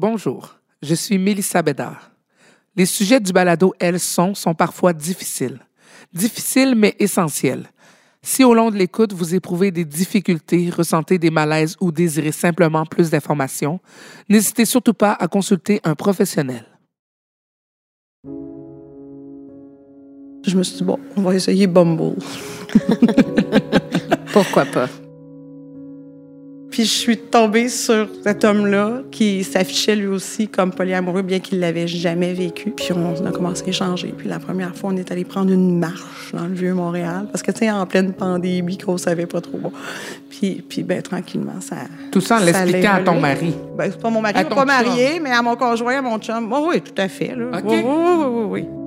Bonjour, 0.00 0.56
je 0.80 0.94
suis 0.94 1.18
Mélissa 1.18 1.60
Bédard. 1.60 2.10
Les 2.74 2.86
sujets 2.86 3.20
du 3.20 3.34
balado 3.34 3.74
Elles 3.78 4.00
sont 4.00 4.34
sont 4.34 4.54
parfois 4.54 4.94
difficiles. 4.94 5.60
Difficiles 6.14 6.74
mais 6.74 6.96
essentiels. 6.98 7.68
Si 8.22 8.42
au 8.42 8.54
long 8.54 8.70
de 8.70 8.76
l'écoute, 8.76 9.12
vous 9.12 9.34
éprouvez 9.34 9.70
des 9.70 9.84
difficultés, 9.84 10.70
ressentez 10.70 11.18
des 11.18 11.28
malaises 11.28 11.76
ou 11.82 11.92
désirez 11.92 12.32
simplement 12.32 12.86
plus 12.86 13.10
d'informations, 13.10 13.78
n'hésitez 14.30 14.64
surtout 14.64 14.94
pas 14.94 15.12
à 15.12 15.28
consulter 15.28 15.82
un 15.84 15.94
professionnel. 15.94 16.64
Je 20.46 20.56
me 20.56 20.62
suis 20.62 20.78
dit, 20.78 20.84
bon, 20.84 20.98
on 21.14 21.20
va 21.20 21.34
essayer 21.34 21.66
Bumble. 21.66 22.16
Pourquoi 24.32 24.64
pas? 24.64 24.88
Puis 26.70 26.84
je 26.84 26.90
suis 26.90 27.18
tombée 27.18 27.68
sur 27.68 28.08
cet 28.22 28.44
homme-là 28.44 29.02
qui 29.10 29.42
s'affichait 29.42 29.96
lui 29.96 30.06
aussi 30.06 30.46
comme 30.46 30.70
polyamoureux, 30.72 31.22
bien 31.22 31.40
qu'il 31.40 31.58
l'avait 31.58 31.88
jamais 31.88 32.32
vécu. 32.32 32.70
Puis 32.70 32.92
on 32.92 33.26
a 33.26 33.30
commencé 33.32 33.64
à 33.66 33.68
échanger. 33.68 34.14
Puis 34.16 34.28
la 34.28 34.38
première 34.38 34.74
fois, 34.76 34.90
on 34.92 34.96
est 34.96 35.10
allé 35.10 35.24
prendre 35.24 35.50
une 35.50 35.78
marche 35.78 36.32
dans 36.32 36.46
le 36.46 36.54
vieux 36.54 36.74
Montréal, 36.74 37.26
parce 37.32 37.42
que 37.42 37.50
tu 37.50 37.60
sais, 37.60 37.70
en 37.70 37.86
pleine 37.86 38.12
pandémie, 38.12 38.78
qu'on 38.78 38.98
savait 38.98 39.26
pas 39.26 39.40
trop. 39.40 39.72
Puis, 40.30 40.64
puis 40.68 40.82
ben 40.82 41.02
tranquillement, 41.02 41.60
ça. 41.60 41.76
Tout 42.12 42.20
ça 42.20 42.36
en 42.36 42.44
l'expliquant 42.44 42.94
à 42.94 43.00
ton 43.00 43.20
mari. 43.20 43.54
Ben 43.76 43.90
c'est 43.90 44.00
pas 44.00 44.10
mon 44.10 44.20
mari, 44.20 44.44
pas 44.44 44.54
chum. 44.54 44.64
mariée, 44.64 45.20
mais 45.20 45.32
à 45.32 45.42
mon 45.42 45.56
conjoint, 45.56 45.98
à 45.98 46.02
mon 46.02 46.18
chum. 46.18 46.52
Oh, 46.52 46.68
oui, 46.70 46.80
tout 46.80 47.00
à 47.00 47.08
fait. 47.08 47.34
Là. 47.34 47.60
Oui, 47.64 47.82
oui, 47.84 47.84
oui, 47.84 48.44
oui. 48.48 48.79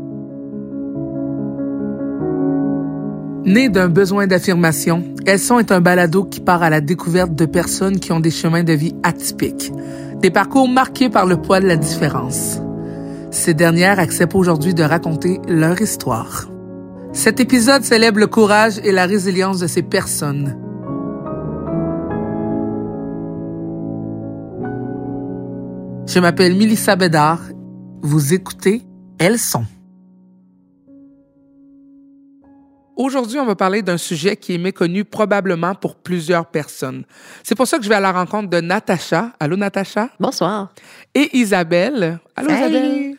Né 3.46 3.68
d'un 3.68 3.90
besoin 3.90 4.26
d'affirmation, 4.26 5.04
Elles 5.26 5.40
est 5.60 5.72
un 5.72 5.82
balado 5.82 6.24
qui 6.24 6.40
part 6.40 6.64
à 6.64 6.70
la 6.70 6.80
découverte 6.80 7.36
de 7.36 7.46
personnes 7.46 8.00
qui 8.00 8.12
ont 8.12 8.20
des 8.20 8.32
chemins 8.32 8.64
de 8.64 8.74
vie 8.74 8.96
atypiques, 9.04 9.72
des 10.22 10.32
parcours 10.32 10.70
marqués 10.70 11.10
par 11.10 11.26
le 11.26 11.38
poids 11.38 11.60
de 11.60 11.68
la 11.68 11.76
différence. 11.76 12.60
Ces 13.32 13.54
dernières 13.54 14.00
acceptent 14.00 14.36
aujourd'hui 14.36 14.74
de 14.74 14.84
raconter 14.84 15.42
leur 15.48 15.82
histoire. 15.82 16.48
Cet 17.12 17.40
épisode 17.40 17.84
célèbre 17.84 18.20
le 18.20 18.28
courage 18.28 18.80
et 18.84 18.92
la 18.92 19.06
résilience 19.06 19.60
de 19.60 19.68
ces 19.68 19.84
personnes. 19.84 20.58
Je 26.08 26.20
m'appelle 26.20 26.56
Milissa 26.56 26.96
Bédard. 26.96 27.42
Vous 28.02 28.34
écoutez 28.34 28.84
Elles. 29.20 29.40
Aujourd'hui, 32.96 33.40
on 33.40 33.46
va 33.46 33.56
parler 33.56 33.82
d'un 33.82 33.98
sujet 33.98 34.36
qui 34.36 34.54
est 34.54 34.58
méconnu 34.60 35.04
probablement 35.04 35.74
pour 35.74 35.96
plusieurs 35.96 36.46
personnes. 36.46 37.06
C'est 37.42 37.56
pour 37.56 37.66
ça 37.66 37.78
que 37.78 37.84
je 37.84 37.90
vais 37.90 37.96
à 37.96 38.00
la 38.00 38.12
rencontre 38.12 38.50
de 38.50 38.62
Natacha. 38.62 39.32
Allô, 39.40 39.56
Natacha? 39.56 40.10
Bonsoir. 40.20 40.72
Et 41.16 41.36
Isabelle. 41.38 42.20
Allô, 42.36 42.50
Salut. 42.50 42.76
Isabelle? 42.76 43.18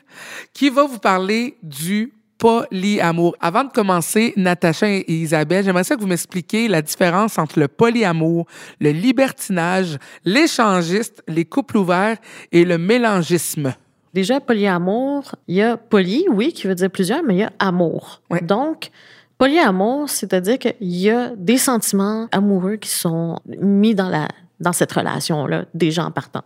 Qui 0.52 0.70
va 0.70 0.84
vous 0.84 0.98
parler 0.98 1.56
du 1.62 2.12
polyamour. 2.38 3.34
Avant 3.40 3.64
de 3.64 3.70
commencer, 3.70 4.32
Natacha 4.36 4.88
et 4.88 5.04
Isabelle, 5.08 5.64
j'aimerais 5.64 5.84
ça 5.84 5.96
que 5.96 6.00
vous 6.00 6.06
m'expliquiez 6.06 6.68
la 6.68 6.82
différence 6.82 7.38
entre 7.38 7.58
le 7.58 7.66
polyamour, 7.66 8.46
le 8.80 8.90
libertinage, 8.90 9.98
l'échangiste, 10.24 11.22
les 11.26 11.44
couples 11.44 11.78
ouverts 11.78 12.18
et 12.52 12.64
le 12.64 12.78
mélangisme. 12.78 13.74
Déjà, 14.12 14.40
polyamour, 14.40 15.34
il 15.48 15.56
y 15.56 15.62
a 15.62 15.76
poly, 15.76 16.26
oui, 16.30 16.52
qui 16.52 16.68
veut 16.68 16.74
dire 16.76 16.90
plusieurs, 16.90 17.24
mais 17.24 17.34
il 17.34 17.38
y 17.38 17.42
a 17.42 17.52
amour. 17.58 18.22
Ouais. 18.30 18.40
Donc, 18.40 18.90
polyamour, 19.38 20.08
c'est-à-dire 20.08 20.58
qu'il 20.58 20.74
y 20.80 21.10
a 21.10 21.32
des 21.36 21.58
sentiments 21.58 22.28
amoureux 22.32 22.76
qui 22.76 22.90
sont 22.90 23.38
mis 23.46 23.94
dans, 23.94 24.08
la, 24.08 24.28
dans 24.60 24.72
cette 24.72 24.92
relation-là, 24.92 25.64
déjà 25.74 26.04
en 26.04 26.10
partant. 26.10 26.42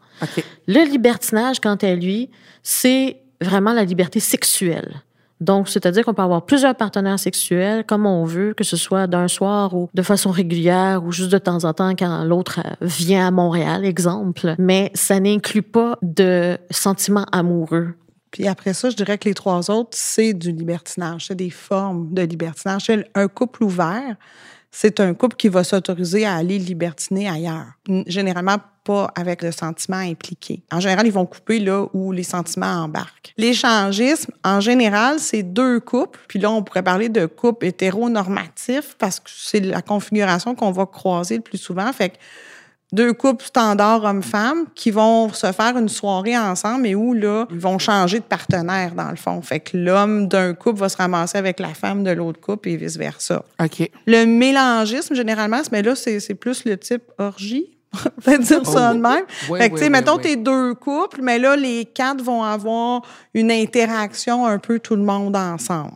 Le 0.66 0.88
libertinage, 0.88 1.60
quant 1.60 1.76
à 1.76 1.94
lui, 1.94 2.30
c'est 2.62 3.20
vraiment 3.40 3.72
la 3.72 3.84
liberté 3.84 4.20
sexuelle. 4.20 5.02
Donc, 5.40 5.68
c'est-à-dire 5.68 6.04
qu'on 6.04 6.14
peut 6.14 6.22
avoir 6.22 6.44
plusieurs 6.44 6.74
partenaires 6.74 7.18
sexuels 7.18 7.84
comme 7.84 8.06
on 8.06 8.24
veut, 8.24 8.54
que 8.54 8.64
ce 8.64 8.76
soit 8.76 9.06
d'un 9.06 9.28
soir 9.28 9.74
ou 9.74 9.88
de 9.94 10.02
façon 10.02 10.30
régulière 10.30 11.04
ou 11.04 11.12
juste 11.12 11.30
de 11.30 11.38
temps 11.38 11.64
en 11.64 11.72
temps 11.72 11.90
quand 11.90 12.24
l'autre 12.24 12.60
vient 12.80 13.28
à 13.28 13.30
Montréal, 13.30 13.84
exemple. 13.84 14.54
Mais 14.58 14.90
ça 14.94 15.20
n'inclut 15.20 15.62
pas 15.62 15.96
de 16.02 16.58
sentiments 16.70 17.26
amoureux. 17.30 17.94
Puis 18.30 18.46
après 18.46 18.74
ça, 18.74 18.90
je 18.90 18.96
dirais 18.96 19.18
que 19.18 19.28
les 19.28 19.34
trois 19.34 19.70
autres, 19.70 19.90
c'est 19.92 20.32
du 20.32 20.52
libertinage. 20.52 21.26
C'est 21.28 21.34
des 21.34 21.50
formes 21.50 22.12
de 22.12 22.22
libertinage. 22.22 22.90
Un 23.14 23.28
couple 23.28 23.64
ouvert, 23.64 24.16
c'est 24.70 25.00
un 25.00 25.14
couple 25.14 25.36
qui 25.36 25.48
va 25.48 25.64
s'autoriser 25.64 26.26
à 26.26 26.36
aller 26.36 26.58
libertiner 26.58 27.28
ailleurs. 27.28 27.72
Généralement, 28.06 28.58
pas 28.84 29.10
avec 29.16 29.42
le 29.42 29.52
sentiment 29.52 29.98
impliqué. 29.98 30.62
En 30.72 30.80
général, 30.80 31.06
ils 31.06 31.12
vont 31.12 31.26
couper 31.26 31.58
là 31.58 31.86
où 31.92 32.12
les 32.12 32.22
sentiments 32.22 32.84
embarquent. 32.84 33.34
L'échangisme, 33.36 34.32
en 34.44 34.60
général, 34.60 35.18
c'est 35.18 35.42
deux 35.42 35.80
couples. 35.80 36.20
Puis 36.28 36.38
là, 36.38 36.50
on 36.50 36.62
pourrait 36.62 36.82
parler 36.82 37.08
de 37.08 37.26
couple 37.26 37.66
hétéronormatif 37.66 38.96
parce 38.98 39.20
que 39.20 39.30
c'est 39.30 39.60
la 39.60 39.82
configuration 39.82 40.54
qu'on 40.54 40.70
va 40.70 40.86
croiser 40.86 41.36
le 41.36 41.42
plus 41.42 41.58
souvent. 41.58 41.92
Fait 41.92 42.10
que 42.10 42.16
deux 42.92 43.12
couples 43.12 43.44
standards 43.44 44.02
hommes-femmes 44.04 44.64
qui 44.74 44.90
vont 44.90 45.30
se 45.32 45.52
faire 45.52 45.76
une 45.76 45.88
soirée 45.90 46.38
ensemble 46.38 46.86
et 46.86 46.94
où, 46.94 47.12
là, 47.12 47.46
ils 47.50 47.58
vont 47.58 47.78
changer 47.78 48.18
de 48.18 48.24
partenaire, 48.24 48.94
dans 48.94 49.10
le 49.10 49.16
fond. 49.16 49.42
Fait 49.42 49.60
que 49.60 49.76
l'homme 49.76 50.26
d'un 50.28 50.54
couple 50.54 50.80
va 50.80 50.88
se 50.88 50.96
ramasser 50.96 51.36
avec 51.36 51.60
la 51.60 51.74
femme 51.74 52.02
de 52.02 52.10
l'autre 52.10 52.40
couple 52.40 52.70
et 52.70 52.76
vice-versa. 52.76 53.44
OK. 53.62 53.90
Le 54.06 54.24
mélangisme, 54.24 55.14
généralement, 55.14 55.60
mais 55.70 55.82
là, 55.82 55.94
c'est 55.94 56.34
plus 56.34 56.64
le 56.64 56.78
type 56.78 57.02
orgie. 57.18 57.74
On 58.18 58.20
peut 58.22 58.38
dire 58.38 58.66
ça 58.66 58.90
Oh. 58.90 58.94
de 58.94 59.00
même. 59.00 59.24
Oui, 59.48 59.58
fait 59.58 59.68
que, 59.70 59.74
oui, 59.74 59.78
tu 59.80 59.84
sais, 59.84 59.84
oui, 59.84 59.90
mettons, 59.90 60.18
t'es 60.18 60.36
deux 60.36 60.74
couples, 60.74 61.20
mais 61.22 61.38
là, 61.38 61.56
les 61.56 61.84
quatre 61.86 62.22
vont 62.22 62.42
avoir 62.42 63.02
une 63.34 63.50
interaction 63.50 64.46
un 64.46 64.58
peu 64.58 64.78
tout 64.78 64.96
le 64.96 65.02
monde 65.02 65.36
ensemble. 65.36 65.92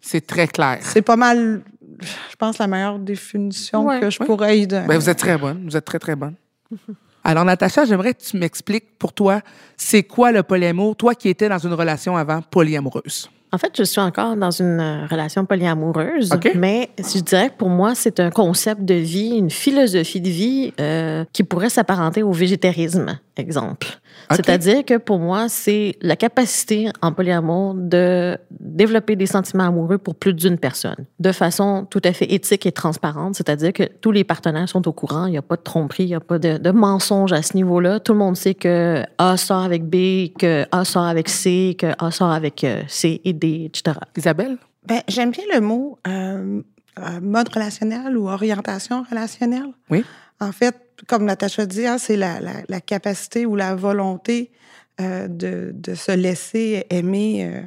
C'est 0.00 0.26
très 0.26 0.46
clair. 0.48 0.78
C'est 0.82 1.02
pas 1.02 1.16
mal, 1.16 1.62
je 2.00 2.36
pense, 2.36 2.58
la 2.58 2.66
meilleure 2.66 2.98
définition 2.98 3.86
Ouais. 3.86 4.00
que 4.00 4.10
je 4.10 4.18
Ouais. 4.20 4.26
pourrais 4.26 4.58
y 4.58 4.66
donner. 4.66 4.86
Ben, 4.86 4.98
vous 4.98 5.08
êtes 5.10 5.18
très 5.18 5.36
bonne. 5.38 5.64
Vous 5.64 5.76
êtes 5.76 5.84
très, 5.84 5.98
très 5.98 6.16
bonne. 6.16 6.34
Alors, 7.24 7.44
Natacha, 7.44 7.84
j'aimerais 7.84 8.14
que 8.14 8.22
tu 8.22 8.36
m'expliques 8.38 8.96
pour 8.98 9.12
toi, 9.12 9.40
c'est 9.76 10.02
quoi 10.04 10.32
le 10.32 10.42
polyamour, 10.42 10.96
toi 10.96 11.14
qui 11.14 11.28
étais 11.28 11.48
dans 11.48 11.58
une 11.58 11.74
relation 11.74 12.16
avant 12.16 12.40
polyamoureuse? 12.40 13.28
En 13.52 13.58
fait, 13.58 13.72
je 13.76 13.82
suis 13.82 14.00
encore 14.00 14.36
dans 14.36 14.50
une 14.50 14.80
euh, 14.80 15.06
relation 15.06 15.44
polyamoureuse, 15.46 16.30
mais 16.54 16.90
je 16.98 17.20
dirais 17.20 17.48
que 17.50 17.54
pour 17.56 17.70
moi, 17.70 17.94
c'est 17.94 18.20
un 18.20 18.30
concept 18.30 18.82
de 18.82 18.94
vie, 18.94 19.36
une 19.36 19.50
philosophie 19.50 20.20
de 20.20 20.28
vie 20.28 20.72
euh, 20.80 21.24
qui 21.32 21.44
pourrait 21.44 21.70
s'apparenter 21.70 22.22
au 22.22 22.32
végétarisme, 22.32 23.18
exemple. 23.36 23.86
C'est-à-dire 24.30 24.84
que 24.84 24.98
pour 24.98 25.18
moi, 25.18 25.48
c'est 25.48 25.96
la 26.02 26.16
capacité 26.16 26.90
en 27.00 27.12
polyamour 27.12 27.74
de 27.74 28.36
développer 28.50 29.16
des 29.16 29.26
sentiments 29.26 29.64
amoureux 29.64 29.96
pour 29.98 30.14
plus 30.14 30.34
d'une 30.34 30.58
personne, 30.58 31.06
de 31.18 31.32
façon 31.32 31.86
tout 31.88 32.02
à 32.04 32.12
fait 32.12 32.30
éthique 32.32 32.66
et 32.66 32.72
transparente, 32.72 33.36
c'est-à-dire 33.36 33.72
que 33.72 33.84
tous 34.00 34.10
les 34.10 34.24
partenaires 34.24 34.68
sont 34.68 34.86
au 34.86 34.92
courant, 34.92 35.26
il 35.26 35.30
n'y 35.30 35.38
a 35.38 35.42
pas 35.42 35.56
de 35.56 35.62
tromperie, 35.62 36.04
il 36.04 36.08
n'y 36.08 36.14
a 36.14 36.20
pas 36.20 36.38
de, 36.38 36.58
de 36.58 36.70
mensonge 36.70 37.32
à 37.32 37.42
ce 37.42 37.56
niveau-là. 37.56 38.00
Tout 38.00 38.12
le 38.12 38.18
monde 38.18 38.36
sait 38.36 38.54
que 38.54 39.02
A 39.16 39.36
sort 39.36 39.62
avec 39.62 39.84
B, 39.84 40.32
que 40.38 40.66
A 40.70 40.84
sort 40.84 41.04
avec 41.04 41.28
C, 41.28 41.76
que 41.78 41.86
A 41.98 42.10
sort 42.10 42.30
avec 42.30 42.64
euh, 42.64 42.82
C 42.88 43.20
et 43.24 43.32
D, 43.32 43.37
etc. 43.44 43.98
Isabelle? 44.16 44.58
Ben, 44.86 45.02
j'aime 45.08 45.30
bien 45.30 45.44
le 45.52 45.60
mot 45.60 45.98
euh, 46.06 46.62
euh, 46.98 47.20
mode 47.20 47.48
relationnel 47.48 48.16
ou 48.16 48.28
orientation 48.28 49.04
relationnelle. 49.08 49.72
Oui. 49.90 50.04
En 50.40 50.52
fait, 50.52 50.76
comme 51.06 51.24
Natacha 51.24 51.66
dit, 51.66 51.86
hein, 51.86 51.98
c'est 51.98 52.16
la, 52.16 52.40
la, 52.40 52.52
la 52.68 52.80
capacité 52.80 53.46
ou 53.46 53.56
la 53.56 53.74
volonté 53.74 54.50
euh, 55.00 55.28
de, 55.28 55.70
de 55.74 55.94
se 55.94 56.10
laisser 56.10 56.84
aimer 56.90 57.44
euh, 57.44 57.62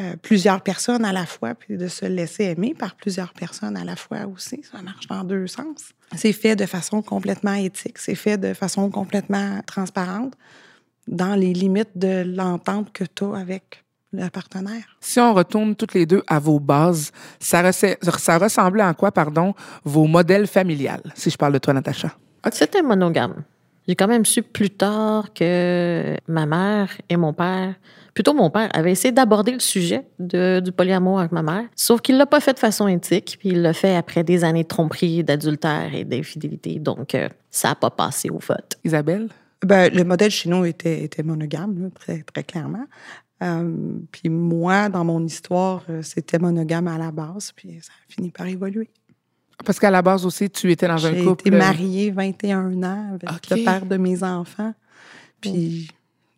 euh, 0.00 0.16
plusieurs 0.16 0.62
personnes 0.62 1.04
à 1.04 1.12
la 1.12 1.26
fois, 1.26 1.54
puis 1.54 1.76
de 1.76 1.88
se 1.88 2.06
laisser 2.06 2.44
aimer 2.44 2.74
par 2.74 2.96
plusieurs 2.96 3.34
personnes 3.34 3.76
à 3.76 3.84
la 3.84 3.96
fois 3.96 4.26
aussi. 4.26 4.62
Ça 4.72 4.80
marche 4.80 5.06
dans 5.06 5.24
deux 5.24 5.46
sens. 5.46 5.92
C'est 6.16 6.32
fait 6.32 6.56
de 6.56 6.66
façon 6.66 7.02
complètement 7.02 7.54
éthique, 7.54 7.98
c'est 7.98 8.14
fait 8.14 8.38
de 8.38 8.54
façon 8.54 8.90
complètement 8.90 9.60
transparente, 9.66 10.34
dans 11.06 11.34
les 11.34 11.52
limites 11.52 11.96
de 11.96 12.24
l'entente 12.26 12.92
que 12.92 13.04
tu 13.04 13.24
as 13.24 13.36
avec 13.36 13.83
le 14.22 14.30
partenaire. 14.30 14.84
Si 15.00 15.18
on 15.20 15.34
retourne 15.34 15.74
toutes 15.74 15.94
les 15.94 16.06
deux 16.06 16.22
à 16.26 16.38
vos 16.38 16.60
bases, 16.60 17.10
ça, 17.40 17.62
resse- 17.62 17.96
ça 18.18 18.38
ressemblait 18.38 18.82
en 18.84 18.94
quoi, 18.94 19.12
pardon, 19.12 19.54
vos 19.84 20.06
modèles 20.06 20.46
familiales, 20.46 21.02
si 21.14 21.30
je 21.30 21.36
parle 21.36 21.52
de 21.54 21.58
toi, 21.58 21.72
Natacha? 21.74 22.14
C'était 22.52 22.82
monogame. 22.82 23.42
J'ai 23.86 23.94
quand 23.94 24.08
même 24.08 24.24
su 24.24 24.42
plus 24.42 24.70
tard 24.70 25.34
que 25.34 26.16
ma 26.26 26.46
mère 26.46 26.88
et 27.10 27.16
mon 27.18 27.34
père, 27.34 27.74
plutôt 28.14 28.32
mon 28.32 28.48
père, 28.48 28.70
avaient 28.72 28.92
essayé 28.92 29.12
d'aborder 29.12 29.52
le 29.52 29.58
sujet 29.60 30.06
de- 30.18 30.60
du 30.64 30.72
polyamour 30.72 31.18
avec 31.20 31.32
ma 31.32 31.42
mère, 31.42 31.64
sauf 31.76 32.00
qu'il 32.00 32.16
l'a 32.16 32.24
pas 32.24 32.40
fait 32.40 32.54
de 32.54 32.58
façon 32.58 32.88
éthique, 32.88 33.36
puis 33.38 33.50
il 33.50 33.60
l'a 33.60 33.74
fait 33.74 33.94
après 33.96 34.24
des 34.24 34.42
années 34.42 34.62
de 34.62 34.68
tromperie, 34.68 35.22
d'adultère 35.22 35.94
et 35.94 36.04
d'infidélité. 36.04 36.78
Donc, 36.78 37.14
euh, 37.14 37.28
ça 37.50 37.68
n'a 37.70 37.74
pas 37.74 37.90
passé 37.90 38.30
au 38.30 38.38
vote. 38.38 38.78
Isabelle? 38.84 39.28
Ben, 39.62 39.92
le 39.94 40.04
modèle 40.04 40.30
chez 40.30 40.48
nous 40.48 40.64
était, 40.64 41.04
était 41.04 41.22
monogame, 41.22 41.82
là, 41.82 41.88
très, 41.98 42.22
très 42.22 42.42
clairement. 42.42 42.84
Euh, 43.44 43.98
puis 44.10 44.28
moi, 44.30 44.88
dans 44.88 45.04
mon 45.04 45.24
histoire, 45.24 45.82
euh, 45.90 46.00
c'était 46.02 46.38
monogame 46.38 46.88
à 46.88 46.96
la 46.98 47.10
base, 47.10 47.52
puis 47.54 47.78
ça 47.82 47.92
a 47.92 48.12
fini 48.12 48.30
par 48.30 48.46
évoluer. 48.46 48.88
Parce 49.64 49.78
qu'à 49.78 49.90
la 49.90 50.02
base 50.02 50.24
aussi, 50.26 50.48
tu 50.50 50.70
étais 50.72 50.88
dans 50.88 51.04
un 51.06 51.12
J'ai 51.14 51.24
couple. 51.24 51.48
été 51.48 51.56
mariée 51.56 52.10
21 52.10 52.82
ans 52.82 53.10
avec 53.14 53.30
OK. 53.30 53.50
le 53.58 53.64
père 53.64 53.86
de 53.86 53.96
mes 53.96 54.22
enfants. 54.22 54.74
Puis 55.40 55.88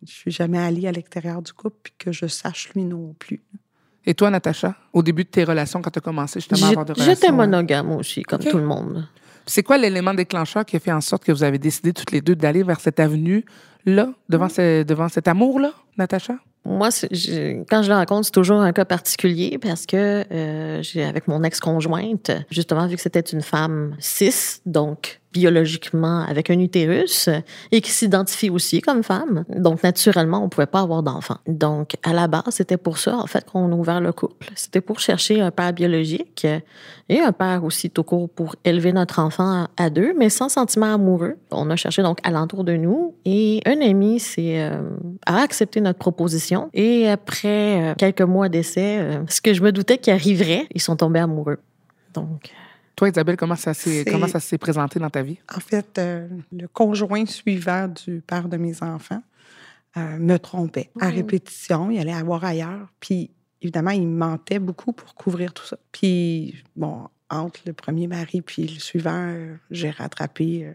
je 0.05 0.11
suis 0.11 0.31
jamais 0.31 0.59
allée 0.59 0.87
à 0.87 0.91
l'extérieur 0.91 1.41
du 1.41 1.53
couple, 1.53 1.77
puis 1.83 1.93
que 1.97 2.11
je 2.11 2.27
sache 2.27 2.69
lui 2.75 2.83
non 2.83 3.15
plus. 3.17 3.41
Et 4.05 4.13
toi, 4.13 4.29
Natacha, 4.29 4.75
au 4.93 5.01
début 5.03 5.23
de 5.23 5.29
tes 5.29 5.43
relations, 5.43 5.81
quand 5.81 5.89
tu 5.91 5.99
as 5.99 6.01
commencé 6.01 6.39
justement 6.39 6.67
à 6.67 6.69
avoir 6.69 6.85
des 6.85 6.93
relations? 6.93 7.13
J'étais 7.13 7.31
monogame 7.31 7.91
aussi, 7.91 8.23
comme 8.23 8.39
tout 8.43 8.57
le 8.57 8.65
monde. 8.65 9.07
C'est 9.45 9.63
quoi 9.63 9.77
l'élément 9.77 10.13
déclencheur 10.13 10.65
qui 10.65 10.75
a 10.75 10.79
fait 10.79 10.91
en 10.91 11.01
sorte 11.01 11.23
que 11.23 11.31
vous 11.31 11.43
avez 11.43 11.57
décidé 11.57 11.93
toutes 11.93 12.11
les 12.11 12.21
deux 12.21 12.35
d'aller 12.35 12.63
vers 12.63 12.79
cette 12.81 12.99
avenue-là, 12.99 14.09
devant, 14.29 14.49
ce- 14.49 14.83
devant 14.83 15.07
cet 15.09 15.27
amour-là, 15.27 15.71
Natacha? 15.97 16.35
Moi, 16.67 16.89
je- 17.11 17.63
quand 17.63 17.81
je 17.81 17.89
le 17.89 17.95
rencontre, 17.95 18.25
c'est 18.25 18.31
toujours 18.31 18.59
un 18.59 18.73
cas 18.73 18.83
particulier 18.85 19.57
parce 19.57 19.85
que 19.85 20.25
euh, 20.31 20.81
j'ai 20.83 21.03
avec 21.05 21.27
mon 21.27 21.41
ex-conjointe, 21.43 22.31
justement, 22.51 22.85
vu 22.87 22.95
que 22.97 23.01
c'était 23.01 23.21
une 23.21 23.41
femme 23.41 23.95
cis, 23.99 24.59
donc 24.65 25.21
biologiquement 25.37 26.23
avec 26.23 26.49
un 26.49 26.59
utérus, 26.59 27.29
et 27.71 27.81
qui 27.81 27.91
s'identifie 27.91 28.49
aussi 28.49 28.81
comme 28.81 29.03
femme. 29.03 29.45
Donc, 29.49 29.83
naturellement, 29.83 30.43
on 30.43 30.49
pouvait 30.49 30.65
pas 30.65 30.81
avoir 30.81 31.03
d'enfant. 31.03 31.37
Donc, 31.47 31.95
à 32.03 32.11
la 32.13 32.27
base, 32.27 32.43
c'était 32.49 32.77
pour 32.77 32.97
ça, 32.97 33.17
en 33.17 33.27
fait, 33.27 33.45
qu'on 33.45 33.71
a 33.71 33.75
ouvert 33.75 34.01
le 34.01 34.11
couple. 34.11 34.47
C'était 34.55 34.81
pour 34.81 34.99
chercher 34.99 35.41
un 35.41 35.51
père 35.51 35.73
biologique 35.73 36.47
et 37.09 37.19
un 37.19 37.31
père 37.31 37.63
aussi 37.63 37.89
tout 37.89 38.03
court 38.03 38.29
pour 38.29 38.55
élever 38.65 38.93
notre 38.93 39.19
enfant 39.19 39.67
à 39.77 39.89
deux, 39.89 40.13
mais 40.17 40.29
sans 40.29 40.49
sentiment 40.49 40.93
amoureux. 40.93 41.35
On 41.51 41.69
a 41.69 41.75
cherché 41.75 42.01
donc 42.01 42.17
alentour 42.23 42.63
de 42.63 42.73
nous 42.73 43.13
et 43.25 43.61
un 43.65 43.79
ami 43.81 44.21
euh, 44.39 44.81
a 45.25 45.41
accepté 45.41 45.81
notre 45.81 45.99
proposition 45.99 46.69
et 46.73 47.09
après 47.09 47.91
euh, 47.91 47.93
quelques 47.97 48.21
mois 48.21 48.49
d'essai, 48.49 48.97
euh, 48.99 49.23
ce 49.29 49.41
que 49.41 49.53
je 49.53 49.61
me 49.61 49.71
doutais 49.71 49.97
qu'il 49.97 50.13
arriverait, 50.13 50.67
ils 50.73 50.81
sont 50.81 50.95
tombés 50.95 51.19
amoureux. 51.19 51.59
Donc, 52.13 52.51
Toi, 52.97 53.09
Isabelle, 53.09 53.37
comment 53.37 53.55
ça 53.55 53.75
s'est, 53.75 54.03
comment 54.09 54.27
ça 54.27 54.39
s'est 54.39 54.57
présenté 54.57 54.99
dans 54.99 55.11
ta 55.11 55.21
vie? 55.21 55.37
En 55.55 55.59
fait, 55.59 55.99
euh, 55.99 56.27
le 56.51 56.67
conjoint 56.67 57.27
suivant 57.27 57.87
du 57.87 58.21
père 58.25 58.49
de 58.49 58.57
mes 58.57 58.81
enfants 58.81 59.21
euh, 59.97 60.17
me 60.17 60.37
trompait 60.37 60.89
à 60.99 61.09
répétition. 61.09 61.91
Il 61.91 61.99
allait 61.99 62.11
avoir 62.11 62.43
ailleurs. 62.43 62.87
Puis, 62.99 63.29
évidemment, 63.61 63.91
il 63.91 64.07
mentait 64.07 64.57
beaucoup 64.57 64.93
pour 64.93 65.13
couvrir 65.13 65.53
tout 65.53 65.63
ça. 65.63 65.77
Puis, 65.91 66.55
bon, 66.75 67.07
entre 67.29 67.59
le 67.67 67.73
premier 67.73 68.07
mari 68.07 68.41
puis 68.41 68.63
le 68.63 68.79
suivant, 68.79 69.27
euh, 69.27 69.55
j'ai 69.69 69.91
rattrapé 69.91 70.73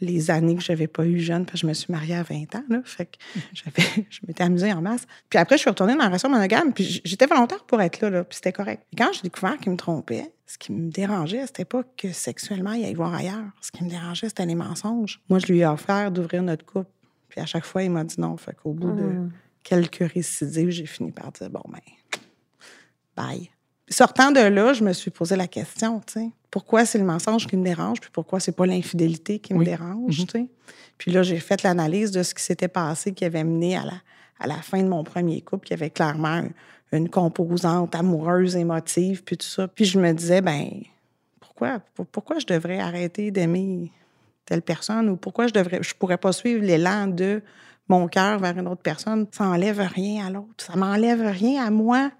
les 0.00 0.30
années 0.30 0.56
que 0.56 0.62
je 0.62 0.72
n'avais 0.72 0.86
pas 0.86 1.06
eu 1.06 1.18
jeune, 1.18 1.44
parce 1.44 1.54
que 1.54 1.58
je 1.58 1.66
me 1.66 1.74
suis 1.74 1.92
mariée 1.92 2.14
à 2.14 2.22
20 2.22 2.54
ans. 2.54 2.64
Là, 2.68 2.80
fait 2.84 3.06
que 3.06 3.18
j'avais, 3.52 4.06
je 4.10 4.20
m'étais 4.26 4.44
amusée 4.44 4.72
en 4.72 4.82
masse. 4.82 5.06
Puis 5.28 5.38
après, 5.38 5.56
je 5.56 5.62
suis 5.62 5.70
retournée 5.70 5.94
dans 5.94 6.00
la 6.00 6.06
relation 6.06 6.28
monogame, 6.28 6.72
puis 6.72 7.00
j'étais 7.04 7.26
volontaire 7.26 7.64
pour 7.64 7.80
être 7.80 8.00
là, 8.00 8.10
là 8.10 8.24
puis 8.24 8.36
c'était 8.36 8.52
correct. 8.52 8.84
Et 8.92 8.96
quand 8.96 9.12
j'ai 9.12 9.22
découvert 9.22 9.58
qu'il 9.58 9.72
me 9.72 9.76
trompait, 9.76 10.32
ce 10.46 10.58
qui 10.58 10.72
me 10.72 10.90
dérangeait, 10.90 11.46
c'était 11.46 11.64
pas 11.64 11.82
que 11.96 12.12
sexuellement, 12.12 12.72
il 12.72 12.84
allait 12.84 12.94
voir 12.94 13.14
ailleurs. 13.14 13.50
Ce 13.60 13.72
qui 13.72 13.82
me 13.82 13.90
dérangeait, 13.90 14.28
c'était 14.28 14.46
les 14.46 14.54
mensonges. 14.54 15.20
Moi, 15.28 15.40
je 15.40 15.46
lui 15.46 15.60
ai 15.60 15.66
offert 15.66 16.10
d'ouvrir 16.12 16.42
notre 16.42 16.64
couple. 16.64 16.90
Puis 17.28 17.40
à 17.40 17.46
chaque 17.46 17.64
fois, 17.64 17.82
il 17.82 17.90
m'a 17.90 18.04
dit 18.04 18.20
non. 18.20 18.36
Fait 18.36 18.54
qu'au 18.54 18.72
bout 18.72 18.92
de 18.92 19.02
hum, 19.02 19.32
quelques 19.62 20.12
récidives, 20.12 20.70
j'ai 20.70 20.86
fini 20.86 21.10
par 21.10 21.32
dire 21.32 21.50
bon, 21.50 21.62
ben, 21.68 21.80
bye. 23.16 23.50
Sortant 23.88 24.32
de 24.32 24.40
là, 24.40 24.72
je 24.72 24.82
me 24.82 24.92
suis 24.92 25.10
posé 25.12 25.36
la 25.36 25.46
question, 25.46 26.00
tu 26.06 26.14
sais, 26.14 26.30
pourquoi 26.50 26.84
c'est 26.84 26.98
le 26.98 27.04
mensonge 27.04 27.46
qui 27.46 27.56
me 27.56 27.64
dérange, 27.64 28.00
puis 28.00 28.10
pourquoi 28.12 28.40
c'est 28.40 28.52
pas 28.56 28.66
l'infidélité 28.66 29.38
qui 29.38 29.54
me 29.54 29.60
Oui. 29.60 29.64
dérange, 29.66 30.20
Mhm. 30.20 30.26
tu 30.26 30.38
sais. 30.40 30.46
Puis 30.98 31.10
là, 31.12 31.22
j'ai 31.22 31.38
fait 31.38 31.62
l'analyse 31.62 32.10
de 32.10 32.22
ce 32.22 32.34
qui 32.34 32.42
s'était 32.42 32.68
passé 32.68 33.12
qui 33.12 33.24
avait 33.24 33.44
mené 33.44 33.76
à 33.76 33.84
la, 33.84 33.92
à 34.40 34.46
la 34.48 34.56
fin 34.56 34.82
de 34.82 34.88
mon 34.88 35.04
premier 35.04 35.40
couple, 35.40 35.66
qui 35.68 35.74
avait 35.74 35.90
clairement 35.90 36.28
un- 36.28 36.48
une 36.92 37.08
composante 37.08 37.94
amoureuse, 37.94 38.56
émotive, 38.56 39.22
puis 39.22 39.36
tout 39.36 39.46
ça. 39.46 39.68
Puis 39.68 39.84
je 39.84 40.00
me 40.00 40.12
disais, 40.12 40.40
ben, 40.40 40.68
pourquoi, 41.40 41.80
pour- 41.94 42.06
pourquoi 42.06 42.38
je 42.38 42.46
devrais 42.46 42.78
arrêter 42.80 43.30
d'aimer 43.30 43.92
telle 44.46 44.62
personne 44.62 45.08
ou 45.08 45.16
pourquoi 45.16 45.46
je 45.46 45.52
devrais, 45.52 45.82
je 45.82 45.94
pourrais 45.94 46.18
pas 46.18 46.32
suivre 46.32 46.62
l'élan 46.64 47.06
de 47.06 47.42
mon 47.88 48.08
cœur 48.08 48.38
vers 48.40 48.56
une 48.58 48.66
autre 48.68 48.82
personne? 48.82 49.26
Ça 49.32 49.44
enlève 49.44 49.78
rien 49.80 50.26
à 50.26 50.30
l'autre. 50.30 50.64
Ça 50.64 50.74
m'enlève 50.76 51.20
rien 51.22 51.64
à 51.66 51.70
moi 51.70 52.10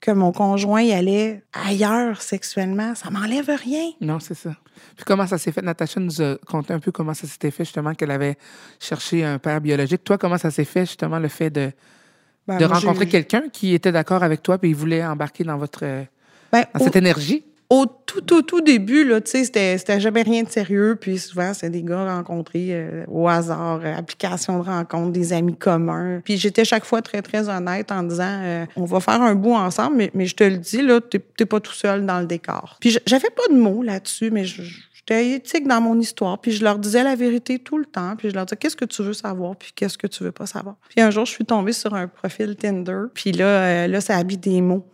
que 0.00 0.10
mon 0.12 0.30
conjoint 0.32 0.82
y 0.82 0.92
allait 0.92 1.42
ailleurs 1.52 2.22
sexuellement. 2.22 2.94
Ça 2.94 3.10
m'enlève 3.10 3.50
rien. 3.50 3.90
Non, 4.00 4.20
c'est 4.20 4.34
ça. 4.34 4.50
Puis 4.94 5.04
comment 5.04 5.26
ça 5.26 5.38
s'est 5.38 5.50
fait? 5.52 5.60
Natacha 5.62 5.98
nous 5.98 6.22
a 6.22 6.36
conté 6.46 6.72
un 6.72 6.78
peu 6.78 6.92
comment 6.92 7.14
ça 7.14 7.26
s'était 7.26 7.50
fait, 7.50 7.64
justement, 7.64 7.94
qu'elle 7.94 8.12
avait 8.12 8.36
cherché 8.78 9.24
un 9.24 9.38
père 9.38 9.60
biologique. 9.60 10.04
Toi, 10.04 10.16
comment 10.18 10.38
ça 10.38 10.50
s'est 10.52 10.64
fait, 10.64 10.86
justement, 10.86 11.18
le 11.18 11.28
fait 11.28 11.50
de, 11.50 11.72
Ben, 12.46 12.58
de 12.58 12.66
moi, 12.66 12.78
j'ai- 12.78 12.86
rencontrer 12.86 13.08
quelqu'un 13.08 13.42
qui 13.52 13.74
était 13.74 13.90
d'accord 13.92 14.22
avec 14.22 14.42
toi 14.42 14.56
puis 14.58 14.70
il 14.70 14.76
voulait 14.76 15.04
embarquer 15.04 15.42
dans 15.44 15.56
votre 15.58 15.80
Ben, 15.80 16.06
dans 16.74 16.80
au- 16.80 16.84
cette 16.84 16.96
énergie? 16.96 17.44
Au 17.70 17.84
tout, 17.84 18.22
tout, 18.22 18.40
tout 18.42 18.62
début, 18.62 19.04
là, 19.04 19.20
tu 19.20 19.44
sais, 19.44 19.76
c'était, 19.76 20.00
jamais 20.00 20.22
rien 20.22 20.42
de 20.42 20.48
sérieux. 20.48 20.96
Puis 20.98 21.18
souvent, 21.18 21.52
c'était 21.52 21.68
des 21.68 21.82
gars 21.82 22.16
rencontrés 22.16 22.68
euh, 22.70 23.04
au 23.08 23.28
hasard, 23.28 23.80
euh, 23.84 24.00
de 24.00 24.62
rencontre, 24.64 25.12
des 25.12 25.34
amis 25.34 25.56
communs. 25.56 26.20
Puis 26.24 26.38
j'étais 26.38 26.64
chaque 26.64 26.86
fois 26.86 27.02
très, 27.02 27.20
très 27.20 27.48
honnête 27.48 27.92
en 27.92 28.02
disant, 28.02 28.40
euh, 28.42 28.64
on 28.76 28.86
va 28.86 29.00
faire 29.00 29.20
un 29.20 29.34
bout 29.34 29.54
ensemble, 29.54 29.96
mais, 29.96 30.10
mais 30.14 30.24
je 30.24 30.34
te 30.34 30.44
le 30.44 30.56
dis, 30.56 30.80
là, 30.80 31.00
t'es, 31.00 31.18
pas 31.18 31.60
tout 31.60 31.72
seul 31.72 32.06
dans 32.06 32.20
le 32.20 32.26
décor. 32.26 32.78
Puis 32.80 32.98
j'avais 33.06 33.30
pas 33.30 33.52
de 33.52 33.58
mots 33.58 33.82
là-dessus, 33.82 34.30
mais 34.30 34.44
j'étais 34.44 35.32
éthique 35.32 35.68
dans 35.68 35.82
mon 35.82 36.00
histoire. 36.00 36.40
Puis 36.40 36.52
je 36.52 36.64
leur 36.64 36.78
disais 36.78 37.04
la 37.04 37.16
vérité 37.16 37.58
tout 37.58 37.76
le 37.76 37.84
temps. 37.84 38.16
Puis 38.16 38.30
je 38.30 38.34
leur 38.34 38.46
disais, 38.46 38.56
qu'est-ce 38.56 38.76
que 38.76 38.86
tu 38.86 39.02
veux 39.02 39.12
savoir, 39.12 39.56
puis 39.56 39.72
qu'est-ce 39.74 39.98
que 39.98 40.06
tu 40.06 40.24
veux 40.24 40.32
pas 40.32 40.46
savoir? 40.46 40.76
Puis 40.88 41.02
un 41.02 41.10
jour, 41.10 41.26
je 41.26 41.32
suis 41.32 41.44
tombée 41.44 41.74
sur 41.74 41.92
un 41.92 42.08
profil 42.08 42.56
Tinder. 42.56 43.02
Puis 43.12 43.32
là, 43.32 43.44
euh, 43.44 43.86
là, 43.88 44.00
ça 44.00 44.16
habite 44.16 44.40
des 44.40 44.62
mots. 44.62 44.86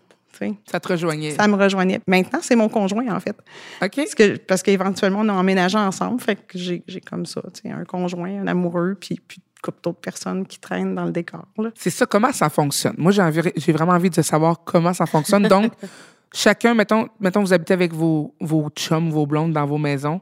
Ça 0.70 0.80
te 0.80 0.88
rejoignait. 0.88 1.30
Ça 1.32 1.46
me 1.48 1.54
rejoignait. 1.56 2.00
Maintenant, 2.06 2.40
c'est 2.42 2.56
mon 2.56 2.68
conjoint, 2.68 3.08
en 3.14 3.20
fait. 3.20 3.36
OK? 3.82 3.96
Parce 3.96 4.14
que 4.14 4.36
parce 4.38 4.62
qu'éventuellement, 4.62 5.20
on 5.20 5.28
a 5.28 5.32
emménagé 5.32 5.78
ensemble. 5.78 6.20
Fait 6.20 6.36
que 6.36 6.58
j'ai 6.58 6.82
j'ai 6.86 7.00
comme 7.00 7.26
ça, 7.26 7.40
un 7.64 7.84
conjoint, 7.84 8.40
un 8.42 8.46
amoureux, 8.46 8.96
puis, 9.00 9.20
puis 9.26 9.38
une 9.38 9.60
couple 9.62 9.80
d'autres 9.82 10.00
personnes 10.00 10.46
qui 10.46 10.58
traînent 10.58 10.94
dans 10.94 11.04
le 11.06 11.12
décor. 11.12 11.46
Là. 11.58 11.70
C'est 11.74 11.90
ça, 11.90 12.04
comment 12.06 12.32
ça 12.32 12.50
fonctionne? 12.50 12.94
Moi, 12.98 13.12
j'ai 13.12 13.22
envie- 13.22 13.52
j'ai 13.56 13.72
vraiment 13.72 13.92
envie 13.92 14.10
de 14.10 14.20
savoir 14.22 14.62
comment 14.64 14.92
ça 14.92 15.06
fonctionne. 15.06 15.48
Donc, 15.48 15.72
chacun, 16.34 16.74
mettons, 16.74 17.08
mettons, 17.20 17.40
vous 17.40 17.52
habitez 17.52 17.72
avec 17.74 17.92
vos, 17.94 18.34
vos 18.40 18.68
chums, 18.70 19.10
vos 19.10 19.26
blondes 19.26 19.52
dans 19.52 19.66
vos 19.66 19.78
maisons 19.78 20.20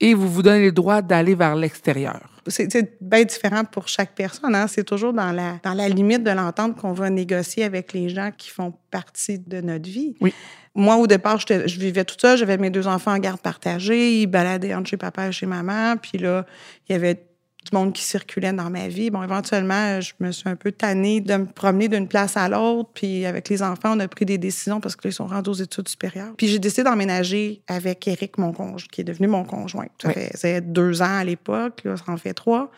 et 0.00 0.14
vous 0.14 0.28
vous 0.28 0.42
donnez 0.42 0.66
le 0.66 0.72
droit 0.72 1.02
d'aller 1.02 1.34
vers 1.34 1.54
l'extérieur. 1.56 2.37
C'est 2.48 2.96
bien 3.00 3.24
différent 3.24 3.64
pour 3.64 3.88
chaque 3.88 4.14
personne. 4.14 4.54
Hein? 4.54 4.66
C'est 4.66 4.84
toujours 4.84 5.12
dans 5.12 5.32
la, 5.32 5.58
dans 5.62 5.74
la 5.74 5.88
limite 5.88 6.22
de 6.22 6.30
l'entente 6.30 6.76
qu'on 6.76 6.92
va 6.92 7.10
négocier 7.10 7.64
avec 7.64 7.92
les 7.92 8.08
gens 8.08 8.30
qui 8.36 8.50
font 8.50 8.74
partie 8.90 9.38
de 9.38 9.60
notre 9.60 9.88
vie. 9.88 10.16
Oui. 10.20 10.32
Moi, 10.74 10.96
au 10.96 11.06
départ, 11.06 11.38
je 11.40 11.78
vivais 11.78 12.04
toute 12.04 12.20
seule. 12.20 12.38
J'avais 12.38 12.56
mes 12.56 12.70
deux 12.70 12.86
enfants 12.86 13.12
en 13.12 13.18
garde 13.18 13.40
partagée. 13.40 14.20
Ils 14.22 14.26
baladaient 14.26 14.74
entre 14.74 14.90
chez 14.90 14.96
papa 14.96 15.28
et 15.28 15.32
chez 15.32 15.46
maman. 15.46 15.96
Puis 15.96 16.18
là, 16.18 16.46
il 16.88 16.92
y 16.92 16.94
avait 16.94 17.27
du 17.70 17.76
monde 17.76 17.92
qui 17.92 18.02
circulait 18.02 18.52
dans 18.52 18.70
ma 18.70 18.88
vie. 18.88 19.10
Bon, 19.10 19.22
éventuellement, 19.22 20.00
je 20.00 20.12
me 20.20 20.32
suis 20.32 20.48
un 20.48 20.56
peu 20.56 20.72
tannée 20.72 21.20
de 21.20 21.34
me 21.36 21.46
promener 21.46 21.88
d'une 21.88 22.08
place 22.08 22.36
à 22.36 22.48
l'autre. 22.48 22.90
Puis 22.94 23.26
avec 23.26 23.48
les 23.48 23.62
enfants, 23.62 23.96
on 23.96 24.00
a 24.00 24.08
pris 24.08 24.24
des 24.24 24.38
décisions 24.38 24.80
parce 24.80 24.96
qu'ils 24.96 25.12
sont 25.12 25.26
rendus 25.26 25.50
aux 25.50 25.54
études 25.54 25.88
supérieures. 25.88 26.32
Puis 26.36 26.48
j'ai 26.48 26.58
décidé 26.58 26.84
d'emménager 26.84 27.62
avec 27.68 28.06
Eric, 28.08 28.38
mon 28.38 28.52
conjoint, 28.52 28.86
qui 28.90 29.00
est 29.00 29.04
devenu 29.04 29.26
mon 29.28 29.44
conjoint. 29.44 29.86
Ça 30.02 30.08
Oui. 30.08 30.14
faisait 30.32 30.60
deux 30.60 31.02
ans 31.02 31.18
à 31.18 31.24
l'époque. 31.24 31.80
Là, 31.84 31.96
ça 31.96 32.04
en 32.12 32.16
fait 32.16 32.34
trois. 32.34 32.70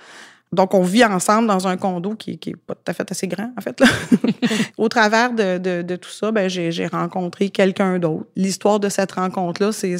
Donc, 0.53 0.75
on 0.75 0.83
vit 0.83 1.05
ensemble 1.05 1.47
dans 1.47 1.69
un 1.69 1.77
condo 1.77 2.15
qui 2.17 2.39
n'est 2.45 2.55
pas 2.57 2.75
tout 2.75 2.83
à 2.89 2.93
fait 2.93 3.09
assez 3.11 3.29
grand, 3.29 3.53
en 3.57 3.61
fait. 3.61 3.79
Là. 3.79 3.87
Au 4.79 4.89
travers 4.89 5.33
de, 5.33 5.59
de- 5.59 5.83
de 5.83 5.97
tout 5.97 6.11
ça, 6.11 6.33
ben, 6.33 6.49
j'ai 6.49 6.87
rencontré 6.89 7.51
quelqu'un 7.51 8.01
d'autre. 8.01 8.25
L'histoire 8.35 8.81
de 8.81 8.89
cette 8.89 9.13
rencontre-là, 9.13 9.71
c'est 9.71 9.97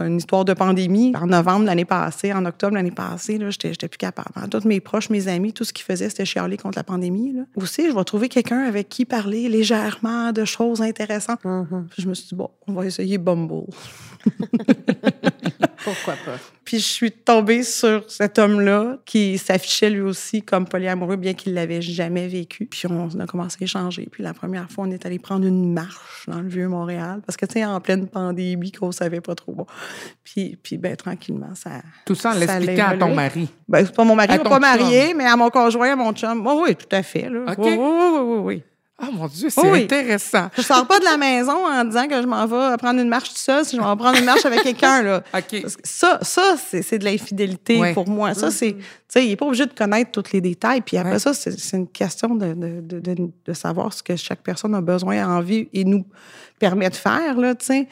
une 0.00 0.16
histoire 0.16 0.44
de 0.44 0.54
pandémie. 0.54 1.12
En 1.20 1.26
novembre 1.26 1.66
l'année 1.66 1.84
passée, 1.84 2.32
en 2.32 2.44
octobre 2.46 2.74
l'année 2.74 2.90
passée, 2.90 3.38
j'étais 3.50 3.88
plus 3.88 3.98
capable. 3.98 4.30
Hein. 4.34 4.48
Tous 4.48 4.66
mes 4.66 4.80
proches, 4.80 5.08
mes 5.08 5.28
amis, 5.28 5.52
tout 5.52 5.62
ce 5.64 5.72
qu'ils 5.72 5.84
faisaient, 5.84 6.08
c'était 6.08 6.24
chialer 6.24 6.56
contre 6.56 6.78
la 6.78 6.84
pandémie. 6.84 7.32
Là. 7.34 7.42
Aussi, 7.54 7.88
je 7.88 7.94
vais 7.94 8.04
trouver 8.04 8.28
quelqu'un 8.28 8.64
avec 8.64 8.88
qui 8.88 9.04
parler 9.04 9.48
légèrement 9.48 10.32
de 10.32 10.44
choses 10.44 10.82
intéressantes. 10.82 11.38
Puis 11.42 12.02
je 12.02 12.08
me 12.08 12.14
suis 12.14 12.26
dit, 12.28 12.34
bon, 12.34 12.50
on 12.66 12.72
va 12.72 12.86
essayer 12.86 13.18
Bumble. 13.18 13.66
Pourquoi 15.84 16.14
pas? 16.14 16.38
Puis 16.64 16.78
je 16.78 16.84
suis 16.84 17.10
tombée 17.10 17.64
sur 17.64 18.08
cet 18.10 18.38
homme-là 18.38 18.98
qui 19.04 19.36
s'affichait 19.36 19.90
lui 19.90 20.00
aussi 20.00 20.42
comme 20.42 20.66
polyamoureux, 20.66 21.16
bien 21.16 21.34
qu'il 21.34 21.54
l'avait 21.54 21.82
jamais 21.82 22.28
vécu. 22.28 22.66
Puis 22.66 22.84
on 22.88 23.08
a 23.18 23.26
commencé 23.26 23.58
à 23.60 23.64
échanger. 23.64 24.08
Puis 24.10 24.22
la 24.22 24.32
première 24.32 24.70
fois, 24.70 24.84
on 24.86 24.90
est 24.90 25.04
allé 25.04 25.18
prendre 25.18 25.44
une 25.44 25.72
marche 25.72 26.26
dans 26.28 26.40
le 26.40 26.48
vieux 26.48 26.68
Montréal 26.68 27.20
parce 27.26 27.36
que 27.36 27.46
tu 27.46 27.54
sais, 27.54 27.64
en 27.64 27.80
pleine 27.80 28.06
pandémie, 28.06 28.70
qu'on 28.72 28.92
savait 28.92 29.20
pas 29.20 29.34
trop. 29.34 29.52
Bon. 29.52 29.66
Puis, 30.22 30.56
puis 30.62 30.78
ben 30.78 30.96
tranquillement, 30.96 31.54
ça. 31.54 31.82
Tout 32.06 32.14
ça 32.14 32.30
en 32.30 32.34
l'expliquant 32.34 32.88
à 32.88 32.96
ton 32.96 33.14
mari. 33.14 33.48
Ben, 33.68 33.84
c'est 33.84 33.94
pas 33.94 34.04
mon 34.04 34.14
mari, 34.14 34.38
on 34.40 34.48
pas 34.48 34.60
marié, 34.60 35.14
mais 35.14 35.26
à 35.26 35.36
mon 35.36 35.50
conjoint, 35.50 35.92
à 35.92 35.96
mon 35.96 36.12
chum. 36.12 36.46
Oui, 36.46 36.54
oui, 36.62 36.76
tout 36.76 36.94
à 36.94 37.02
fait. 37.02 37.28
Là. 37.28 37.40
OK. 37.48 37.58
Oui, 37.58 37.76
oui, 37.76 37.78
oui, 37.78 38.20
oui, 38.20 38.38
oui. 38.38 38.62
Ah, 38.98 39.08
mon 39.10 39.26
Dieu, 39.26 39.48
c'est 39.50 39.60
Oui. 39.68 39.82
intéressant. 39.84 40.48
Je 40.56 40.62
sors 40.62 40.86
pas 40.86 41.00
de 41.00 41.04
la 41.04 41.16
maison 41.16 41.66
en 41.66 41.84
disant 41.84 42.06
que 42.06 42.22
je 42.22 42.26
m'en 42.26 42.46
vais 42.46 42.76
prendre 42.76 43.00
une 43.00 43.08
marche 43.08 43.30
tout 43.30 43.36
seul, 43.38 43.64
si 43.64 43.74
je 43.76 43.80
vais 43.80 43.86
en 43.86 43.96
prendre 43.96 44.16
une 44.18 44.24
marche 44.24 44.44
avec 44.46 44.62
quelqu'un. 44.62 45.02
Là. 45.02 45.24
OK. 45.34 45.62
Parce 45.62 45.76
que 45.76 45.82
Ça, 45.82 46.18
ça 46.22 46.54
c'est 46.68 46.82
c'est 46.82 46.98
de 46.98 47.04
l'infidélité 47.04 47.78
Ouais. 47.80 47.94
pour 47.94 48.06
moi. 48.08 48.34
Ça, 48.34 48.50
c'est, 48.52 48.74
tu 48.74 48.82
sais, 49.08 49.24
il 49.24 49.30
n'est 49.30 49.36
pas 49.36 49.46
obligé 49.46 49.66
de 49.66 49.72
connaître 49.72 50.12
tous 50.12 50.32
les 50.32 50.40
détails. 50.40 50.82
Puis 50.82 50.98
après 50.98 51.14
Ouais. 51.14 51.18
ça, 51.18 51.34
c'est 51.34 51.58
c'est 51.58 51.76
une 51.78 51.88
question 51.88 52.34
de, 52.36 52.52
de, 52.54 52.80
de, 52.80 53.00
de- 53.00 53.30
de 53.44 53.52
savoir 53.54 53.92
ce 53.92 54.02
que 54.04 54.14
chaque 54.14 54.42
personne 54.42 54.74
a 54.74 54.80
besoin, 54.80 55.20
a 55.24 55.26
envie 55.28 55.68
et 55.72 55.84
nous 55.84 56.04
permet 56.62 56.90
de 56.90 56.94
faire, 56.94 57.36
là, 57.38 57.56
tu 57.56 57.66
sais. 57.66 57.88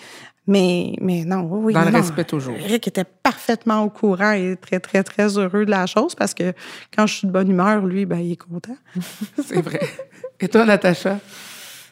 Mais, 0.47 0.95
mais 1.01 1.25
non, 1.25 1.43
oui. 1.51 1.75
Dans 1.75 1.85
le 1.85 1.91
non, 1.91 1.99
respect 1.99 2.23
toujours. 2.25 2.55
Eric 2.57 2.87
était 2.87 3.05
parfaitement 3.05 3.83
au 3.83 3.91
courant 3.91 4.31
et 4.31 4.57
très, 4.57 4.79
très, 4.79 5.03
très 5.03 5.37
heureux 5.39 5.65
de 5.65 5.71
la 5.71 5.87
chose 5.87 6.15
parce 6.15 6.35
que 6.35 6.53
quand 6.97 7.07
je 7.09 7.15
suis 7.15 7.27
de 7.27 7.33
bonne 7.33 7.51
humeur, 7.51 7.85
lui, 7.85 8.07
ben, 8.07 8.19
il 8.19 8.33
est 8.33 8.37
content. 8.37 8.77
C'est 9.45 9.61
vrai. 9.61 9.81
Et 10.39 10.47
toi, 10.49 10.65
Natacha? 10.65 11.19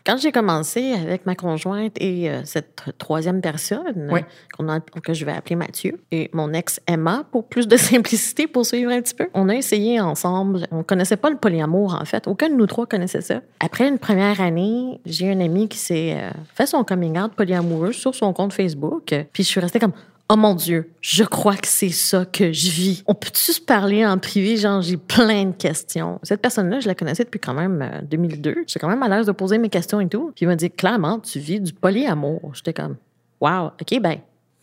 Quand 0.09 0.17
j'ai 0.17 0.33
commencé 0.33 0.95
avec 0.95 1.27
ma 1.27 1.35
conjointe 1.35 1.93
et 2.01 2.31
euh, 2.31 2.41
cette 2.45 2.83
troisième 2.97 3.43
personne, 3.43 4.09
Oui. 4.11 4.21
qu'on 4.57 4.67
a- 4.71 4.81
que 4.81 5.13
je 5.13 5.27
vais 5.27 5.33
appeler 5.33 5.55
Mathieu, 5.55 6.01
et 6.11 6.31
mon 6.33 6.55
ex 6.55 6.81
Emma, 6.87 7.25
pour 7.31 7.47
plus 7.47 7.69
de 7.69 7.77
simplicité, 7.77 8.47
pour 8.47 8.65
suivre 8.65 8.91
un 8.91 9.03
petit 9.03 9.13
peu, 9.15 9.29
on 9.35 9.51
a 9.51 9.55
essayé 9.55 10.01
ensemble. 10.01 10.67
On 10.71 10.83
connaissait 10.83 11.19
pas 11.19 11.29
le 11.29 11.37
polyamour, 11.37 11.95
en 12.01 12.07
fait. 12.07 12.27
Aucun 12.27 12.49
de 12.49 12.55
nous 12.55 12.67
trois 12.67 12.87
connaissait 12.87 13.21
ça. 13.21 13.43
Après 13.61 13.87
une 13.87 13.99
première 13.99 14.41
année, 14.41 14.99
j'ai 15.05 15.31
un 15.31 15.41
ami 15.41 15.69
qui 15.69 15.77
s'est 15.77 16.15
euh, 16.17 16.31
fait 16.55 16.65
son 16.67 16.85
coming 16.85 17.19
out 17.19 17.33
polyamoureux 17.35 17.93
sur 17.93 18.15
son 18.15 18.33
compte 18.33 18.55
Facebook. 18.55 19.15
Puis 19.35 19.43
je 19.43 19.49
suis 19.49 19.61
restée 19.61 19.79
comme, 19.79 19.93
Oh 20.31 20.37
mon 20.37 20.55
Dieu, 20.55 20.91
je 21.01 21.25
crois 21.25 21.57
que 21.57 21.67
c'est 21.67 21.89
ça 21.89 22.27
que 22.27 22.53
je 22.53 22.71
vis. 22.71 23.03
On 23.07 23.15
peut-tu 23.15 23.53
se 23.53 23.61
parler 23.63 24.05
en 24.05 24.19
privé? 24.19 24.59
Genre, 24.59 24.83
j'ai 24.83 24.99
plein 24.99 25.47
de 25.47 25.53
questions. 25.55 26.19
Cette 26.23 26.43
personne-là, 26.43 26.81
je 26.81 26.87
la 26.87 26.95
connaissais 26.95 27.25
depuis 27.25 27.41
quand 27.41 27.55
même 27.55 27.81
euh, 27.81 28.03
2002. 28.03 28.57
J'étais 28.67 28.79
quand 28.79 28.89
même 28.91 29.03
à 29.03 29.09
l'aise 29.09 29.25
de 29.25 29.33
poser 29.33 29.57
mes 29.57 29.71
questions 29.71 30.01
et 30.01 30.09
tout. 30.09 30.33
Puis 30.37 30.45
il 30.45 30.49
m'a 30.49 30.57
dit, 30.57 30.71
clairement, 30.71 31.19
tu 31.19 31.39
vis 31.39 31.61
du 31.61 31.73
polyamour. 31.73 32.51
J'étais 32.53 32.75
comme, 32.75 32.97
wow, 33.41 33.69
OK, 33.81 34.01
ben, 34.03 34.17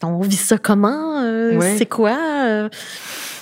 on 0.04 0.20
vit 0.20 0.36
ça 0.36 0.60
comment? 0.60 1.20
Euh. 1.24 1.58
C'est 1.78 1.88
quoi? 1.88 2.16
Euh, 2.46 2.70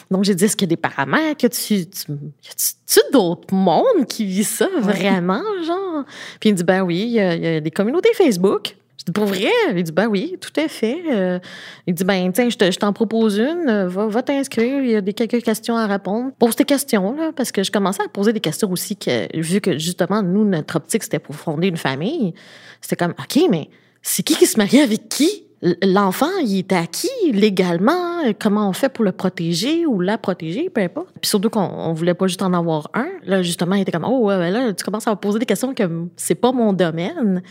donc, 0.10 0.24
j'ai 0.24 0.34
dit, 0.36 0.46
est-ce 0.46 0.56
qu'il 0.56 0.68
y 0.68 0.70
a 0.70 0.76
des 0.76 0.82
paramètres? 0.82 1.44
Y 1.44 1.48
a-tu, 1.48 1.90
tu, 1.90 2.12
y 2.12 2.50
a-tu 2.50 3.00
d'autres 3.12 3.54
mondes 3.54 4.06
qui 4.08 4.26
vivent 4.26 4.46
ça 4.48 4.70
vraiment, 4.80 5.42
genre? 5.66 6.06
Puis 6.40 6.50
il 6.50 6.54
me 6.54 6.58
dit, 6.58 6.64
ben 6.64 6.84
oui, 6.84 7.02
il 7.02 7.12
y, 7.12 7.20
a- 7.20 7.36
il 7.36 7.44
y 7.44 7.48
a 7.48 7.60
des 7.60 7.72
communautés 7.72 8.14
Facebook. 8.14 8.78
Je 9.00 9.06
dis, 9.06 9.12
pour 9.12 9.26
vrai? 9.26 9.50
Il 9.76 9.84
dit, 9.84 9.92
ben 9.92 10.08
oui, 10.08 10.38
tout 10.40 10.52
à 10.56 10.68
fait. 10.68 11.02
Euh, 11.12 11.40
il 11.88 11.94
dit, 11.94 12.04
ben 12.04 12.32
tiens, 12.32 12.50
je, 12.50 12.56
te- 12.58 12.72
je 12.72 12.78
t'en 12.78 12.94
propose 12.94 13.38
une, 13.38 13.68
euh, 13.68 13.88
va, 13.88 14.08
va 14.08 14.22
t'inscrire, 14.22 14.82
il 14.84 14.92
y 14.92 14.96
a 14.96 15.02
des 15.02 15.14
quelques 15.14 15.44
questions 15.44 15.76
à 15.76 15.88
répondre. 15.88 16.32
Pose 16.38 16.56
tes 16.56 16.64
questions, 16.64 17.14
là, 17.16 17.32
parce 17.36 17.52
que 17.52 17.64
je 17.64 17.72
commençais 17.72 18.04
à 18.04 18.08
poser 18.08 18.32
des 18.34 18.40
questions 18.40 18.72
aussi, 18.72 18.96
que, 18.96 19.28
vu 19.38 19.60
que 19.62 19.78
justement, 19.78 20.22
nous, 20.22 20.46
notre 20.46 20.76
optique, 20.78 21.04
c'était 21.04 21.20
pour 21.20 21.36
fonder 21.36 21.68
une 21.68 21.78
famille. 21.78 22.34
C'était 22.82 22.96
comme, 22.96 23.14
OK, 23.20 23.42
mais 23.50 23.70
c'est 24.02 24.24
qui 24.24 24.36
qui 24.36 24.46
se 24.46 24.58
marie 24.58 24.80
avec 24.80 25.10
qui? 25.10 25.43
L'enfant, 25.82 26.30
il 26.44 26.60
est 26.60 26.74
à 26.74 26.86
qui 26.88 27.08
légalement? 27.32 28.34
Comment 28.40 28.70
on 28.70 28.74
fait 28.74 28.90
pour 28.90 29.06
le 29.06 29.14
protéger 29.14 29.86
ou 29.86 30.02
la 30.02 30.18
protéger, 30.18 30.70
peu 30.70 30.82
importe. 30.82 31.10
Puis 31.22 31.30
surtout 31.30 31.50
qu'on 31.50 31.62
on 31.62 31.94
voulait 31.94 32.14
pas 32.14 32.28
juste 32.28 32.42
en 32.42 32.54
avoir 32.54 32.90
un. 32.94 33.08
Là, 33.26 33.42
justement, 33.42 33.76
il 33.76 33.82
était 33.82 33.92
comme, 33.92 34.06
oh, 34.06 34.26
ouais, 34.26 34.38
ouais, 34.38 34.52
là, 34.52 34.74
tu 34.74 34.84
commences 34.84 35.08
à 35.08 35.12
me 35.12 35.16
poser 35.16 35.40
des 35.40 35.46
questions 35.46 35.74
que 35.74 35.84
c'est 36.18 36.36
pas 36.36 36.52
mon 36.52 36.74
domaine. 36.74 37.42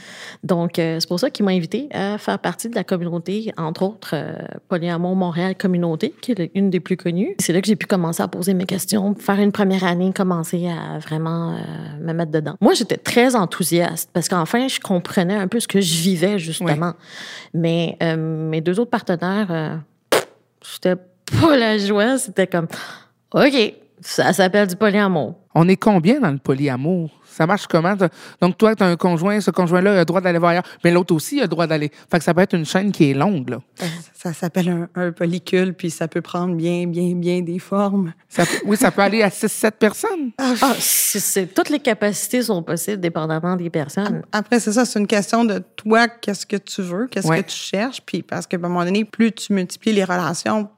Donc, 0.44 0.78
euh, 0.78 0.98
c'est 1.00 1.08
pour 1.08 1.20
ça 1.20 1.30
qu'il 1.30 1.44
m'a 1.44 1.52
invité 1.52 1.88
à 1.92 2.18
faire 2.18 2.38
partie 2.38 2.68
de 2.68 2.74
la 2.74 2.84
communauté, 2.84 3.52
entre 3.56 3.82
autres, 3.82 4.10
euh, 4.14 4.34
Polyamour 4.68 5.16
Montréal 5.16 5.54
Communauté, 5.56 6.14
qui 6.20 6.32
est 6.32 6.50
une 6.54 6.68
des 6.68 6.80
plus 6.80 6.98
connues. 6.98 7.34
C'est 7.38 7.54
là 7.54 7.62
que 7.62 7.66
j'ai 7.66 7.76
pu 7.76 7.86
commencer 7.86 8.22
à 8.22 8.28
poser 8.28 8.52
mes 8.52 8.66
questions, 8.66 9.14
faire 9.14 9.40
une 9.40 9.52
première 9.52 9.84
année, 9.84 10.12
commencer 10.12 10.68
à 10.68 10.98
vraiment 10.98 11.52
euh, 11.52 11.56
me 12.00 12.12
mettre 12.12 12.32
dedans. 12.32 12.56
Moi, 12.60 12.74
j'étais 12.74 12.98
très 12.98 13.36
enthousiaste 13.36 14.10
parce 14.12 14.28
qu'enfin, 14.28 14.68
je 14.68 14.80
comprenais 14.80 15.36
un 15.36 15.48
peu 15.48 15.60
ce 15.60 15.68
que 15.68 15.80
je 15.80 16.02
vivais, 16.02 16.38
justement. 16.38 16.92
Mais 17.54 17.96
euh, 18.02 18.16
mes 18.16 18.60
deux 18.60 18.80
autres 18.80 18.90
partenaires, 18.90 19.48
euh, 19.50 19.76
c'était 20.60 20.96
pas 20.96 21.56
la 21.56 21.78
joie. 21.78 22.18
C'était 22.18 22.46
comme, 22.46 22.68
OK, 23.34 23.74
ça 24.00 24.32
s'appelle 24.32 24.66
du 24.66 24.76
polyamour. 24.76 25.36
On 25.54 25.68
est 25.68 25.76
combien 25.76 26.18
dans 26.20 26.30
le 26.30 26.38
polyamour? 26.38 27.10
Ça 27.26 27.46
marche 27.46 27.66
comment? 27.66 27.94
Donc, 28.40 28.58
toi, 28.58 28.74
tu 28.76 28.82
as 28.82 28.86
un 28.86 28.96
conjoint, 28.96 29.40
ce 29.40 29.50
conjoint-là 29.50 29.92
a 29.92 29.98
le 30.00 30.04
droit 30.04 30.20
d'aller 30.20 30.38
voir 30.38 30.50
ailleurs, 30.52 30.66
mais 30.84 30.90
l'autre 30.90 31.14
aussi 31.14 31.38
a 31.40 31.42
le 31.42 31.48
droit 31.48 31.66
d'aller. 31.66 31.90
Fait 32.10 32.18
que 32.18 32.24
ça 32.24 32.34
peut 32.34 32.42
être 32.42 32.54
une 32.54 32.66
chaîne 32.66 32.92
qui 32.92 33.10
est 33.10 33.14
longue, 33.14 33.48
là. 33.50 33.58
Ça 34.14 34.32
s'appelle 34.34 34.68
un, 34.68 34.88
un 35.00 35.12
polycule, 35.12 35.72
puis 35.74 35.90
ça 35.90 36.08
peut 36.08 36.20
prendre 36.20 36.54
bien, 36.54 36.86
bien, 36.86 37.14
bien 37.14 37.40
des 37.40 37.58
formes. 37.58 38.12
Ça 38.28 38.44
peut- 38.44 38.60
oui, 38.66 38.76
ça 38.76 38.90
peut 38.90 39.00
aller 39.02 39.22
à 39.22 39.28
6-7 39.30 39.72
personnes. 39.78 40.32
Ah, 40.38 40.54
c'est, 40.78 41.20
c'est- 41.20 41.46
toutes 41.54 41.70
les 41.70 41.80
capacités 41.80 42.42
sont 42.42 42.62
possibles 42.62 43.00
dépendamment 43.00 43.56
des 43.56 43.70
personnes. 43.70 44.22
Après, 44.32 44.60
c'est 44.60 44.72
ça, 44.72 44.84
c'est 44.84 44.98
une 45.00 45.06
question 45.06 45.44
de 45.44 45.62
toi, 45.76 46.08
qu'est-ce 46.08 46.44
que 46.46 46.56
tu 46.56 46.82
veux, 46.82 47.06
qu'est-ce 47.08 47.28
Ouais. 47.28 47.42
que 47.42 47.48
tu 47.48 47.56
cherches, 47.56 48.02
puis 48.04 48.22
parce 48.22 48.46
qu'à 48.46 48.56
un 48.58 48.60
moment 48.60 48.84
donné, 48.84 49.04
plus 49.06 49.32
tu 49.32 49.52
multiplies 49.54 49.92
les 49.92 50.04
relations, 50.04 50.68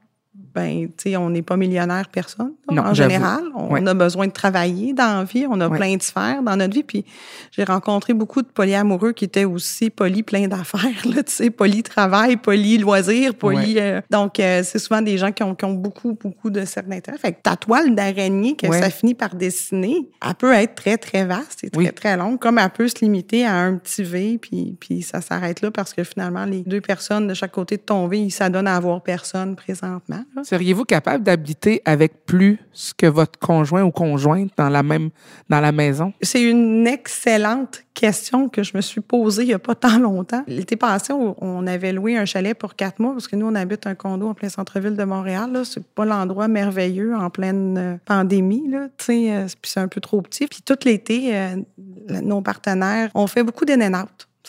ben, 0.55 0.87
tu 0.97 1.09
sais, 1.11 1.17
on 1.17 1.29
n'est 1.29 1.41
pas 1.41 1.57
millionnaire 1.57 2.07
personne, 2.09 2.53
là, 2.69 2.75
Non, 2.75 2.83
en 2.83 2.93
général. 2.93 3.43
On 3.55 3.73
Ouais. 3.73 3.87
a 3.87 3.93
besoin 3.93 4.27
de 4.27 4.31
travailler 4.31 4.93
dans 4.93 5.19
la 5.19 5.23
vie, 5.25 5.45
on 5.49 5.59
a 5.59 5.67
Ouais. 5.67 5.77
plein 5.77 5.95
de 5.97 6.01
sphères 6.01 6.41
dans 6.41 6.55
notre 6.55 6.73
vie, 6.73 6.83
puis 6.83 7.03
j'ai 7.51 7.63
rencontré 7.65 8.13
beaucoup 8.13 8.41
de 8.41 8.47
polyamoureux 8.47 9.11
qui 9.11 9.25
étaient 9.25 9.43
aussi 9.45 9.89
poly 9.89 10.23
plein 10.23 10.47
d'affaires, 10.47 10.81
là, 11.05 11.23
tu 11.23 11.33
sais, 11.33 11.49
poly 11.49 11.83
travail, 11.83 12.37
poly 12.37 12.77
loisir, 12.77 13.35
poly... 13.35 13.79
euh, 13.79 14.01
donc, 14.09 14.39
euh, 14.39 14.61
c'est 14.63 14.79
souvent 14.79 15.01
des 15.01 15.17
gens 15.17 15.31
qui 15.31 15.43
ont, 15.43 15.53
qui 15.55 15.65
ont 15.65 15.73
beaucoup, 15.73 16.13
beaucoup 16.13 16.49
de 16.49 16.63
cercles 16.65 16.89
d'intérêt. 16.89 17.17
Fait 17.17 17.33
que 17.33 17.41
ta 17.43 17.55
toile 17.55 17.93
d'araignée 17.93 18.55
que 18.55 18.71
ça 18.71 18.89
finit 18.89 19.13
par 19.15 19.35
dessiner, 19.35 20.07
elle 20.25 20.35
peut 20.35 20.53
être 20.53 20.75
très, 20.75 20.97
très 20.97 21.25
vaste 21.25 21.63
et 21.63 21.69
très, 21.69 21.79
Oui. 21.81 21.91
très 21.93 22.15
longue, 22.17 22.39
comme 22.39 22.57
elle 22.59 22.69
peut 22.69 22.87
se 22.87 22.99
limiter 23.01 23.45
à 23.45 23.55
un 23.55 23.75
petit 23.75 24.03
V, 24.03 24.37
puis, 24.41 24.75
puis 24.79 25.01
ça 25.01 25.19
s'arrête 25.21 25.61
là 25.61 25.71
parce 25.71 25.93
que 25.93 26.03
finalement, 26.03 26.45
les 26.45 26.61
deux 26.61 26.81
personnes 26.81 27.27
de 27.27 27.33
chaque 27.33 27.51
côté 27.51 27.77
de 27.77 27.81
ton 27.81 28.07
V, 28.07 28.19
ils 28.19 28.31
s'adonnent 28.31 28.67
à 28.67 28.75
avoir 28.75 29.01
personne 29.03 29.55
présentement. 29.55 30.23
là. 30.35 30.41
Seriez-vous 30.45 30.85
capable 30.85 31.23
d'habiter 31.23 31.81
avec 31.85 32.25
plus 32.25 32.59
que 32.97 33.07
votre 33.07 33.39
conjoint 33.39 33.81
ou 33.83 33.89
conjointe 33.89 34.51
dans 34.57 34.69
la 34.69 34.83
même 34.83 35.09
dans 35.49 35.59
la 35.59 35.71
maison? 35.71 36.13
C'est 36.21 36.43
une 36.43 36.85
excellente 36.85 37.83
question 37.95 38.47
que 38.47 38.61
je 38.61 38.77
me 38.77 38.81
suis 38.81 39.01
posée 39.01 39.43
il 39.43 39.47
n'y 39.47 39.53
a 39.53 39.59
pas 39.59 39.73
tant 39.75 39.97
longtemps. 39.97 40.43
L'été 40.47 40.75
passé, 40.75 41.13
on 41.13 41.65
avait 41.65 41.93
loué 41.93 42.15
un 42.15 42.25
chalet 42.25 42.55
pour 42.55 42.75
quatre 42.75 42.99
mois 42.99 43.13
parce 43.13 43.27
que 43.27 43.35
nous, 43.35 43.47
on 43.47 43.55
habite 43.55 43.87
un 43.87 43.95
condo 43.95 44.27
en 44.27 44.33
plein 44.35 44.49
centre-ville 44.49 44.95
de 44.95 45.03
Montréal. 45.03 45.59
C'est 45.63 45.83
pas 45.83 46.05
l'endroit 46.05 46.47
merveilleux 46.47 47.15
en 47.15 47.31
pleine 47.31 47.77
euh, 47.77 47.97
pandémie. 48.05 48.71
Euh, 48.73 49.47
c'est 49.63 49.79
un 49.79 49.87
peu 49.87 49.99
trop 49.99 50.21
petit. 50.21 50.45
Puis 50.45 50.59
tout 50.63 50.77
l'été, 50.85 51.35
euh, 51.35 51.55
nos 52.21 52.41
partenaires 52.41 53.09
ont 53.15 53.27
fait 53.27 53.43
beaucoup 53.43 53.65
d'in 53.65 53.81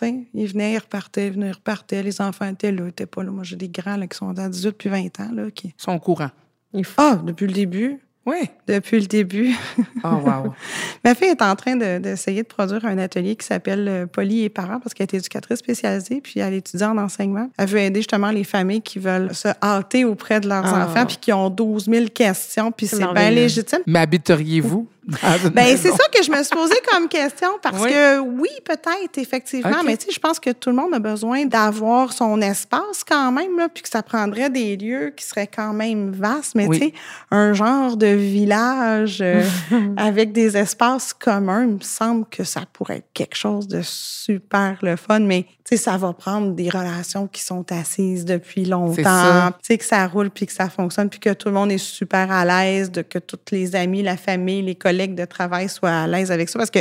ils 0.03 0.47
venaient, 0.47 0.73
ils 0.75 0.79
repartaient, 0.79 1.27
ils 1.29 1.33
venaient, 1.33 1.49
ils 1.49 1.53
repartaient. 1.53 2.03
Les 2.03 2.21
enfants 2.21 2.49
étaient 2.49 2.73
là, 2.73 2.83
ils 2.85 2.89
étaient 2.89 3.07
pas 3.07 3.23
là. 3.23 3.31
Moi, 3.31 3.45
j'ai 3.45 3.57
des 3.57 3.69
grands 3.69 3.97
là, 3.97 4.07
qui 4.07 4.17
sont 4.17 4.37
à 4.39 4.49
18 4.49 4.73
puis 4.73 4.89
20 4.89 5.21
ans. 5.21 5.31
Là, 5.33 5.51
qui... 5.51 5.69
Ils 5.69 5.83
sont 5.83 5.93
au 5.95 5.99
courant. 6.01 6.31
Il 6.75 6.85
faut- 6.85 6.95
Ah, 7.01 7.21
depuis 7.25 7.47
le 7.47 7.53
début. 7.53 7.99
Oui. 8.27 8.39
Depuis 8.67 8.99
le 8.99 9.07
début. 9.07 9.55
Oh, 10.03 10.09
wow. 10.09 10.53
Ma 11.05 11.15
fille 11.15 11.29
est 11.29 11.43
en 11.43 11.55
train 11.55 11.77
de- 11.77 11.99
d'essayer 11.99 12.43
de, 12.43 12.47
produire 12.49 12.85
un 12.85 12.99
atelier 12.99 13.37
qui 13.37 13.47
s'appelle 13.47 13.87
euh, 13.87 14.07
Poly 14.07 14.43
et 14.43 14.49
parents 14.49 14.81
parce 14.81 14.95
qu'elle 14.95 15.05
est 15.05 15.15
éducatrice 15.15 15.61
spécialisée 15.61 16.21
puis 16.21 16.41
elle 16.41 16.55
étudie 16.55 16.83
en 16.83 16.99
enseignement. 16.99 17.49
Elle 17.57 17.69
veut 17.69 17.79
aider 17.79 18.01
justement 18.01 18.33
les 18.33 18.43
familles 18.43 18.83
qui 18.83 18.99
veulent 18.99 19.33
se 19.33 19.47
hâter 19.63 20.05
auprès 20.05 20.41
de 20.41 20.49
leurs 20.49 20.67
Ah. 20.67 20.87
enfants 20.87 21.07
puis 21.07 21.19
qui 21.21 21.33
ont 21.33 21.49
12 21.51 21.85
000 21.85 22.07
questions 22.13 22.73
puis 22.73 22.89
C'est 22.89 22.99
bien 23.13 23.31
légitime. 23.31 23.79
Mais 23.87 24.01
habiteriez-vous? 24.01 24.81
dans 24.81 24.96
Ben, 25.07 25.77
c'est 25.77 25.91
ça 25.93 26.09
que 26.13 26.23
je 26.23 26.31
me 26.31 26.43
suis 26.43 26.55
posé 26.55 26.75
comme 26.91 27.09
question 27.09 27.49
parce 27.63 27.81
Oui. 27.83 27.91
que 27.91 28.19
oui, 28.19 28.49
peut-être, 28.65 29.19
effectivement, 29.19 29.83
mais 29.85 29.97
tu 29.97 30.07
sais, 30.07 30.13
je 30.13 30.19
pense 30.19 30.41
que 30.41 30.51
tout 30.51 30.71
le 30.71 30.77
monde 30.77 30.93
a 30.95 30.99
besoin 30.99 31.45
d'avoir 31.47 32.13
son 32.13 32.41
espace 32.41 33.05
quand 33.09 33.31
même, 33.31 33.57
là, 33.57 33.69
puis 33.69 33.83
que 33.85 33.89
ça 33.89 34.03
prendrait 34.03 34.51
des 34.51 34.77
lieux 34.77 35.13
qui 35.17 35.25
seraient 35.25 35.47
quand 35.47 35.73
même 35.73 36.11
vastes, 36.11 36.55
mais 36.57 36.67
Oui. 36.67 36.79
tu 36.81 36.87
sais, 36.87 36.93
un 37.31 37.53
genre 37.53 37.97
de 37.97 38.07
village 38.09 39.19
euh, 39.21 39.45
avec 39.97 40.33
des 40.33 40.57
espaces 40.57 41.13
communs, 41.13 41.63
il 41.65 41.75
me 41.75 41.81
semble 41.81 42.27
que 42.29 42.43
ça 42.43 42.63
pourrait 42.73 42.97
être 42.99 43.13
quelque 43.15 43.37
chose 43.37 43.69
de 43.69 43.83
super 43.83 44.79
le 44.83 44.97
fun, 44.97 45.21
mais 45.21 45.47
sais, 45.71 45.77
ça 45.77 45.97
va 45.97 46.13
prendre 46.13 46.53
des 46.55 46.69
relations 46.71 47.27
qui 47.27 47.43
sont 47.43 47.65
assises 47.73 48.25
depuis 48.25 48.65
longtemps, 48.65 49.51
tu 49.53 49.59
sais, 49.63 49.79
que 49.79 49.85
ça 49.85 50.07
roule 50.07 50.31
puis 50.31 50.47
que 50.47 50.53
ça 50.53 50.69
fonctionne 50.69 51.09
puis 51.09 51.19
que 51.19 51.33
tout 51.33 51.49
le 51.49 51.55
monde 51.55 51.73
est 51.73 51.79
super 51.79 52.31
à 52.31 52.45
l'aise, 52.45 52.91
de 52.93 53.03
que 53.03 53.19
tous 53.19 53.39
les 53.51 53.75
amis, 53.75 54.03
la 54.03 54.17
famille, 54.17 54.63
les 54.63 54.77
collègues 54.77 55.15
de 55.15 55.25
travail 55.25 55.69
soient 55.69 56.03
à 56.03 56.07
l'aise 56.07 56.31
avec 56.31 56.49
ça 56.49 56.59
parce 56.59 56.71
que 56.71 56.81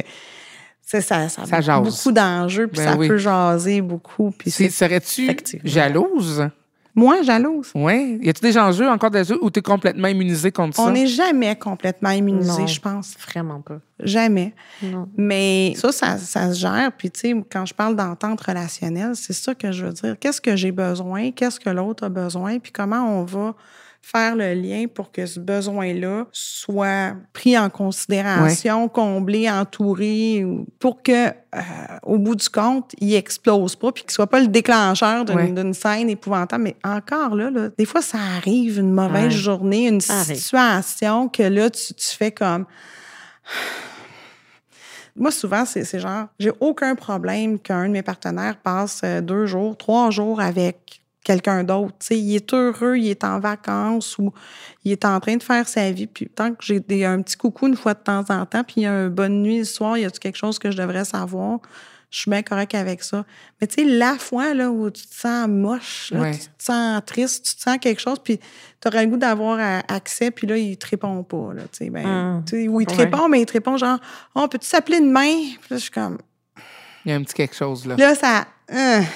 ça, 0.81 1.01
ça, 1.01 1.29
Ça 1.29 1.43
a 1.57 1.79
beaucoup 1.81 2.11
d'enjeux 2.11 2.67
puis 2.67 2.77
Ben 2.77 2.91
ça 2.91 2.97
oui. 2.97 3.07
peut 3.07 3.17
jaser 3.17 3.81
beaucoup 3.81 4.31
puis 4.31 4.51
Serais-tu 4.51 5.35
jalouse? 5.63 6.47
Moi 6.95 7.21
jalouse. 7.21 7.71
Oui. 7.75 8.19
Y 8.21 8.29
a-tu 8.29 8.41
des 8.41 8.57
enjeux 8.57 8.87
encore 8.89 9.11
des 9.11 9.23
jeux 9.25 9.37
où 9.41 9.51
tu 9.51 9.59
es 9.59 9.61
complètement 9.61 10.07
immunisé 10.07 10.51
contre 10.51 10.79
On 10.79 10.85
ça? 10.85 10.91
n'est 10.91 11.07
jamais 11.07 11.55
complètement 11.55 12.09
immunisé, 12.11 12.65
je 12.67 12.79
pense. 12.79 13.15
Vraiment 13.27 13.61
pas. 13.61 13.79
Jamais. 13.99 14.53
Non. 14.81 15.07
Mais 15.17 15.73
ça, 15.75 15.91
ça, 15.91 16.17
ça 16.17 16.53
se 16.53 16.59
gère. 16.59 16.91
Puis, 16.97 17.11
tu 17.11 17.19
sais, 17.19 17.35
quand 17.51 17.65
je 17.65 17.73
parle 17.73 17.95
d'entente 17.95 18.41
relationnelle, 18.41 19.15
c'est 19.15 19.33
ça 19.33 19.53
que 19.53 19.71
je 19.71 19.85
veux 19.85 19.93
dire. 19.93 20.15
Qu'est-ce 20.19 20.41
que 20.41 20.55
j'ai 20.55 20.71
besoin? 20.71 21.31
Qu'est-ce 21.31 21.59
que 21.59 21.69
l'autre 21.69 22.05
a 22.05 22.09
besoin? 22.09 22.59
Puis, 22.59 22.71
comment 22.71 23.19
on 23.19 23.23
va 23.23 23.55
faire 24.07 24.35
le 24.35 24.53
lien 24.53 24.85
pour 24.93 25.11
que 25.11 25.25
ce 25.25 25.39
besoin-là 25.39 26.27
soit 26.31 27.13
pris 27.33 27.57
en 27.57 27.71
considération, 27.71 28.87
comblé, 28.87 29.49
entouré, 29.49 30.45
ou- 30.45 30.67
pour 30.77 31.01
que, 31.01 31.29
euh, 31.29 31.31
au 32.03 32.19
bout 32.19 32.35
du 32.35 32.47
compte, 32.47 32.91
il 32.99 33.15
explose 33.15 33.75
pas, 33.75 33.91
puis 33.91 34.03
qu'il 34.03 34.11
soit 34.11 34.27
pas 34.27 34.39
le 34.41 34.47
déclencheur 34.47 35.25
d'une 35.25 35.57
Ouais. 35.59 35.73
scène 35.73 36.07
épouvantable. 36.09 36.63
Mais 36.65 36.75
encore 36.83 37.35
là, 37.35 37.49
là, 37.49 37.69
des 37.75 37.85
fois, 37.85 38.03
ça 38.03 38.19
arrive, 38.37 38.77
une 38.77 38.91
mauvaise 38.93 39.23
Ouais. 39.25 39.31
journée, 39.31 39.87
une 39.87 40.01
Ça 40.01 40.19
arrive. 40.19 40.35
situation 40.35 41.27
que 41.27 41.41
là, 41.41 41.71
tu, 41.71 41.95
tu 41.95 42.15
fais 42.15 42.31
comme 42.31 42.65
Moi, 45.17 45.31
souvent, 45.31 45.65
c'est 45.65 45.83
c'est 45.85 45.99
genre, 45.99 46.27
j'ai 46.39 46.51
aucun 46.59 46.93
problème 46.93 47.57
qu'un 47.57 47.87
de 47.87 47.93
mes 47.93 48.01
partenaires 48.03 48.57
passe 48.57 49.01
euh, 49.03 49.21
deux 49.21 49.45
jours, 49.45 49.77
trois 49.77 50.11
jours 50.11 50.41
avec 50.41 51.01
quelqu'un 51.25 51.65
d'autre. 51.65 51.93
Tu 51.99 52.05
sais, 52.05 52.17
il 52.17 52.35
est 52.35 52.53
heureux, 52.53 52.97
il 52.97 53.09
est 53.09 53.23
en 53.25 53.39
vacances 53.41 54.17
ou 54.17 54.31
il 54.85 54.93
est 54.93 55.03
en 55.03 55.19
train 55.19 55.35
de 55.35 55.43
faire 55.43 55.67
sa 55.67 55.91
vie. 55.91 56.07
Puis 56.07 56.27
tant 56.29 56.51
que 56.51 56.63
j'ai 56.63 56.79
des- 56.79 57.03
un 57.03 57.21
petit 57.21 57.35
coucou 57.35 57.67
une 57.67 57.75
fois 57.75 57.93
de 57.95 57.99
temps 57.99 58.23
en 58.29 58.45
temps, 58.45 58.63
puis 58.63 58.75
il 58.77 58.83
y 58.83 58.85
a 58.85 58.93
un 58.93 59.09
bonne 59.09 59.41
nuit 59.41 59.57
le 59.59 59.63
soir, 59.65 59.97
il 59.97 60.03
y 60.03 60.05
a 60.05 60.09
quelque 60.11 60.37
chose 60.37 60.57
que 60.59 60.71
je 60.71 60.77
devrais 60.77 61.03
savoir, 61.03 61.59
je 62.11 62.19
suis 62.19 62.29
bien 62.31 62.43
correct 62.43 62.73
avec 62.75 63.03
ça. 63.03 63.25
Mais 63.59 63.67
tu 63.67 63.75
sais, 63.75 63.83
la 63.83 64.17
fois 64.17 64.53
là, 64.53 64.69
où 64.71 64.89
tu 64.91 65.05
te 65.07 65.13
sens 65.15 65.47
moche, 65.49 66.11
là, 66.11 66.21
Ouais. 66.21 66.31
tu 66.31 66.39
te 66.39 66.63
sens 66.63 67.01
triste, 67.05 67.45
tu 67.49 67.55
te 67.55 67.61
sens 67.61 67.77
quelque 67.81 67.99
chose, 67.99 68.19
puis 68.23 68.37
tu 68.37 68.87
aurais 68.87 69.03
le 69.03 69.09
goût 69.09 69.17
d'avoir 69.17 69.59
accès, 69.89 70.29
puis 70.31 70.45
là, 70.47 70.55
il 70.57 70.77
te 70.77 70.87
répond 70.87 71.23
pas. 71.23 71.53
Là, 71.55 71.63
tu 71.63 71.85
sais, 71.85 71.89
ben, 71.89 72.43
sais, 72.47 72.67
ou 72.67 72.79
il 72.79 72.85
te 72.87 72.91
Ouais. 72.91 73.05
répond, 73.05 73.27
mais 73.27 73.41
il 73.41 73.45
te 73.47 73.53
répond 73.53 73.75
genre, 73.77 73.99
oh, 74.35 74.47
peux-tu 74.47 74.67
s'appeler 74.67 74.99
demain? 75.01 75.33
Puis 75.59 75.67
là, 75.71 75.77
je 75.77 75.81
suis 75.81 75.91
comme, 75.91 76.19
Il 77.03 77.09
y 77.09 77.11
a 77.11 77.17
un 77.17 77.23
petit 77.23 77.33
quelque 77.33 77.55
chose, 77.55 77.85
là. 77.85 77.95
Là, 77.97 78.15
ça. 78.15 78.45
euh, 78.71 79.01
sais, 79.01 79.07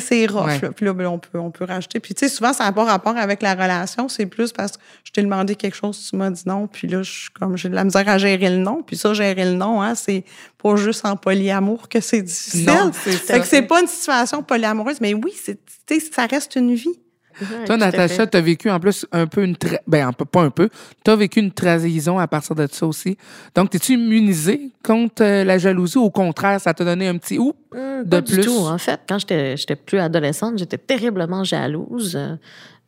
c'est 0.00 0.26
rough. 0.26 0.46
Ouais. 0.46 0.60
Là. 0.60 0.72
Puis 0.72 0.86
là, 0.86 0.92
ben, 0.92 1.06
on, 1.06 1.18
peut, 1.18 1.38
on 1.38 1.50
peut 1.50 1.64
rajouter. 1.64 2.00
Puis, 2.00 2.14
tu 2.14 2.26
sais, 2.26 2.34
souvent, 2.34 2.52
ça 2.52 2.64
n'a 2.64 2.72
pas 2.72 2.84
rapport 2.84 3.16
avec 3.16 3.42
la 3.42 3.54
relation. 3.54 4.08
C'est 4.08 4.26
plus 4.26 4.52
parce 4.52 4.72
que 4.72 4.82
je 5.04 5.12
t'ai 5.12 5.22
demandé 5.22 5.54
quelque 5.56 5.76
chose, 5.76 6.08
tu 6.08 6.16
m'as 6.16 6.30
dit 6.30 6.42
non. 6.46 6.66
Puis 6.66 6.88
là, 6.88 7.02
je 7.02 7.28
comme, 7.38 7.56
j'ai 7.56 7.68
de 7.68 7.74
la 7.74 7.84
misère 7.84 8.08
à 8.08 8.18
gérer 8.18 8.50
le 8.50 8.58
non. 8.58 8.82
Puis 8.82 8.96
ça, 8.96 9.14
gérer 9.14 9.44
le 9.44 9.54
non, 9.54 9.82
hein, 9.82 9.94
c'est 9.94 10.24
pas 10.62 10.76
juste 10.76 11.04
en 11.04 11.16
polyamour 11.16 11.88
que 11.88 12.00
c'est 12.00 12.22
difficile. 12.22 12.66
Non, 12.66 12.90
c'est 12.92 13.12
ça. 13.12 13.34
Fait 13.34 13.40
que 13.40 13.46
c'est 13.46 13.62
pas 13.62 13.80
une 13.80 13.86
situation 13.86 14.42
polyamoureuse, 14.42 15.00
mais 15.00 15.14
oui, 15.14 15.32
c'est, 15.34 15.58
tu 15.86 16.00
sais, 16.00 16.10
ça 16.12 16.26
reste 16.26 16.56
une 16.56 16.74
vie. 16.74 16.98
Ouais, 17.40 17.64
Toi, 17.66 17.76
Natacha, 17.76 18.26
tu 18.26 18.36
as 18.36 18.40
vécu 18.40 18.70
en 18.70 18.80
plus 18.80 19.06
un 19.12 19.26
peu 19.26 19.44
une. 19.44 19.54
tra- 19.54 19.78
Ben, 19.86 20.10
pas 20.12 20.42
un 20.42 20.50
peu. 20.50 20.68
Tu 21.04 21.10
as 21.10 21.16
vécu 21.16 21.40
une 21.40 21.52
trahison 21.52 22.18
à 22.18 22.26
partir 22.26 22.54
de 22.56 22.66
ça 22.70 22.86
aussi. 22.86 23.16
Donc, 23.54 23.74
es-tu 23.74 23.92
immunisée 23.94 24.70
contre 24.84 25.22
euh, 25.22 25.44
la 25.44 25.58
jalousie 25.58 25.98
ou 25.98 26.02
au 26.04 26.10
contraire, 26.10 26.60
ça 26.60 26.74
t'a 26.74 26.84
donné 26.84 27.06
un 27.08 27.16
petit 27.18 27.38
oup? 27.38 27.56
Hum, 27.74 28.04
de 28.04 28.08
pas 28.10 28.20
du 28.20 28.32
plus? 28.34 28.44
tout. 28.44 28.56
En 28.66 28.78
fait, 28.78 29.00
quand 29.08 29.18
j'étais 29.18 29.56
j'étais 29.56 29.76
plus 29.76 29.98
adolescente, 29.98 30.58
j'étais 30.58 30.78
terriblement 30.78 31.44
jalouse. 31.44 32.18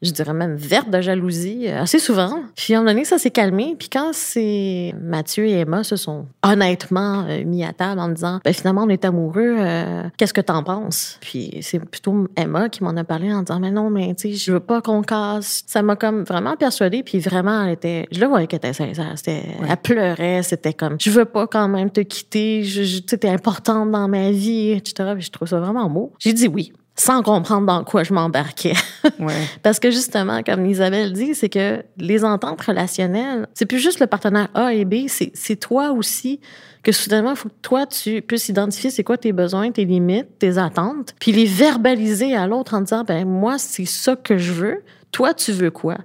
Je 0.02 0.10
dirais 0.12 0.32
même 0.32 0.56
verte 0.56 0.90
de 0.90 1.00
jalousie, 1.00 1.68
euh, 1.68 1.82
assez 1.82 1.98
souvent. 1.98 2.42
Puis 2.56 2.74
à 2.74 2.78
un 2.78 2.80
moment 2.80 2.92
donné, 2.92 3.04
ça 3.04 3.18
s'est 3.18 3.30
calmé. 3.30 3.76
Puis 3.78 3.88
quand 3.88 4.10
c'est 4.12 4.94
Mathieu 5.00 5.46
et 5.46 5.60
Emma 5.60 5.84
se 5.84 5.96
sont 5.96 6.26
honnêtement 6.42 7.26
euh, 7.28 7.44
mis 7.44 7.64
à 7.64 7.72
table 7.72 8.00
en 8.00 8.08
me 8.08 8.14
disant, 8.14 8.40
ben 8.44 8.54
finalement, 8.54 8.84
on 8.84 8.88
est 8.88 9.04
amoureux, 9.04 9.56
euh, 9.58 10.04
qu'est-ce 10.16 10.32
que 10.32 10.40
t'en 10.40 10.62
penses? 10.62 11.18
Puis 11.20 11.58
c'est 11.62 11.78
plutôt 11.78 12.28
Emma 12.36 12.68
qui 12.68 12.82
m'en 12.82 12.96
a 12.96 13.04
parlé 13.04 13.32
en 13.32 13.42
disant, 13.42 13.60
mais 13.60 13.70
non, 13.70 13.90
mais 13.90 14.14
tu 14.14 14.30
sais, 14.30 14.32
je 14.32 14.52
veux 14.52 14.60
pas 14.60 14.80
qu'on 14.80 15.02
casse. 15.02 15.62
Ça 15.66 15.82
m'a 15.82 15.96
comme 15.96 16.24
vraiment 16.24 16.56
persuadée. 16.56 17.02
Puis 17.02 17.18
vraiment, 17.18 17.64
elle 17.64 17.72
était, 17.72 18.06
je 18.10 18.20
le 18.20 18.26
voyais 18.26 18.46
qu'elle 18.46 18.58
était 18.58 18.72
sincère. 18.72 19.12
C'était, 19.16 19.42
Elle 19.68 19.76
pleurait, 19.76 20.42
c'était 20.42 20.72
comme, 20.72 20.96
je 20.98 21.10
veux 21.10 21.24
pas 21.26 21.46
quand 21.46 21.68
même 21.68 21.90
te 21.90 22.00
quitter, 22.00 22.64
je, 22.64 22.82
je, 22.82 23.00
t'es 23.00 23.28
importante 23.28 23.90
dans 23.90 24.08
ma 24.08 24.30
vie, 24.30 24.70
etc. 24.70 25.10
Puis 25.14 25.24
je 25.24 25.30
trouve 25.30 25.48
ça 25.48 25.60
vraiment 25.60 25.88
beau. 25.90 26.12
J'ai 26.18 26.32
dit 26.32 26.48
oui 26.48 26.72
sans 27.00 27.22
comprendre 27.22 27.66
dans 27.66 27.82
quoi 27.82 28.04
je 28.04 28.12
m'embarquais. 28.12 28.74
Ouais. 29.18 29.48
Parce 29.62 29.80
que 29.80 29.90
justement, 29.90 30.42
comme 30.42 30.66
Isabelle 30.66 31.12
dit, 31.12 31.34
c'est 31.34 31.48
que 31.48 31.82
les 31.96 32.22
ententes 32.22 32.60
relationnelles, 32.60 33.46
c'est 33.54 33.64
plus 33.64 33.78
juste 33.78 33.98
le 33.98 34.06
partenaire 34.06 34.48
A 34.54 34.74
et 34.74 34.84
B, 34.84 35.08
c'est 35.08 35.30
c'est 35.34 35.56
toi 35.56 35.92
aussi 35.92 36.40
que 36.82 36.92
soudainement, 36.92 37.30
il 37.30 37.36
faut 37.36 37.48
que 37.48 37.54
toi, 37.62 37.86
tu 37.86 38.20
puisses 38.20 38.48
identifier 38.48 38.90
c'est 38.90 39.04
quoi 39.04 39.16
tes 39.16 39.32
besoins, 39.32 39.70
tes 39.70 39.84
limites, 39.84 40.38
tes 40.38 40.58
attentes, 40.58 41.14
puis 41.18 41.32
les 41.32 41.46
verbaliser 41.46 42.34
à 42.34 42.46
l'autre 42.46 42.74
en 42.74 42.82
disant, 42.82 43.04
ben 43.04 43.26
moi, 43.26 43.58
c'est 43.58 43.86
ça 43.86 44.16
que 44.16 44.36
je 44.38 44.52
veux, 44.52 44.82
toi, 45.12 45.32
tu 45.34 45.52
veux 45.52 45.70
quoi? 45.70 45.98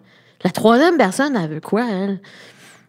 La 0.44 0.52
troisième 0.52 0.98
personne, 0.98 1.36
elle 1.36 1.50
veut 1.50 1.62
quoi, 1.62 1.86
elle? 1.90 2.20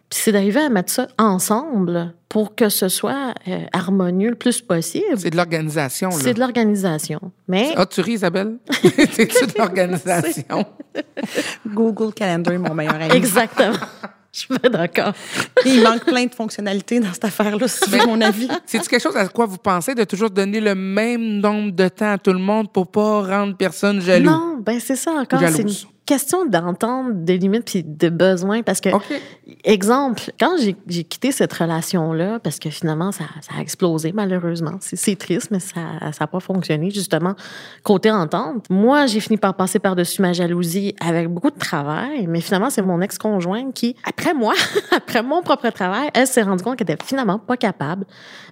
Puis 0.09 0.19
c'est 0.23 0.31
d'arriver 0.31 0.61
à 0.61 0.69
mettre 0.69 0.91
ça 0.91 1.07
ensemble 1.17 2.13
pour 2.29 2.55
que 2.55 2.69
ce 2.69 2.87
soit 2.87 3.33
euh, 3.47 3.59
harmonieux 3.73 4.29
le 4.29 4.35
plus 4.35 4.61
possible. 4.61 5.05
C'est 5.17 5.29
de 5.31 5.35
l'organisation, 5.37 6.09
là. 6.09 6.15
C'est 6.19 6.33
de 6.33 6.39
l'organisation. 6.39 7.19
Mais 7.47 7.73
Ah, 7.75 7.85
tu 7.85 7.99
ris, 8.01 8.13
Isabelle? 8.13 8.55
C'est 8.71 9.53
de 9.53 9.57
l'organisation? 9.57 10.65
Google 11.67 12.13
Calendar 12.13 12.53
est 12.53 12.57
mon 12.57 12.73
meilleur 12.73 12.95
ami. 12.95 13.11
exactement. 13.15 13.75
Je 14.33 14.39
suis 14.41 14.59
pas 14.59 14.69
d'accord. 14.69 15.13
Il 15.65 15.81
manque 15.81 16.05
plein 16.05 16.25
de 16.25 16.35
fonctionnalités 16.35 16.99
dans 16.99 17.11
cette 17.11 17.25
affaire-là, 17.25 17.67
si 17.67 17.89
veux 17.89 18.05
mon 18.05 18.21
avis. 18.21 18.47
C'est-tu 18.65 18.87
quelque 18.87 19.01
chose 19.01 19.15
à 19.15 19.27
quoi 19.27 19.45
vous 19.47 19.57
pensez 19.57 19.95
de 19.95 20.03
toujours 20.03 20.29
donner 20.29 20.59
le 20.59 20.75
même 20.75 21.39
nombre 21.39 21.71
de 21.71 21.87
temps 21.87 22.11
à 22.13 22.17
tout 22.19 22.33
le 22.33 22.39
monde 22.39 22.71
pour 22.71 22.87
pas 22.91 23.21
rendre 23.23 23.55
personne 23.57 23.99
jaloux? 23.99 24.29
Non, 24.29 24.57
ben 24.61 24.79
c'est 24.79 24.95
ça 24.97 25.11
encore. 25.11 25.39
C'est 25.39 25.47
une 25.47 25.51
Jalouse. 25.57 25.87
Question 26.07 26.45
d'entendre 26.45 27.11
des 27.13 27.37
limites 27.37 27.65
puis 27.65 27.83
de 27.83 28.09
besoins 28.09 28.63
parce 28.63 28.81
que 28.81 28.89
exemple 29.63 30.31
quand 30.39 30.55
j'ai 30.57 31.03
quitté 31.03 31.31
cette 31.31 31.53
relation 31.53 32.13
là 32.13 32.39
parce 32.39 32.57
que 32.57 32.69
finalement 32.69 33.11
ça, 33.11 33.25
ça 33.41 33.53
a 33.57 33.61
explosé 33.61 34.11
malheureusement. 34.13 34.77
C'est 34.79 35.17
triste 35.17 35.51
mais 35.51 35.59
ça 35.59 35.81
ça 36.13 36.23
a 36.23 36.27
pas 36.27 36.39
fonctionné 36.39 36.89
justement 36.89 37.35
côté 37.83 38.09
entente. 38.09 38.65
Moi 38.69 39.05
j'ai 39.05 39.19
fini 39.19 39.37
par 39.37 39.55
passer 39.55 39.79
par 39.79 39.95
dessus 39.95 40.21
ma 40.21 40.33
jalousie 40.33 40.95
avec 40.99 41.27
beaucoup 41.27 41.51
de 41.51 41.59
travail 41.59 42.25
mais 42.27 42.41
finalement 42.41 42.69
c'est 42.69 42.81
mon 42.81 43.01
ex 43.01 43.17
conjointe 43.17 43.73
qui 43.73 43.95
après 44.03 44.33
moi 44.33 44.53
après 44.95 45.21
mon 45.21 45.43
propre 45.43 45.69
travail 45.69 46.09
elle 46.13 46.25
s'est 46.25 46.41
rendue 46.41 46.63
compte 46.63 46.77
qu'elle 46.77 46.89
était 46.89 47.05
finalement 47.05 47.37
pas 47.37 47.57
capable 47.57 48.05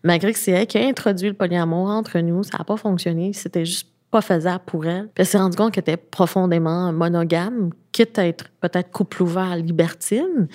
malgré 0.03 0.33
que 0.33 0.39
c'est 0.39 0.51
elle 0.51 0.67
qui 0.67 0.77
a 0.77 0.85
introduit 0.85 1.29
le 1.29 1.35
polyamour 1.35 1.87
entre 1.89 2.19
nous. 2.19 2.43
Ça 2.43 2.57
a 2.59 2.63
pas 2.63 2.77
fonctionné. 2.77 3.31
C'était 3.33 3.65
juste 3.65 3.94
pas 4.15 4.21
faisable 4.21 4.63
pour 4.65 4.85
elle. 4.85 5.07
Puis 5.07 5.23
elle 5.23 5.25
s'est 5.25 5.37
rendue 5.37 5.57
compte 5.57 5.73
qu'elle 5.73 5.81
était 5.81 5.97
profondément 5.97 6.93
monogame, 6.93 7.71
quitte 7.91 8.17
à 8.17 8.25
être 8.25 8.45
peut-être 8.61 8.89
couple 8.89 9.23
ouvert 9.23 9.57
libertine. 9.57 10.47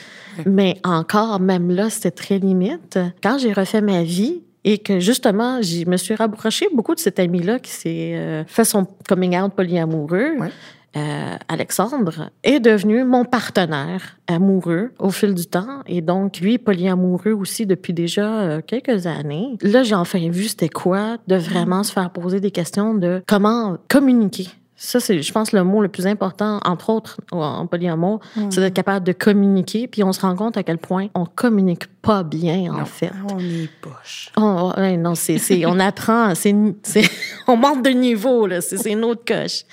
Mais 0.47 0.79
encore, 0.83 1.41
même 1.41 1.71
là, 1.71 1.91
c'était 1.91 2.11
très 2.11 2.39
limite. 2.39 2.99
Quand 3.23 3.37
j'ai 3.37 3.53
refait 3.53 3.83
ma 3.83 4.03
vie, 4.03 4.41
et 4.65 4.79
que 4.79 4.99
justement, 4.99 5.61
je 5.61 5.89
me 5.89 5.97
suis 5.99 6.15
rapprochée 6.15 6.69
beaucoup 6.75 6.95
de 6.95 7.01
cet 7.01 7.19
ami-là 7.19 7.59
qui 7.59 7.71
s'est 7.71 8.13
euh, 8.15 8.45
fait 8.47 8.65
son 8.65 8.87
coming 9.09 9.39
out 9.39 9.53
polyamoureux. 9.55 10.39
Ouais. 10.39 10.51
Euh, 10.97 11.37
Alexandre 11.49 12.31
est 12.43 12.59
devenu 12.59 13.05
mon 13.05 13.25
partenaire 13.25 14.17
amoureux 14.27 14.91
au 14.99 15.11
fil 15.11 15.35
du 15.35 15.47
temps 15.47 15.83
et 15.87 16.01
donc 16.01 16.41
lui 16.41 16.59
polyamoureux 16.59 17.33
aussi 17.33 17.65
depuis 17.65 17.93
déjà 17.93 18.41
euh, 18.41 18.61
quelques 18.61 19.07
années. 19.07 19.57
Là, 19.63 19.85
j'ai 19.85 19.95
enfin 19.95 20.19
vu 20.31 20.49
c'était 20.49 20.69
quoi 20.69 21.19
de 21.29 21.37
vraiment 21.37 21.85
se 21.85 21.93
faire 21.93 22.11
poser 22.11 22.41
des 22.41 22.51
questions 22.51 22.95
de 22.95 23.23
comment 23.29 23.79
communiquer. 23.89 24.49
Ça, 24.83 24.99
c'est, 24.99 25.21
je 25.21 25.31
pense, 25.31 25.53
le 25.53 25.63
mot 25.63 25.83
le 25.83 25.89
plus 25.89 26.07
important, 26.07 26.59
entre 26.65 26.89
autres, 26.89 27.21
en 27.33 27.67
polyamour, 27.67 28.21
c'est 28.49 28.63
d'être 28.63 28.73
capable 28.73 29.05
de 29.05 29.13
communiquer. 29.13 29.87
Puis 29.87 30.03
on 30.03 30.15
se 30.15 30.23
rend 30.23 30.35
compte 30.35 30.57
à 30.57 30.63
quel 30.63 30.79
point 30.79 31.09
on 31.15 31.27
communique 31.27 31.87
pas 32.01 32.23
bien, 32.23 32.73
en 32.73 32.87
fait. 32.87 33.13
On 33.31 33.39
est 33.39 33.69
poche. 33.83 34.33
Oh, 34.39 34.73
ouais, 34.79 34.97
non, 34.97 35.15
c'est, 35.15 35.67
on 35.67 35.79
apprend, 35.79 36.35
c'est, 36.35 36.55
on 37.47 37.57
monte 37.57 37.85
de 37.85 37.91
niveau, 37.91 38.47
là. 38.47 38.63
C'est, 38.63 38.79
c'est 38.79 38.93
une 38.93 39.05
autre 39.05 39.23
coche. 39.27 39.65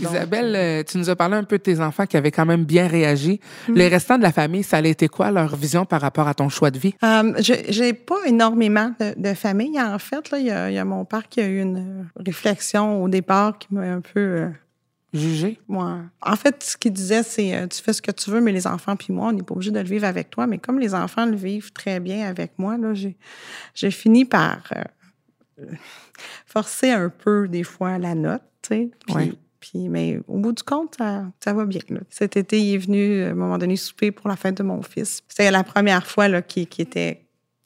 Isabelle, 0.00 0.54
euh, 0.56 0.82
tu 0.82 0.98
nous 0.98 1.08
as 1.10 1.16
parlé 1.16 1.36
un 1.36 1.44
peu 1.44 1.58
de 1.58 1.62
tes 1.62 1.80
enfants 1.80 2.06
qui 2.06 2.16
avaient 2.16 2.30
quand 2.30 2.46
même 2.46 2.64
bien 2.64 2.86
réagi. 2.88 3.40
Mm. 3.68 3.74
Les 3.74 3.88
restants 3.88 4.18
de 4.18 4.22
la 4.22 4.32
famille, 4.32 4.62
ça 4.62 4.78
a 4.78 4.82
été 4.84 5.08
quoi 5.08 5.30
leur 5.30 5.54
vision 5.56 5.84
par 5.84 6.00
rapport 6.00 6.26
à 6.28 6.34
ton 6.34 6.48
choix 6.48 6.70
de 6.70 6.78
vie? 6.78 6.94
Euh, 7.02 7.32
j'ai 7.38 7.72
j'ai 7.72 7.92
pas 7.92 8.18
énormément 8.26 8.92
de, 9.00 9.14
de 9.16 9.34
famille. 9.34 9.80
En 9.80 9.98
fait, 9.98 10.28
il 10.38 10.46
y 10.46 10.50
a, 10.50 10.70
il 10.70 10.74
y 10.74 10.78
a 10.78 10.84
mon 10.84 11.04
père 11.04 11.28
qui 11.28 11.40
a 11.40 11.46
eu 11.46 11.60
une 11.60 11.76
euh, 11.78 12.02
réflexion 12.24 13.02
au 13.02 13.08
départ 13.08 13.58
qui 13.58 13.68
m'a 13.72 13.82
un 13.82 14.00
peu. 14.00 14.20
euh, 14.20 14.48
Jugé? 15.12 15.60
moi. 15.68 16.00
En 16.20 16.34
fait, 16.34 16.60
ce 16.64 16.76
qu'il 16.76 16.92
disait, 16.92 17.22
c'est 17.22 17.54
euh, 17.54 17.68
tu 17.68 17.80
fais 17.80 17.92
ce 17.92 18.02
que 18.02 18.10
tu 18.10 18.30
veux, 18.30 18.40
mais 18.40 18.50
les 18.50 18.66
enfants 18.66 18.96
puis 18.96 19.12
moi, 19.12 19.28
on 19.28 19.32
n'est 19.32 19.44
pas 19.44 19.54
obligé 19.54 19.70
de 19.70 19.78
le 19.78 19.86
vivre 19.86 20.06
avec 20.06 20.28
toi. 20.28 20.48
Mais 20.48 20.58
comme 20.58 20.80
les 20.80 20.92
enfants 20.92 21.24
le 21.24 21.36
vivent 21.36 21.72
très 21.72 22.00
bien 22.00 22.26
avec 22.28 22.58
moi, 22.58 22.76
là, 22.76 22.94
j'ai 23.74 23.90
fini 23.92 24.24
par 24.24 24.58
euh, 24.76 25.64
forcer 26.46 26.90
un 26.90 27.10
peu 27.10 27.46
des 27.48 27.62
fois 27.62 27.98
la 27.98 28.14
note. 28.14 28.42
Puis, 28.62 28.90
Ouais. 29.14 29.32
Puis, 29.74 29.88
mais 29.88 30.20
au 30.28 30.38
bout 30.38 30.52
du 30.52 30.62
compte, 30.62 30.94
ça, 30.96 31.24
ça 31.42 31.52
va 31.52 31.64
bien. 31.64 31.80
là. 31.88 32.00
Cet 32.08 32.36
été, 32.36 32.60
il 32.60 32.74
est 32.74 32.78
venu 32.78 33.24
à 33.24 33.30
un 33.30 33.34
moment 33.34 33.58
donné 33.58 33.74
souper 33.74 34.12
pour 34.12 34.28
la 34.28 34.36
fête 34.36 34.56
de 34.56 34.62
mon 34.62 34.82
fils. 34.82 35.22
C'était 35.26 35.50
la 35.50 35.64
première 35.64 36.06
fois 36.06 36.42
qu'il 36.42 36.68
qu'il 36.68 36.82
était 36.82 37.24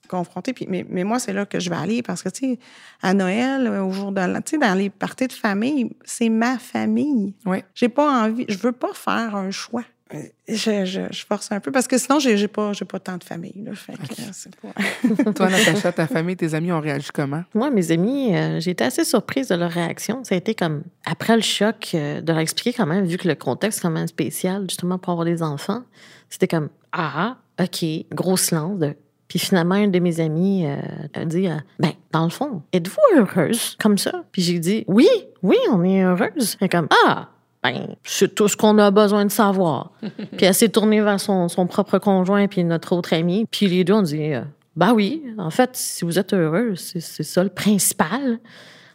confronté. 0.08 0.54
Puis, 0.54 0.66
mais, 0.70 0.86
mais 0.88 1.04
moi, 1.04 1.18
c'est 1.18 1.34
là 1.34 1.44
que 1.44 1.60
je 1.60 1.68
vais 1.68 1.76
aller 1.76 2.02
parce 2.02 2.22
que, 2.22 2.30
tu 2.30 2.52
sais, 2.54 2.58
à 3.02 3.12
Noël, 3.12 3.66
euh, 3.66 3.84
au 3.84 3.92
jour 3.92 4.10
de 4.10 4.22
l'an, 4.22 4.40
tu 4.40 4.52
sais, 4.52 4.58
dans 4.58 4.74
les 4.74 4.88
parties 4.88 5.26
de 5.26 5.32
famille, 5.32 5.90
c'est 6.02 6.30
ma 6.30 6.58
famille. 6.58 7.34
Oui. 7.44 7.58
J'ai 7.74 7.90
pas 7.90 8.24
envie, 8.24 8.46
je 8.48 8.56
veux 8.56 8.72
pas 8.72 8.94
faire 8.94 9.36
un 9.36 9.50
choix. 9.50 9.84
Euh, 10.14 10.22
Je, 10.48 10.84
je, 10.84 11.00
je 11.10 11.26
force 11.26 11.52
un 11.52 11.60
peu 11.60 11.70
parce 11.70 11.86
que 11.86 11.98
sinon, 11.98 12.18
j'ai 12.18 12.36
j'ai 12.36 12.48
pas, 12.48 12.72
j'ai 12.72 12.84
pas 12.84 12.98
tant 12.98 13.16
de 13.18 13.24
famille. 13.24 13.62
Là, 13.64 13.74
fait 13.74 13.92
que, 13.92 14.14
c'est 14.32 14.56
pas... 14.56 15.32
Toi, 15.32 15.50
Natacha, 15.50 15.92
ta 15.92 16.06
famille, 16.06 16.36
tes 16.36 16.54
amis 16.54 16.72
ont 16.72 16.80
réagi 16.80 17.10
comment? 17.12 17.44
Moi, 17.54 17.70
mes 17.70 17.90
amis, 17.92 18.34
euh, 18.34 18.58
j'ai 18.60 18.70
été 18.70 18.84
assez 18.84 19.04
surprise 19.04 19.48
de 19.48 19.54
leur 19.54 19.70
réaction. 19.70 20.24
Ça 20.24 20.34
a 20.34 20.38
été 20.38 20.54
comme, 20.54 20.82
après 21.04 21.36
le 21.36 21.42
choc, 21.42 21.90
euh, 21.94 22.20
de 22.20 22.32
leur 22.32 22.40
expliquer 22.40 22.72
quand 22.72 22.86
même, 22.86 23.04
vu 23.04 23.18
que 23.18 23.28
le 23.28 23.34
contexte 23.34 23.80
est 23.80 23.82
quand 23.82 23.90
même 23.90 24.08
spécial, 24.08 24.64
justement, 24.68 24.98
pour 24.98 25.12
avoir 25.12 25.26
des 25.26 25.42
enfants. 25.42 25.82
C'était 26.30 26.48
comme, 26.48 26.68
ah, 26.92 27.36
OK, 27.60 27.84
grosse 28.12 28.50
lance 28.50 28.78
de. 28.78 28.94
Puis 29.28 29.38
finalement, 29.38 29.74
un 29.74 29.88
de 29.88 29.98
mes 29.98 30.20
amis 30.20 30.64
euh, 30.66 30.76
a 31.12 31.24
dit, 31.26 31.48
euh, 31.48 31.56
ben, 31.78 31.92
dans 32.12 32.24
le 32.24 32.30
fond, 32.30 32.62
êtes-vous 32.72 33.18
heureuse 33.18 33.76
comme 33.78 33.98
ça? 33.98 34.24
Puis 34.32 34.40
j'ai 34.40 34.58
dit, 34.58 34.84
oui, 34.86 35.08
oui, 35.42 35.58
on 35.70 35.84
est 35.84 36.02
heureuse. 36.02 36.56
Elle 36.60 36.66
est 36.66 36.68
comme, 36.70 36.88
ah, 37.06 37.28
ben, 37.62 37.96
c'est 38.04 38.34
tout 38.34 38.48
ce 38.48 38.56
qu'on 38.56 38.78
a 38.78 38.90
besoin 38.90 39.24
de 39.24 39.30
savoir. 39.30 39.92
puis 40.36 40.46
elle 40.46 40.54
s'est 40.54 40.68
tournée 40.68 41.00
vers 41.00 41.20
son, 41.20 41.48
son 41.48 41.66
propre 41.66 41.98
conjoint 41.98 42.46
puis 42.46 42.64
notre 42.64 42.94
autre 42.94 43.14
ami. 43.14 43.46
Puis 43.50 43.66
les 43.66 43.84
deux 43.84 43.94
ont 43.94 44.02
dit, 44.02 44.32
Ben 44.76 44.92
oui, 44.92 45.24
en 45.38 45.50
fait, 45.50 45.70
si 45.74 46.04
vous 46.04 46.18
êtes 46.18 46.32
heureux, 46.34 46.74
c'est 46.76 47.00
c'est 47.00 47.24
ça 47.24 47.42
le 47.42 47.50
principal. 47.50 48.38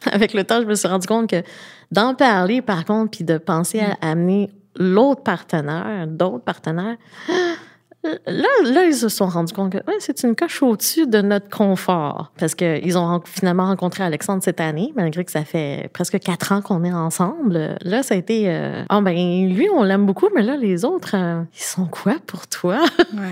Avec 0.12 0.34
le 0.34 0.44
temps, 0.44 0.60
je 0.60 0.66
me 0.66 0.74
suis 0.74 0.88
rendu 0.88 1.06
compte 1.06 1.30
que 1.30 1.42
d'en 1.90 2.14
parler, 2.14 2.62
par 2.62 2.84
contre, 2.84 3.10
puis 3.10 3.24
de 3.24 3.38
penser 3.38 3.80
à 3.80 3.96
amener 4.00 4.50
l'autre 4.76 5.22
partenaire, 5.22 6.06
d'autres 6.06 6.44
partenaires, 6.44 6.96
là, 8.26 8.48
là, 8.64 8.84
ils 8.84 8.94
se 8.94 9.08
sont 9.08 9.26
rendus 9.26 9.52
compte 9.52 9.72
que 9.72 9.78
ouais, 9.78 9.96
c'est 9.98 10.22
une 10.22 10.34
coche 10.36 10.62
au-dessus 10.62 11.06
de 11.06 11.20
notre 11.22 11.48
confort. 11.48 12.32
Parce 12.38 12.54
qu'ils 12.54 12.96
ont 12.98 13.20
finalement 13.24 13.66
rencontré 13.66 14.02
Alexandre 14.04 14.42
cette 14.42 14.60
année, 14.60 14.92
malgré 14.96 15.24
que 15.24 15.30
ça 15.32 15.44
fait 15.44 15.88
presque 15.92 16.18
quatre 16.20 16.52
ans 16.52 16.60
qu'on 16.62 16.84
est 16.84 16.92
ensemble. 16.92 17.76
Là, 17.82 18.02
ça 18.02 18.14
a 18.14 18.16
été... 18.18 18.44
euh, 18.48 18.82
Ah 18.88 19.00
ben, 19.00 19.14
lui, 19.14 19.68
on 19.74 19.82
l'aime 19.82 20.06
beaucoup, 20.06 20.28
mais 20.34 20.42
là, 20.42 20.56
les 20.56 20.84
autres, 20.84 21.14
euh, 21.14 21.42
ils 21.54 21.62
sont 21.62 21.86
quoi 21.86 22.14
pour 22.26 22.46
toi? 22.46 22.84
Ouais. 23.12 23.30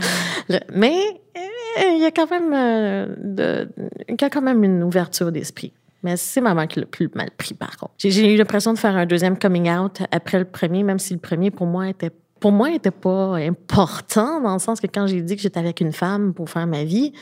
Le- 0.48 0.60
mais 0.74 0.94
euh, 1.36 1.92
il 1.96 2.00
y 2.02 2.04
a 2.06 2.10
quand 2.10 2.30
même 2.30 2.52
euh, 2.52 3.06
de- 3.22 3.68
il 4.08 4.16
y 4.20 4.24
a 4.24 4.30
quand 4.30 4.42
même 4.42 4.62
une 4.64 4.82
ouverture 4.82 5.32
d'esprit. 5.32 5.72
Mais 6.04 6.16
c'est 6.16 6.40
maman 6.40 6.66
qui 6.66 6.80
l'a 6.80 6.86
plus 6.86 7.08
mal 7.14 7.30
pris, 7.30 7.54
par 7.54 7.76
contre. 7.76 7.92
J'ai 7.98 8.34
eu 8.34 8.36
l'impression 8.36 8.72
de 8.72 8.78
faire 8.78 8.96
un 8.96 9.06
deuxième 9.06 9.38
coming 9.38 9.70
out 9.70 10.00
après 10.10 10.40
le 10.40 10.44
premier, 10.44 10.82
même 10.82 10.98
si 10.98 11.14
le 11.14 11.20
premier, 11.20 11.52
pour 11.52 11.66
moi, 11.68 11.88
était 11.88 12.10
pour 12.42 12.50
moi, 12.50 12.72
était 12.72 12.90
pas 12.90 13.36
important, 13.36 14.40
dans 14.40 14.54
le 14.54 14.58
sens 14.58 14.80
que 14.80 14.88
quand 14.88 15.06
j'ai 15.06 15.22
dit 15.22 15.36
que 15.36 15.42
j'étais 15.42 15.60
avec 15.60 15.80
une 15.80 15.92
femme 15.92 16.34
pour 16.34 16.50
faire 16.50 16.66
ma 16.66 16.82
vie, 16.82 17.12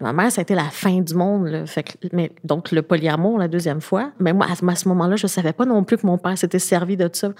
ma 0.00 0.12
mère, 0.12 0.32
ça 0.32 0.40
a 0.40 0.42
été 0.42 0.54
la 0.54 0.70
fin 0.70 1.00
du 1.00 1.14
monde. 1.14 1.46
là. 1.46 1.66
Fait 1.66 1.82
que, 1.82 1.92
mais, 2.12 2.32
donc, 2.42 2.72
le 2.72 2.82
polyamour, 2.82 3.38
la 3.38 3.48
deuxième 3.48 3.80
fois. 3.80 4.10
Mais 4.18 4.32
moi, 4.32 4.46
à, 4.50 4.74
ce 4.74 4.88
moment-là, 4.88 5.16
je 5.16 5.26
savais 5.26 5.52
pas 5.52 5.64
non 5.64 5.84
plus 5.84 5.96
que 5.96 6.06
mon 6.06 6.18
père 6.18 6.36
s'était 6.36 6.58
servi 6.58 6.96
de 6.96 7.08
ça. 7.12 7.30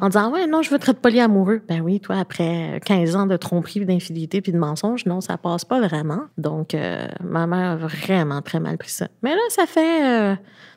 En 0.00 0.08
disant, 0.08 0.30
ouais, 0.32 0.46
non, 0.46 0.62
je 0.62 0.70
veux 0.70 0.78
te 0.78 0.90
polyamoureux. 0.90 1.62
Ben 1.68 1.80
oui, 1.80 2.00
toi, 2.00 2.16
après 2.16 2.80
15 2.84 3.16
ans 3.16 3.26
de 3.26 3.36
tromperie, 3.36 3.84
d'infidélité 3.84 4.40
puis 4.40 4.52
de 4.52 4.58
mensonges, 4.58 5.06
non, 5.06 5.20
ça 5.20 5.36
passe 5.36 5.64
pas 5.64 5.80
vraiment. 5.80 6.22
Donc, 6.38 6.74
euh, 6.74 7.06
ma 7.22 7.46
mère 7.46 7.70
a 7.70 7.76
vraiment 7.76 8.42
très 8.42 8.60
mal 8.60 8.76
pris 8.78 8.90
ça. 8.90 9.08
Mais 9.22 9.30
là, 9.30 9.40
ça 9.48 9.66
fait 9.66 10.04
euh, 10.04 10.34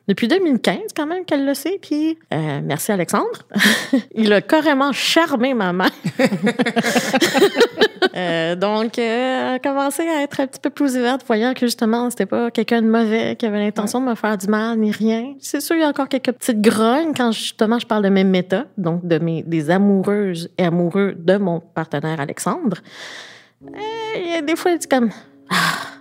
depuis 0.07 0.27
2015 0.27 0.77
quand 0.95 1.07
même 1.07 1.25
qu'elle 1.25 1.45
le 1.45 1.53
sait. 1.53 1.79
Puis, 1.81 2.17
euh, 2.33 2.61
merci 2.63 2.91
Alexandre. 2.91 3.47
Il 4.15 4.31
a 4.33 4.41
carrément 4.41 4.91
charmé 4.91 5.53
ma 5.53 5.73
mère. 5.73 5.91
Euh, 8.15 8.55
donc, 8.55 8.97
euh, 8.97 9.57
commencé 9.59 10.03
à 10.07 10.21
être 10.21 10.39
un 10.39 10.47
petit 10.47 10.59
peu 10.61 10.69
plus 10.69 10.95
ouverte, 10.95 11.21
voyant 11.27 11.53
que 11.53 11.61
justement, 11.65 12.09
c'était 12.09 12.25
pas 12.25 12.49
quelqu'un 12.49 12.81
de 12.81 12.87
mauvais 12.87 13.35
qui 13.35 13.45
avait 13.45 13.59
l'intention 13.59 13.99
de 13.99 14.05
me 14.05 14.15
faire 14.15 14.37
du 14.37 14.47
mal 14.47 14.77
ni 14.77 14.91
rien. 14.91 15.33
C'est 15.41 15.59
sûr, 15.59 15.75
il 15.75 15.81
y 15.81 15.83
a 15.83 15.89
encore 15.89 16.07
quelques 16.07 16.31
petites 16.31 16.61
grognes 16.61 17.11
quand 17.15 17.31
justement 17.33 17.77
je 17.77 17.85
parle 17.85 18.03
de 18.03 18.09
mes 18.09 18.23
méta, 18.23 18.65
donc 18.77 19.05
de 19.05 19.19
mes 19.19 19.43
des 19.43 19.69
amoureuses 19.69 20.49
et 20.57 20.63
amoureux 20.65 21.13
de 21.17 21.35
mon 21.37 21.59
partenaire 21.59 22.19
Alexandre. 22.21 22.77
Euh, 23.65 23.69
il 24.17 24.31
y 24.31 24.35
a 24.35 24.41
des 24.41 24.55
fois, 24.55 24.71
c'est 24.79 24.89
comme 24.89 25.09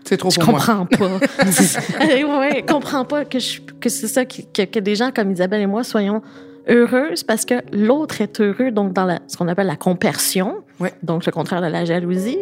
C'est 0.05 0.17
trop 0.17 0.31
je 0.31 0.39
pour 0.39 0.51
moi. 0.51 0.61
comprends 0.61 0.87
pas. 0.87 1.07
ouais, 1.41 2.57
je 2.61 2.73
comprends 2.73 3.05
pas 3.05 3.25
que, 3.25 3.39
je- 3.39 3.61
que 3.61 3.89
c'est 3.89 4.07
ça, 4.09 4.25
que, 4.25 4.65
que 4.65 4.79
des 4.79 4.95
gens 4.95 5.11
comme 5.11 5.33
Isabelle 5.33 5.63
et 5.63 5.67
moi 5.67 5.83
soyons 5.83 6.23
heureuses 6.69 7.23
parce 7.25 7.45
que 7.45 7.55
l'autre 7.73 8.21
est 8.21 8.41
heureux, 8.41 8.71
donc 8.71 8.93
dans 8.93 9.05
la, 9.05 9.19
ce 9.27 9.37
qu'on 9.37 9.49
appelle 9.49 9.67
la 9.67 9.77
compersion, 9.77 10.64
Ouais. 10.81 10.93
donc 11.05 11.25
le 11.25 11.31
contraire 11.31 11.63
de 11.63 11.67
la 11.69 11.85
jalousie. 11.85 12.39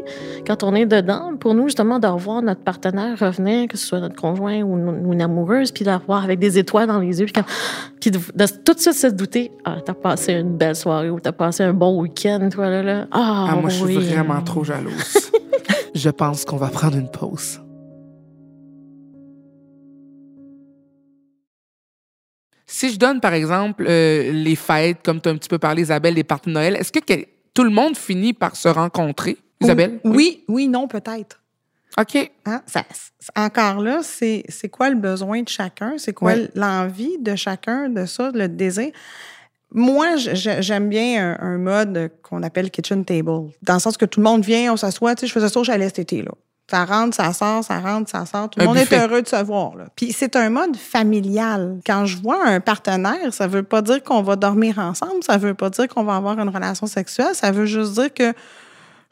Quand 0.47 0.63
on 0.63 0.75
est 0.75 0.87
dedans, 0.87 1.37
pour 1.39 1.55
nous, 1.55 1.65
justement, 1.65 1.99
de 1.99 2.07
revoir 2.07 2.41
notre 2.43 2.63
partenaire 2.63 3.19
revenir, 3.19 3.69
que 3.69 3.77
ce 3.77 3.87
soit 3.87 4.01
notre 4.01 4.17
conjoint 4.17 4.63
ou, 4.63 4.79
une- 4.79 5.07
ou 5.07 5.13
une 5.13 5.21
amoureuse, 5.21 5.71
puis 5.71 5.85
de 5.85 5.91
la 5.91 5.99
revoir 5.99 6.25
avec 6.25 6.39
des 6.39 6.59
étoiles 6.59 6.87
dans 6.87 6.99
les 6.99 7.21
yeux, 7.21 7.27
puis, 8.01 8.11
de, 8.11 8.19
de 8.19 8.47
tout 8.65 8.73
de 8.73 8.79
suite 8.81 8.95
se 8.95 9.07
douter, 9.09 9.53
ah, 9.67 9.77
t'as 9.85 9.93
passé 9.95 10.33
une 10.33 10.57
belle 10.57 10.77
soirée 10.77 11.11
ou 11.11 11.21
t'as 11.21 11.33
passé 11.33 11.63
un 11.63 11.75
bon 11.75 12.01
week-end, 12.01 12.49
toi, 12.51 12.71
là, 12.71 12.83
là. 12.83 13.07
Ah, 13.11 13.49
Ah, 13.51 13.57
moi, 13.57 13.69
je 13.69 13.77
suis 13.85 13.97
oui. 13.99 14.09
vraiment 14.09 14.41
trop 14.43 14.65
jalouse. 14.65 15.31
je 15.95 16.09
pense 16.11 16.45
qu'on 16.47 16.57
va 16.57 16.69
prendre 16.69 16.97
une 16.97 17.11
pause. 17.11 17.61
Si 22.67 22.91
je 22.93 22.99
donne, 22.99 23.21
par 23.21 23.35
exemple, 23.35 23.85
euh, 23.87 24.33
les 24.33 24.57
fêtes, 24.57 24.99
comme 25.05 25.21
tu 25.21 25.29
as 25.29 25.33
un 25.33 25.37
petit 25.37 25.49
peu 25.49 25.59
parlé, 25.59 25.83
Isabelle, 25.83 26.15
les 26.15 26.25
parties 26.25 26.49
de 26.49 26.55
Noël, 26.55 26.77
est-ce 26.77 26.91
que 26.91 27.01
tout 27.55 27.65
le 27.65 27.71
monde 27.71 27.97
finit 27.97 28.33
par 28.33 28.57
se 28.57 28.69
rencontrer, 28.69 29.37
Isabelle? 29.61 30.01
Oui, 30.05 30.45
oui, 30.49 30.69
non, 30.69 30.89
peut-être. 30.89 31.41
OK. 31.99 32.31
Hein? 32.47 32.63
Ça, 32.67 32.85
encore 33.37 33.81
là, 33.83 34.01
c'est 34.03 34.45
c'est 34.49 34.71
quoi 34.71 34.89
le 34.89 34.97
besoin 34.97 35.43
de 35.43 35.49
chacun? 35.49 35.95
C'est 35.99 36.15
quoi 36.15 36.33
Ouais. 36.33 36.51
l'envie 36.55 37.19
de 37.19 37.37
chacun 37.37 37.91
de 37.91 38.07
ça, 38.07 38.31
le 38.33 38.49
désir? 38.49 38.91
Moi, 39.75 40.17
j'aime 40.17 40.89
bien 40.89 41.37
un, 41.39 41.47
un 41.55 41.59
mode 41.59 42.11
qu'on 42.23 42.43
appelle 42.43 42.71
kitchen 42.71 43.05
table. 43.05 43.51
Dans 43.63 43.75
le 43.75 43.81
sens 43.81 43.97
que 43.97 44.05
tout 44.05 44.21
le 44.21 44.25
monde 44.25 44.45
vient, 44.45 44.73
on 44.73 44.77
s'assoit. 44.77 45.15
Tu 45.15 45.21
sais, 45.23 45.27
je 45.29 45.33
faisais 45.33 45.49
ça 45.49 45.61
au 45.61 45.65
chalet 45.65 45.89
cet 45.89 45.99
été, 46.01 46.23
là. 46.23 46.33
Ça 46.73 46.87
rentre, 46.87 47.15
ça 47.15 47.35
sort, 47.35 47.63
ça 47.63 47.81
rentre, 47.81 48.11
ça 48.11 48.25
sort. 48.25 48.49
Tout 48.49 48.59
le 48.59 48.65
monde 48.65 48.79
buffet. 48.79 48.97
est 48.97 49.07
heureux 49.07 49.21
de 49.21 49.29
se 49.29 49.37
voir. 49.45 49.77
Là. 49.77 49.85
Puis 49.95 50.15
c'est 50.15 50.37
un 50.37 50.49
mode 50.49 50.75
familial. 50.75 51.81
Quand 51.85 52.07
je 52.07 52.17
vois 52.17 52.47
un 52.47 52.61
partenaire, 52.61 53.35
ça 53.35 53.47
veut 53.47 53.63
pas 53.63 53.83
dire 53.83 54.03
qu'on 54.03 54.23
va 54.23 54.37
dormir 54.37 54.79
ensemble, 54.79 55.23
ça 55.23 55.37
veut 55.37 55.53
pas 55.53 55.69
dire 55.69 55.87
qu'on 55.87 56.03
va 56.03 56.17
avoir 56.17 56.39
une 56.39 56.49
relation 56.49 56.87
sexuelle, 56.87 57.35
ça 57.35 57.51
veut 57.51 57.67
juste 57.67 57.93
dire 57.93 58.15
que 58.15 58.33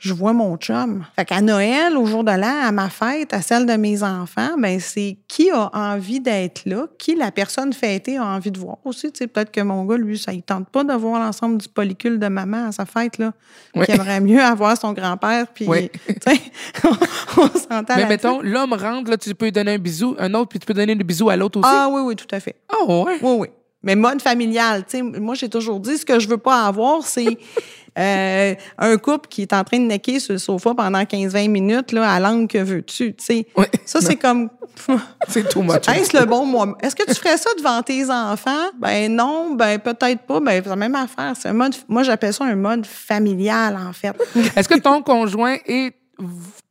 je 0.01 0.15
vois 0.15 0.33
mon 0.33 0.57
chum. 0.57 1.05
Fait 1.15 1.27
qu'à 1.27 1.43
Noël, 1.43 1.95
au 1.99 2.07
jour 2.07 2.25
de 2.25 2.33
l'an, 2.33 2.63
à 2.65 2.73
ma 2.73 2.89
fête, 2.89 3.35
à 3.35 3.43
celle 3.43 3.67
de 3.67 3.75
mes 3.75 4.03
enfants, 4.03 4.57
ben 4.59 4.81
c'est 4.81 5.19
qui 5.29 5.51
a 5.51 5.71
envie 5.75 6.21
d'être 6.21 6.63
là, 6.65 6.87
qui 6.99 7.15
la 7.15 7.31
personne 7.31 7.75
fêtée 7.75 8.17
a 8.17 8.25
envie 8.25 8.51
de 8.51 8.59
voir 8.59 8.79
aussi. 8.87 9.13
Tu 9.13 9.19
sais, 9.19 9.27
peut-être 9.27 9.53
que 9.53 9.61
mon 9.61 9.85
gars, 9.85 9.99
lui, 9.99 10.19
ça 10.19 10.33
il 10.33 10.43
tente 10.43 10.71
pas 10.71 10.85
de 10.85 10.95
voir 10.95 11.21
l'ensemble 11.21 11.59
du 11.59 11.69
polycule 11.69 12.19
de 12.19 12.29
maman 12.29 12.69
à 12.69 12.73
sa 12.73 12.87
fête, 12.87 13.19
là. 13.19 13.33
Ouais. 13.77 13.85
Qui 13.85 13.93
aimerait 13.93 14.21
mieux 14.21 14.41
avoir 14.43 14.77
son 14.79 14.95
grand-père, 14.95 15.47
puis, 15.49 15.67
sais, 16.25 16.41
on, 16.83 17.43
on 17.43 17.49
s'entend 17.49 17.97
Mais 17.97 18.07
mettons, 18.07 18.41
l'homme 18.41 18.73
rentre, 18.73 19.11
là, 19.11 19.19
tu 19.19 19.35
peux 19.35 19.47
lui 19.47 19.53
donner 19.53 19.75
un 19.75 19.79
bisou, 19.79 20.17
un 20.19 20.33
autre, 20.33 20.49
puis 20.49 20.59
tu 20.59 20.67
peux 20.67 20.75
donner 20.75 20.95
le 20.95 21.05
bisou 21.05 21.29
à 21.29 21.37
l'autre 21.37 21.59
aussi. 21.61 21.69
Ah 21.71 21.89
oui, 21.93 22.01
oui, 22.03 22.17
tout 22.17 22.35
à 22.35 22.41
fait. 22.41 22.57
Ah 22.71 22.85
ouais? 22.87 23.19
Oui, 23.23 23.37
oui. 23.39 23.49
Mais 23.83 23.97
mode 23.97 24.21
familial, 24.21 24.85
tu 24.85 24.99
sais, 24.99 25.03
moi, 25.03 25.35
j'ai 25.35 25.49
toujours 25.49 25.81
dit, 25.81 25.97
ce 25.97 26.05
que 26.05 26.21
je 26.21 26.29
veux 26.29 26.38
pas 26.38 26.66
avoir, 26.66 27.03
c'est 27.03 27.38
euh, 27.99 28.55
un 28.79 28.97
couple 28.99 29.29
qui 29.29 29.43
est 29.43 29.53
en 29.53 29.64
train 29.64 29.79
de 29.79 29.85
necker 29.85 30.21
sur 30.21 30.35
le 30.35 30.38
sofa 30.38 30.75
pendant 30.75 31.01
15-20 31.01 31.49
minutes, 31.49 31.93
là, 31.93 32.12
à 32.12 32.21
langue 32.21 32.49
que 32.49 32.59
veux-tu, 32.59 33.14
tu 33.14 33.25
sais. 33.25 33.47
Ça, 33.85 34.01
c'est 34.01 34.16
comme... 34.16 34.51
C'est 35.29 35.49
too 35.49 35.62
much. 35.62 35.88
Est-ce 35.88 36.16
le 36.16 36.25
bon 36.25 36.47
moment? 36.47 36.75
Est-ce 36.81 36.97
que 36.97 37.05
tu 37.05 37.14
ferais 37.14 37.37
ça 37.37 37.51
devant 37.59 37.83
tes 37.83 38.09
enfants? 38.09 38.71
Ben 38.79 39.14
non, 39.14 39.55
ben 39.55 39.79
peut-être 39.79 40.23
pas. 40.23 40.40
Ben, 40.40 40.62
c'est 40.62 40.71
la 40.71 40.77
même 40.77 40.95
affaire. 40.95 41.35
C'est 41.38 41.49
un 41.49 41.53
mode, 41.53 41.75
moi, 41.88 42.03
j'appelle 42.03 42.33
ça 42.33 42.45
un 42.45 42.55
mode 42.55 42.87
familial, 42.87 43.77
en 43.77 43.93
fait. 43.93 44.14
Est-ce 44.57 44.69
que 44.69 44.79
ton 44.79 45.03
conjoint 45.03 45.57
et 45.66 45.93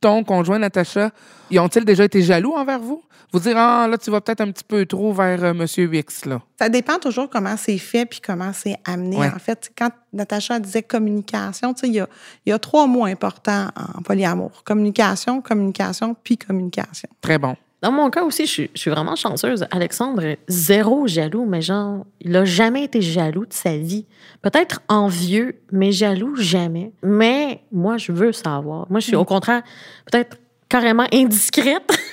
ton 0.00 0.24
conjoint, 0.24 0.58
Natacha, 0.58 1.10
ils 1.50 1.60
ont-ils 1.60 1.84
déjà 1.84 2.04
été 2.04 2.22
jaloux 2.22 2.54
envers 2.54 2.80
vous? 2.80 3.02
Vous 3.32 3.40
dire, 3.40 3.56
ah, 3.56 3.86
là, 3.88 3.96
tu 3.96 4.10
vas 4.10 4.20
peut-être 4.20 4.40
un 4.40 4.50
petit 4.50 4.64
peu 4.64 4.84
trop 4.86 5.12
vers 5.12 5.44
euh, 5.44 5.54
Monsieur 5.54 5.92
X, 5.92 6.24
là. 6.24 6.40
Ça 6.58 6.68
dépend 6.68 6.98
toujours 6.98 7.30
comment 7.30 7.56
c'est 7.56 7.78
fait 7.78 8.04
puis 8.04 8.20
comment 8.20 8.52
c'est 8.52 8.76
amené. 8.84 9.16
Ouais. 9.16 9.30
En 9.34 9.38
fait, 9.38 9.70
quand 9.76 9.90
Natacha 10.12 10.58
disait 10.58 10.82
communication, 10.82 11.72
tu 11.72 11.80
sais, 11.80 11.86
il 11.88 11.94
y 11.94 12.00
a, 12.00 12.08
il 12.44 12.50
y 12.50 12.52
a 12.52 12.58
trois 12.58 12.86
mots 12.86 13.04
importants 13.04 13.68
en 13.76 14.02
polyamour. 14.02 14.62
Communication, 14.64 15.40
communication, 15.40 16.16
puis 16.22 16.36
communication. 16.36 17.08
Très 17.20 17.38
bon. 17.38 17.56
Dans 17.82 17.92
mon 17.92 18.10
cas 18.10 18.22
aussi, 18.24 18.44
je 18.44 18.50
suis, 18.50 18.70
je 18.74 18.80
suis 18.80 18.90
vraiment 18.90 19.16
chanceuse. 19.16 19.66
Alexandre 19.70 20.22
est 20.22 20.38
zéro 20.48 21.06
jaloux, 21.06 21.46
mais 21.46 21.62
genre, 21.62 22.04
il 22.20 22.36
a 22.36 22.44
jamais 22.44 22.84
été 22.84 23.00
jaloux 23.00 23.46
de 23.46 23.54
sa 23.54 23.76
vie. 23.76 24.04
Peut-être 24.42 24.82
envieux, 24.88 25.60
mais 25.72 25.90
jaloux 25.90 26.36
jamais. 26.36 26.92
Mais 27.02 27.62
moi, 27.72 27.96
je 27.96 28.12
veux 28.12 28.32
savoir. 28.32 28.86
Moi, 28.90 29.00
je 29.00 29.06
suis 29.06 29.16
au 29.16 29.24
contraire 29.24 29.62
peut-être 30.10 30.36
carrément 30.68 31.06
indiscrète. 31.12 31.98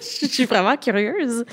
Je 0.00 0.26
suis 0.26 0.44
vraiment 0.44 0.76
curieuse. 0.76 1.44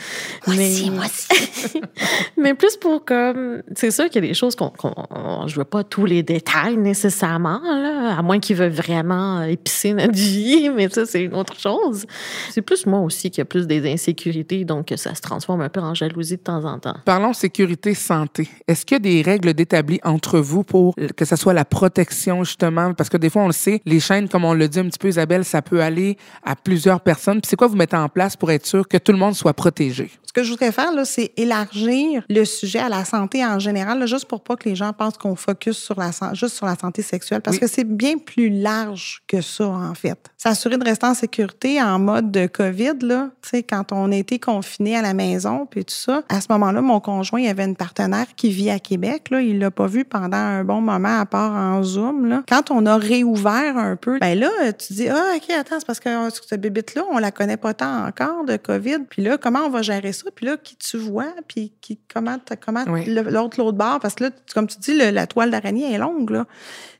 Moi 0.45 0.55
mais, 0.55 0.71
aussi, 0.71 0.91
moi 0.91 1.05
aussi. 1.05 1.81
mais 2.37 2.53
plus 2.53 2.77
pour 2.77 3.03
comme. 3.03 3.63
C'est 3.75 3.91
sûr 3.91 4.05
qu'il 4.05 4.23
y 4.23 4.25
a 4.25 4.27
des 4.29 4.33
choses 4.33 4.55
qu'on. 4.55 4.69
qu'on- 4.69 5.47
je 5.47 5.55
veux 5.55 5.63
pas 5.65 5.83
tous 5.83 6.05
les 6.05 6.23
détails 6.23 6.77
nécessairement, 6.77 7.61
là, 7.63 8.17
à 8.17 8.21
moins 8.21 8.39
qu'il 8.39 8.55
veuille 8.55 8.69
vraiment 8.69 9.41
épicer 9.43 9.93
notre 9.93 10.13
vie, 10.13 10.69
mais 10.75 10.89
ça, 10.89 11.05
c'est 11.05 11.23
une 11.23 11.33
autre 11.35 11.59
chose. 11.59 12.05
C'est 12.51 12.61
plus 12.61 12.85
moi 12.85 12.99
aussi 12.99 13.31
qui 13.31 13.41
a 13.41 13.45
plus 13.45 13.67
des 13.67 13.91
insécurités, 13.91 14.65
donc 14.65 14.93
ça 14.95 15.15
se 15.15 15.21
transforme 15.21 15.61
un 15.61 15.69
peu 15.69 15.79
en 15.79 15.93
jalousie 15.93 16.37
de 16.37 16.41
temps 16.41 16.63
en 16.65 16.79
temps. 16.79 16.97
Parlons 17.05 17.33
sécurité 17.33 17.93
santé. 17.93 18.47
Est-ce 18.67 18.85
qu'il 18.85 18.95
y 18.95 18.97
a 18.97 18.99
des 18.99 19.21
règles 19.21 19.53
d'établi 19.53 19.99
entre 20.03 20.39
vous 20.39 20.63
pour 20.63 20.95
que 21.15 21.25
ce 21.25 21.35
soit 21.35 21.53
la 21.53 21.65
protection, 21.65 22.43
justement? 22.43 22.93
Parce 22.93 23.09
que 23.09 23.17
des 23.17 23.29
fois, 23.29 23.43
on 23.43 23.47
le 23.47 23.53
sait, 23.53 23.81
les 23.85 23.99
chaînes, 23.99 24.29
comme 24.29 24.45
on 24.45 24.53
le 24.53 24.67
dit 24.67 24.79
un 24.79 24.85
petit 24.85 24.99
peu, 24.99 25.07
Isabelle, 25.07 25.45
ça 25.45 25.61
peut 25.61 25.81
aller 25.81 26.17
à 26.43 26.55
plusieurs 26.55 27.01
personnes. 27.01 27.41
Puis 27.41 27.49
c'est 27.49 27.55
quoi 27.55 27.67
vous 27.67 27.75
mettez 27.75 27.97
en 27.97 28.09
place 28.09 28.34
pour 28.37 28.51
être 28.51 28.65
sûr 28.65 28.87
que 28.87 28.97
tout 28.97 29.11
le 29.11 29.17
monde 29.17 29.35
soit 29.35 29.53
protégé? 29.53 30.11
Ce 30.25 30.33
que 30.33 30.43
je 30.43 30.49
voudrais 30.51 30.73
faire, 30.73 30.91
là, 30.91 31.05
c'est 31.05 31.31
élargir 31.37 32.23
le 32.29 32.43
sujet 32.43 32.79
à 32.79 32.89
la 32.89 33.05
santé 33.05 33.45
en 33.45 33.57
général, 33.57 33.99
là, 33.99 34.05
juste 34.05 34.25
pour 34.25 34.43
pas 34.43 34.57
que 34.57 34.67
les 34.67 34.75
gens 34.75 34.91
pensent 34.91 35.17
qu'on 35.17 35.35
focus 35.37 35.77
sur 35.77 35.97
la, 35.97 36.11
juste 36.33 36.55
sur 36.55 36.65
la 36.65 36.75
santé 36.75 37.01
sexuelle, 37.03 37.39
parce 37.41 37.55
Oui. 37.55 37.61
que 37.61 37.67
c'est 37.67 37.85
bien 37.85 38.17
plus 38.17 38.49
large 38.49 39.21
que 39.27 39.39
ça, 39.39 39.65
en 39.67 39.93
fait. 39.93 40.19
S'assurer 40.35 40.77
de 40.77 40.83
rester 40.83 41.05
en 41.05 41.13
sécurité 41.13 41.81
en 41.81 41.99
mode 41.99 42.31
de 42.31 42.47
COVID, 42.47 42.95
là, 43.01 43.29
tu 43.41 43.49
sais, 43.49 43.63
quand 43.63 43.93
on 43.93 44.11
a 44.11 44.15
été 44.15 44.37
confiné 44.37 44.97
à 44.97 45.01
la 45.01 45.13
maison, 45.13 45.65
puis 45.69 45.85
tout 45.85 45.93
ça, 45.95 46.23
à 46.27 46.41
ce 46.41 46.47
moment-là, 46.49 46.81
mon 46.81 46.99
conjoint, 46.99 47.39
il 47.39 47.47
avait 47.47 47.63
une 47.63 47.77
partenaire 47.77 48.27
qui 48.35 48.49
vit 48.49 48.69
à 48.69 48.79
Québec, 48.79 49.29
là, 49.31 49.39
il 49.41 49.57
l'a 49.59 49.71
pas 49.71 49.87
vu 49.87 50.03
pendant 50.03 50.35
un 50.35 50.65
bon 50.65 50.81
moment, 50.81 51.19
à 51.21 51.25
part 51.25 51.53
en 51.53 51.81
Zoom, 51.81 52.25
là. 52.25 52.43
Quand 52.49 52.71
on 52.71 52.85
a 52.85 52.97
réouvert 52.97 53.77
un 53.77 53.95
peu, 53.95 54.19
ben 54.19 54.37
là, 54.37 54.49
tu 54.73 54.91
dis, 54.93 55.07
ah, 55.07 55.33
OK, 55.37 55.49
attends, 55.57 55.75
c'est 55.79 55.85
parce 55.87 56.01
que 56.01 56.09
cette 56.45 56.59
bébite-là, 56.59 57.03
on 57.09 57.19
la 57.19 57.31
connaît 57.31 57.55
pas 57.57 57.73
tant 57.73 58.05
encore 58.07 58.24
de 58.47 58.57
COVID, 58.57 58.99
puis 59.09 59.23
là, 59.23 59.37
comment 59.37 59.59
on 59.65 59.69
va 59.69 59.81
gérer 59.81 60.11
ça? 60.13 60.25
Puis 60.33 60.45
là, 60.45 60.57
qui 60.57 60.75
tu 60.77 60.97
vois, 60.97 61.33
puis 61.47 61.73
qui, 61.81 61.99
comment, 62.13 62.37
comment 62.63 62.83
Oui. 62.87 63.05
l'autre, 63.05 63.57
l'autre 63.59 63.77
bord, 63.77 63.99
parce 64.01 64.15
que 64.15 64.25
là, 64.25 64.29
comme 64.53 64.67
tu 64.67 64.77
dis, 64.79 64.97
le- 64.97 65.11
la 65.11 65.27
toile 65.27 65.51
d'araignée 65.51 65.93
est 65.93 65.97
longue, 65.97 66.29
là. 66.31 66.45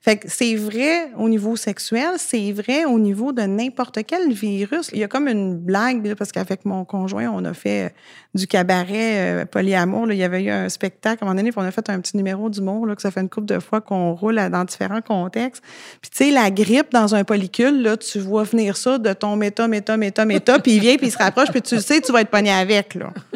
Fait 0.01 0.17
que 0.17 0.27
c'est 0.29 0.53
vrai 0.55 1.11
au 1.17 1.27
niveau 1.29 1.55
sexuel, 1.55 2.11
c'est 2.17 2.51
vrai 2.51 2.85
au 2.85 2.99
niveau 2.99 3.31
de 3.31 3.41
n'importe 3.41 3.97
quel 4.05 4.31
virus. 4.31 4.89
Il 4.93 4.99
y 4.99 5.03
a 5.03 5.07
comme 5.07 5.27
une 5.27 5.57
blague, 5.57 6.05
là, 6.05 6.15
parce 6.15 6.31
qu'avec 6.31 6.63
mon 6.63 6.85
conjoint, 6.85 7.27
on 7.33 7.43
a 7.43 7.53
fait 7.55 7.85
euh, 7.85 7.89
du 8.35 8.45
cabaret 8.45 9.41
euh, 9.41 9.45
polyamour. 9.45 10.05
là. 10.05 10.13
Il 10.13 10.19
y 10.19 10.23
avait 10.23 10.43
eu 10.43 10.51
un 10.51 10.69
spectacle 10.69 11.23
à 11.23 11.25
un 11.25 11.29
moment 11.29 11.39
donné, 11.39 11.51
puis 11.51 11.59
on 11.59 11.65
a 11.67 11.71
fait 11.71 11.89
un 11.89 11.99
petit 11.99 12.15
numéro 12.17 12.51
d'humour, 12.51 12.85
là, 12.85 12.95
que 12.95 13.01
ça 13.01 13.09
fait 13.09 13.21
une 13.21 13.29
couple 13.29 13.47
de 13.47 13.59
fois 13.59 13.81
qu'on 13.81 14.13
roule 14.13 14.37
à- 14.37 14.49
dans 14.49 14.63
différents 14.63 15.01
contextes. 15.01 15.63
Puis 16.01 16.11
tu 16.11 16.17
sais, 16.25 16.31
la 16.31 16.51
grippe 16.51 16.91
dans 16.91 17.15
un 17.15 17.23
polycule, 17.23 17.81
là, 17.81 17.97
tu 17.97 18.19
vois 18.19 18.43
venir 18.43 18.77
ça 18.77 18.99
de 18.99 19.11
ton 19.13 19.35
méta, 19.35 19.67
méta, 19.67 19.97
méta, 19.97 20.23
méta, 20.25 20.59
puis 20.59 20.73
il 20.73 20.81
vient, 20.81 20.97
puis 20.97 21.07
se 21.15 21.23
rapproche, 21.23 21.49
puis 21.49 21.61
tu 21.61 21.75
le 21.75 21.81
sais, 21.81 22.01
tu 22.01 22.11
vas 22.11 22.21
être 22.21 22.29
pogné 22.29 22.51
avec, 22.51 22.95
là. 22.95 23.13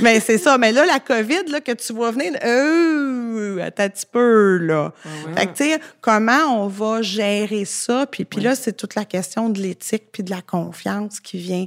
Mais 0.00 0.20
c'est 0.20 0.38
ça. 0.38 0.58
Mais 0.58 0.72
là, 0.72 0.86
la 0.86 1.00
COVID, 1.00 1.50
là, 1.50 1.60
que 1.60 1.72
tu 1.72 1.92
vois 1.92 2.10
venir, 2.10 2.32
euh, 2.44 3.60
attends 3.62 3.84
un 3.84 3.88
petit 3.88 4.06
peu, 4.10 4.58
là. 4.58 4.92
Fait 5.36 5.46
que, 5.46 5.52
tu 5.52 5.64
sais, 5.64 5.80
comment 6.00 6.62
on 6.64 6.68
va 6.68 7.02
gérer 7.02 7.64
ça? 7.64 8.06
Puis, 8.06 8.24
puis 8.24 8.40
là, 8.40 8.54
c'est 8.54 8.72
toute 8.72 8.94
la 8.94 9.04
question 9.04 9.48
de 9.48 9.60
l'éthique 9.60 10.04
puis 10.12 10.22
de 10.22 10.30
la 10.30 10.42
confiance 10.42 11.20
qui 11.20 11.38
vient 11.38 11.66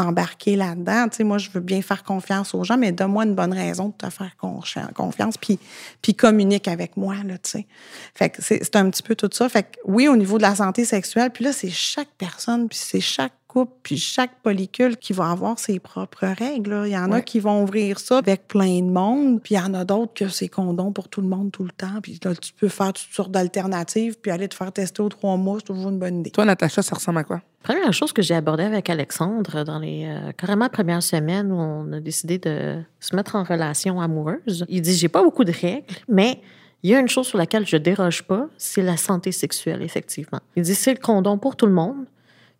embarquer 0.00 0.56
là-dedans. 0.56 1.08
Tu 1.08 1.18
sais, 1.18 1.24
moi, 1.24 1.38
je 1.38 1.50
veux 1.50 1.60
bien 1.60 1.82
faire 1.82 2.02
confiance 2.02 2.54
aux 2.54 2.64
gens, 2.64 2.78
mais 2.78 2.92
donne-moi 2.92 3.24
une 3.24 3.34
bonne 3.34 3.52
raison 3.52 3.88
de 3.88 3.94
te 3.94 4.10
faire 4.10 4.32
confi- 4.40 4.92
confiance, 4.94 5.36
puis, 5.36 5.58
puis 6.00 6.14
communique 6.14 6.68
avec 6.68 6.96
moi, 6.96 7.16
là, 7.24 7.36
tu 7.38 7.50
sais. 7.50 7.66
Fait 8.14 8.30
que 8.30 8.42
c'est 8.42 8.60
c'est 8.62 8.76
un 8.76 8.88
petit 8.90 9.02
peu 9.02 9.14
tout 9.14 9.28
ça. 9.32 9.48
Fait 9.48 9.64
que 9.64 9.78
oui, 9.84 10.08
au 10.08 10.16
niveau 10.16 10.38
de 10.38 10.42
la 10.42 10.54
santé 10.54 10.84
sexuelle, 10.84 11.30
puis 11.30 11.44
là, 11.44 11.52
c'est 11.52 11.70
chaque 11.70 12.08
personne, 12.16 12.68
puis 12.68 12.78
c'est 12.78 13.00
chaque 13.00 13.32
couple, 13.50 13.72
puis 13.82 13.96
chaque 13.96 14.30
polycule 14.42 14.96
qui 14.96 15.12
va 15.12 15.30
avoir 15.30 15.58
ses 15.58 15.80
propres 15.80 16.26
règles. 16.26 16.70
là. 16.70 16.86
Il 16.86 16.92
y 16.92 16.96
en 16.96 17.10
a 17.10 17.20
qui 17.20 17.40
vont 17.40 17.62
ouvrir 17.64 17.98
ça 17.98 18.18
avec 18.18 18.46
plein 18.46 18.80
de 18.80 18.90
monde, 18.90 19.42
puis 19.42 19.56
il 19.56 19.58
y 19.58 19.60
en 19.60 19.74
a 19.74 19.84
d'autres 19.84 20.14
que 20.14 20.28
c'est 20.28 20.48
condom 20.48 20.92
pour 20.92 21.08
tout 21.08 21.20
le 21.20 21.26
monde 21.26 21.50
tout 21.50 21.64
le 21.64 21.72
temps. 21.72 22.00
Puis 22.00 22.20
là, 22.24 22.34
tu 22.34 22.52
peux 22.52 22.68
faire 22.68 22.92
toutes 22.92 23.12
sortes 23.12 23.32
d'alternatives, 23.32 24.16
puis 24.20 24.30
aller 24.30 24.46
te 24.46 24.54
faire 24.54 24.70
tester 24.70 25.02
aux 25.02 25.08
trois 25.08 25.36
mois, 25.36 25.56
c'est 25.58 25.66
toujours 25.66 25.90
une 25.90 25.98
bonne 25.98 26.20
idée. 26.20 26.30
Toi, 26.30 26.44
Natacha, 26.44 26.82
ça 26.82 26.94
ressemble 26.94 27.18
à 27.18 27.24
quoi? 27.24 27.42
Première 27.62 27.92
chose 27.92 28.12
que 28.12 28.22
j'ai 28.22 28.34
abordée 28.34 28.64
avec 28.64 28.88
Alexandre 28.88 29.64
dans 29.64 29.78
les 29.78 30.06
euh, 30.06 30.32
carrément 30.32 30.68
premières 30.68 31.02
semaines 31.02 31.52
où 31.52 31.56
on 31.56 31.92
a 31.92 32.00
décidé 32.00 32.38
de 32.38 32.80
se 33.00 33.14
mettre 33.14 33.36
en 33.36 33.42
relation 33.42 34.00
amoureuse, 34.00 34.64
il 34.68 34.80
dit 34.80 34.94
j'ai 34.94 35.08
pas 35.08 35.22
beaucoup 35.22 35.44
de 35.44 35.52
règles, 35.52 35.84
mais 36.08 36.40
il 36.82 36.90
y 36.90 36.94
a 36.94 37.00
une 37.00 37.08
chose 37.08 37.26
sur 37.26 37.36
laquelle 37.36 37.66
je 37.66 37.76
déroge 37.76 38.22
pas, 38.22 38.46
c'est 38.56 38.82
la 38.82 38.96
santé 38.96 39.32
sexuelle 39.32 39.82
effectivement. 39.82 40.40
Il 40.56 40.62
dit 40.62 40.74
c'est 40.74 40.94
le 40.94 41.00
condom 41.00 41.36
pour 41.36 41.56
tout 41.56 41.66
le 41.66 41.72
monde. 41.72 42.06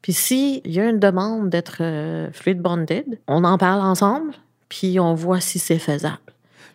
Puis 0.02 0.12
s'il 0.12 0.66
y 0.66 0.80
a 0.80 0.88
une 0.88 0.98
demande 0.98 1.50
d'être 1.50 1.78
euh, 1.80 2.30
fluid 2.32 2.58
bonded, 2.60 3.20
on 3.26 3.44
en 3.44 3.58
parle 3.58 3.82
ensemble, 3.82 4.32
puis 4.68 4.98
on 4.98 5.14
voit 5.14 5.40
si 5.40 5.58
c'est 5.58 5.78
faisable. 5.78 6.18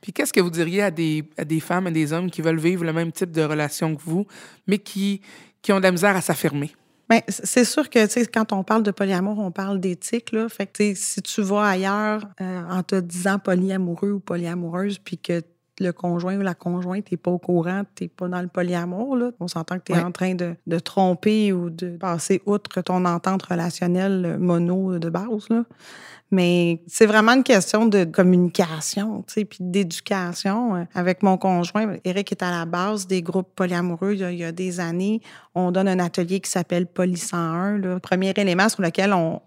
Puis 0.01 0.13
qu'est-ce 0.13 0.31
que 0.33 0.41
vous 0.41 0.51
diriez 0.51 0.83
à 0.83 0.91
des, 0.91 1.23
à 1.37 1.45
des 1.45 1.59
femmes 1.59 1.87
et 1.87 1.91
des 1.91 2.13
hommes 2.13 2.29
qui 2.29 2.41
veulent 2.43 2.59
vivre 2.59 2.83
le 2.85 2.93
même 2.93 3.11
type 3.11 3.31
de 3.31 3.41
relation 3.41 3.95
que 3.95 4.01
vous, 4.03 4.27
mais 4.67 4.77
qui, 4.77 5.21
qui 5.63 5.73
ont 5.73 5.77
de 5.77 5.83
la 5.83 5.91
misère 5.91 6.15
à 6.15 6.21
s'affirmer? 6.21 6.71
Ben, 7.09 7.21
c- 7.27 7.41
c'est 7.43 7.65
sûr 7.65 7.89
que, 7.89 8.05
tu 8.05 8.11
sais, 8.11 8.25
quand 8.27 8.51
on 8.51 8.63
parle 8.63 8.83
de 8.83 8.91
polyamour, 8.91 9.39
on 9.39 9.51
parle 9.51 9.79
d'éthique, 9.79 10.31
là. 10.31 10.47
Fait 10.49 10.67
que, 10.67 10.71
tu 10.73 10.83
sais, 10.83 10.95
si 10.95 11.21
tu 11.21 11.41
vas 11.41 11.63
ailleurs 11.63 12.27
euh, 12.41 12.61
en 12.69 12.83
te 12.83 12.99
disant 12.99 13.39
polyamoureux 13.39 14.11
ou 14.11 14.19
polyamoureuse, 14.19 14.99
puis 14.99 15.17
que 15.17 15.41
le 15.79 15.91
conjoint 15.91 16.37
ou 16.37 16.41
la 16.41 16.53
conjointe 16.53 17.11
n'est 17.11 17.17
pas 17.17 17.31
au 17.31 17.37
courant, 17.37 17.83
tu 17.95 18.07
pas 18.07 18.27
dans 18.27 18.41
le 18.41 18.47
polyamour, 18.47 19.17
là. 19.17 19.31
On 19.39 19.47
s'entend 19.47 19.77
que 19.77 19.83
tu 19.85 19.91
es 19.91 19.95
Ouais. 19.95 20.03
en 20.03 20.11
train 20.11 20.35
de, 20.35 20.55
de 20.67 20.79
tromper 20.79 21.51
ou 21.53 21.69
de 21.69 21.97
passer 21.97 22.41
outre 22.45 22.81
ton 22.81 23.03
entente 23.05 23.43
relationnelle 23.43 24.37
mono 24.39 24.97
de 24.99 25.09
base, 25.09 25.49
là. 25.49 25.63
Mais 26.31 26.81
c'est 26.87 27.05
vraiment 27.05 27.33
une 27.33 27.43
question 27.43 27.85
de 27.85 28.03
communication, 28.03 29.23
tu 29.27 29.33
sais, 29.33 29.45
puis 29.45 29.59
d'éducation. 29.61 30.75
Euh, 30.75 30.83
Avec 30.95 31.21
mon 31.23 31.37
conjoint, 31.37 31.97
Eric 32.03 32.31
est 32.31 32.41
à 32.43 32.51
la 32.51 32.65
base 32.65 33.05
des 33.07 33.21
groupes 33.21 33.49
polyamoureux 33.55 34.13
il 34.13 34.19
y 34.19 34.23
a, 34.23 34.31
il 34.31 34.39
y 34.39 34.43
a 34.43 34.51
des 34.51 34.79
années. 34.79 35.21
On 35.53 35.71
donne 35.71 35.87
un 35.87 35.99
atelier 35.99 36.39
qui 36.39 36.49
s'appelle 36.49 36.87
Poly 36.87 37.17
101. 37.17 37.77
là. 37.77 37.93
Le 37.95 37.99
premier 37.99 38.33
élément 38.37 38.69
sur 38.69 38.81
lequel 38.81 39.13
on, 39.13 39.39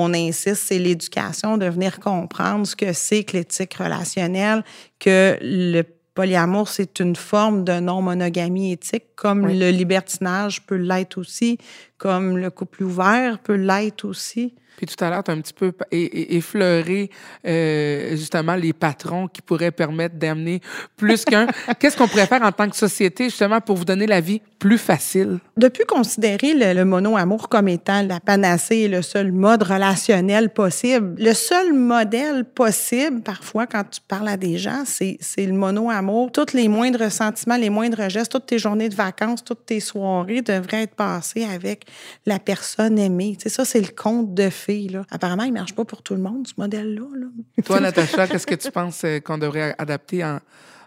on 0.00 0.14
insiste, 0.14 0.64
c'est 0.66 0.78
l'éducation, 0.78 1.58
de 1.58 1.66
venir 1.66 2.00
comprendre 2.00 2.66
ce 2.66 2.74
que 2.76 2.92
c'est 2.92 3.24
que 3.24 3.36
l'éthique 3.36 3.74
relationnelle, 3.74 4.64
que 4.98 5.38
le 5.40 5.82
polyamour, 6.14 6.68
c'est 6.68 6.98
une 7.00 7.16
forme 7.16 7.64
de 7.64 7.78
non-monogamie 7.80 8.72
éthique, 8.72 9.14
comme 9.16 9.44
Oui. 9.44 9.58
le 9.58 9.70
libertinage 9.70 10.66
peut 10.66 10.76
l'être 10.76 11.18
aussi, 11.18 11.58
comme 12.00 12.38
le 12.38 12.50
couple 12.50 12.82
ouvert 12.84 13.38
peut 13.38 13.56
l'être 13.56 14.06
aussi. 14.06 14.54
Puis 14.80 14.86
tout 14.86 15.04
à 15.04 15.10
l'heure, 15.10 15.22
tu 15.22 15.30
as 15.30 15.34
un 15.34 15.40
petit 15.42 15.52
peu 15.52 15.72
effleuré 15.90 17.10
euh, 17.46 18.16
justement 18.16 18.54
les 18.54 18.72
patrons 18.72 19.28
qui 19.28 19.42
pourraient 19.42 19.72
permettre 19.72 20.14
d'amener 20.14 20.62
plus 20.96 21.26
qu'un. 21.26 21.48
Qu'est-ce 21.78 21.98
qu'on 21.98 22.08
pourrait 22.08 22.26
faire 22.26 22.42
en 22.42 22.50
tant 22.50 22.66
que 22.66 22.76
société 22.76 23.24
justement 23.24 23.60
pour 23.60 23.76
vous 23.76 23.84
donner 23.84 24.06
la 24.06 24.22
vie 24.22 24.40
plus 24.58 24.78
facile? 24.78 25.38
De 25.58 25.68
plus 25.68 25.84
considérer 25.84 26.54
le, 26.54 26.72
le 26.72 26.86
mono-amour 26.86 27.50
comme 27.50 27.68
étant 27.68 28.02
la 28.02 28.20
panacée 28.20 28.76
et 28.76 28.88
le 28.88 29.02
seul 29.02 29.32
mode 29.32 29.64
relationnel 29.64 30.48
possible, 30.48 31.14
le 31.18 31.34
seul 31.34 31.74
modèle 31.74 32.46
possible, 32.46 33.20
parfois, 33.20 33.66
quand 33.66 33.84
tu 33.84 34.00
parles 34.08 34.28
à 34.28 34.38
des 34.38 34.56
gens, 34.56 34.84
c'est 34.86 35.18
c'est 35.20 35.44
le 35.44 35.52
mono-amour. 35.52 36.32
Tous 36.32 36.54
les 36.54 36.68
moindres 36.68 37.12
sentiments, 37.12 37.58
les 37.58 37.68
moindres 37.68 38.08
gestes, 38.08 38.32
toutes 38.32 38.46
tes 38.46 38.58
journées 38.58 38.88
de 38.88 38.94
vacances, 38.94 39.44
toutes 39.44 39.66
tes 39.66 39.80
soirées 39.80 40.40
devraient 40.40 40.84
être 40.84 40.94
passées 40.94 41.44
avec 41.44 41.84
la 42.26 42.38
personne 42.38 42.98
aimée. 42.98 43.36
Tu 43.36 43.44
sais, 43.44 43.48
ça, 43.48 43.64
c'est 43.64 43.80
le 43.80 43.94
conte 43.94 44.34
de 44.34 44.50
fées. 44.50 44.88
Là. 44.88 45.04
Apparemment, 45.10 45.44
il 45.44 45.52
ne 45.52 45.58
marche 45.58 45.74
pas 45.74 45.84
pour 45.84 46.02
tout 46.02 46.14
le 46.14 46.20
monde, 46.20 46.46
ce 46.46 46.54
modèle-là. 46.56 47.06
là. 47.14 47.26
Toi, 47.64 47.80
Natacha, 47.80 48.26
qu'est-ce 48.26 48.46
que 48.46 48.54
tu 48.54 48.70
penses 48.70 49.02
euh, 49.04 49.20
qu'on 49.20 49.38
devrait 49.38 49.74
adapter 49.78 50.24
en, 50.24 50.38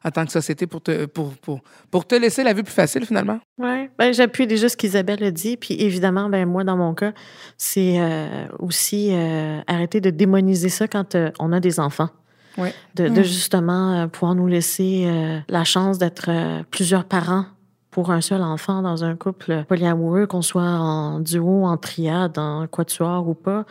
en 0.03 0.11
tant 0.11 0.25
que 0.25 0.31
société 0.31 0.67
pour 0.67 0.81
te, 0.81 1.05
pour, 1.05 1.33
pour, 1.35 1.61
pour 1.89 2.05
te 2.05 2.15
laisser 2.15 2.43
la 2.43 2.53
vie 2.53 2.63
plus 2.63 2.73
facile 2.73 3.05
finalement? 3.05 3.39
Oui, 3.57 3.89
ben, 3.97 4.13
j'appuie 4.13 4.47
déjà 4.47 4.69
ce 4.69 4.77
qu'Isabelle 4.77 5.23
a 5.23 5.31
dit. 5.31 5.57
Puis 5.57 5.75
évidemment, 5.81 6.29
ben, 6.29 6.45
moi, 6.45 6.63
dans 6.63 6.77
mon 6.77 6.93
cas, 6.93 7.13
c'est 7.57 7.99
euh, 7.99 8.47
aussi 8.59 9.09
euh, 9.11 9.61
arrêter 9.67 10.01
de 10.01 10.09
démoniser 10.09 10.69
ça 10.69 10.87
quand 10.87 11.15
euh, 11.15 11.31
on 11.39 11.51
a 11.53 11.59
des 11.59 11.79
enfants. 11.79 12.09
Oui. 12.55 12.69
De, 12.93 13.07
de 13.07 13.23
justement 13.23 14.03
euh, 14.03 14.07
pouvoir 14.07 14.35
nous 14.35 14.45
laisser 14.45 15.05
euh, 15.07 15.39
la 15.49 15.63
chance 15.63 15.97
d'être 15.97 16.25
euh, 16.29 16.61
plusieurs 16.69 17.05
parents 17.05 17.45
pour 17.93 18.09
un 18.09 18.21
seul 18.21 18.41
enfant 18.41 18.81
dans 18.81 19.03
un 19.03 19.15
couple 19.15 19.65
polyamoureux, 19.67 20.25
qu'on 20.25 20.41
soit 20.41 20.63
en 20.63 21.19
duo, 21.19 21.63
en 21.65 21.77
triade, 21.77 22.39
en 22.39 22.65
quatuor 22.67 23.27
ou 23.27 23.35
pas. 23.35 23.65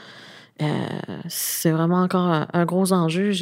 Euh, 0.62 0.66
c'est 1.28 1.72
vraiment 1.72 2.02
encore 2.02 2.46
un, 2.52 2.64
gros 2.64 2.92
enjeu. 2.92 3.32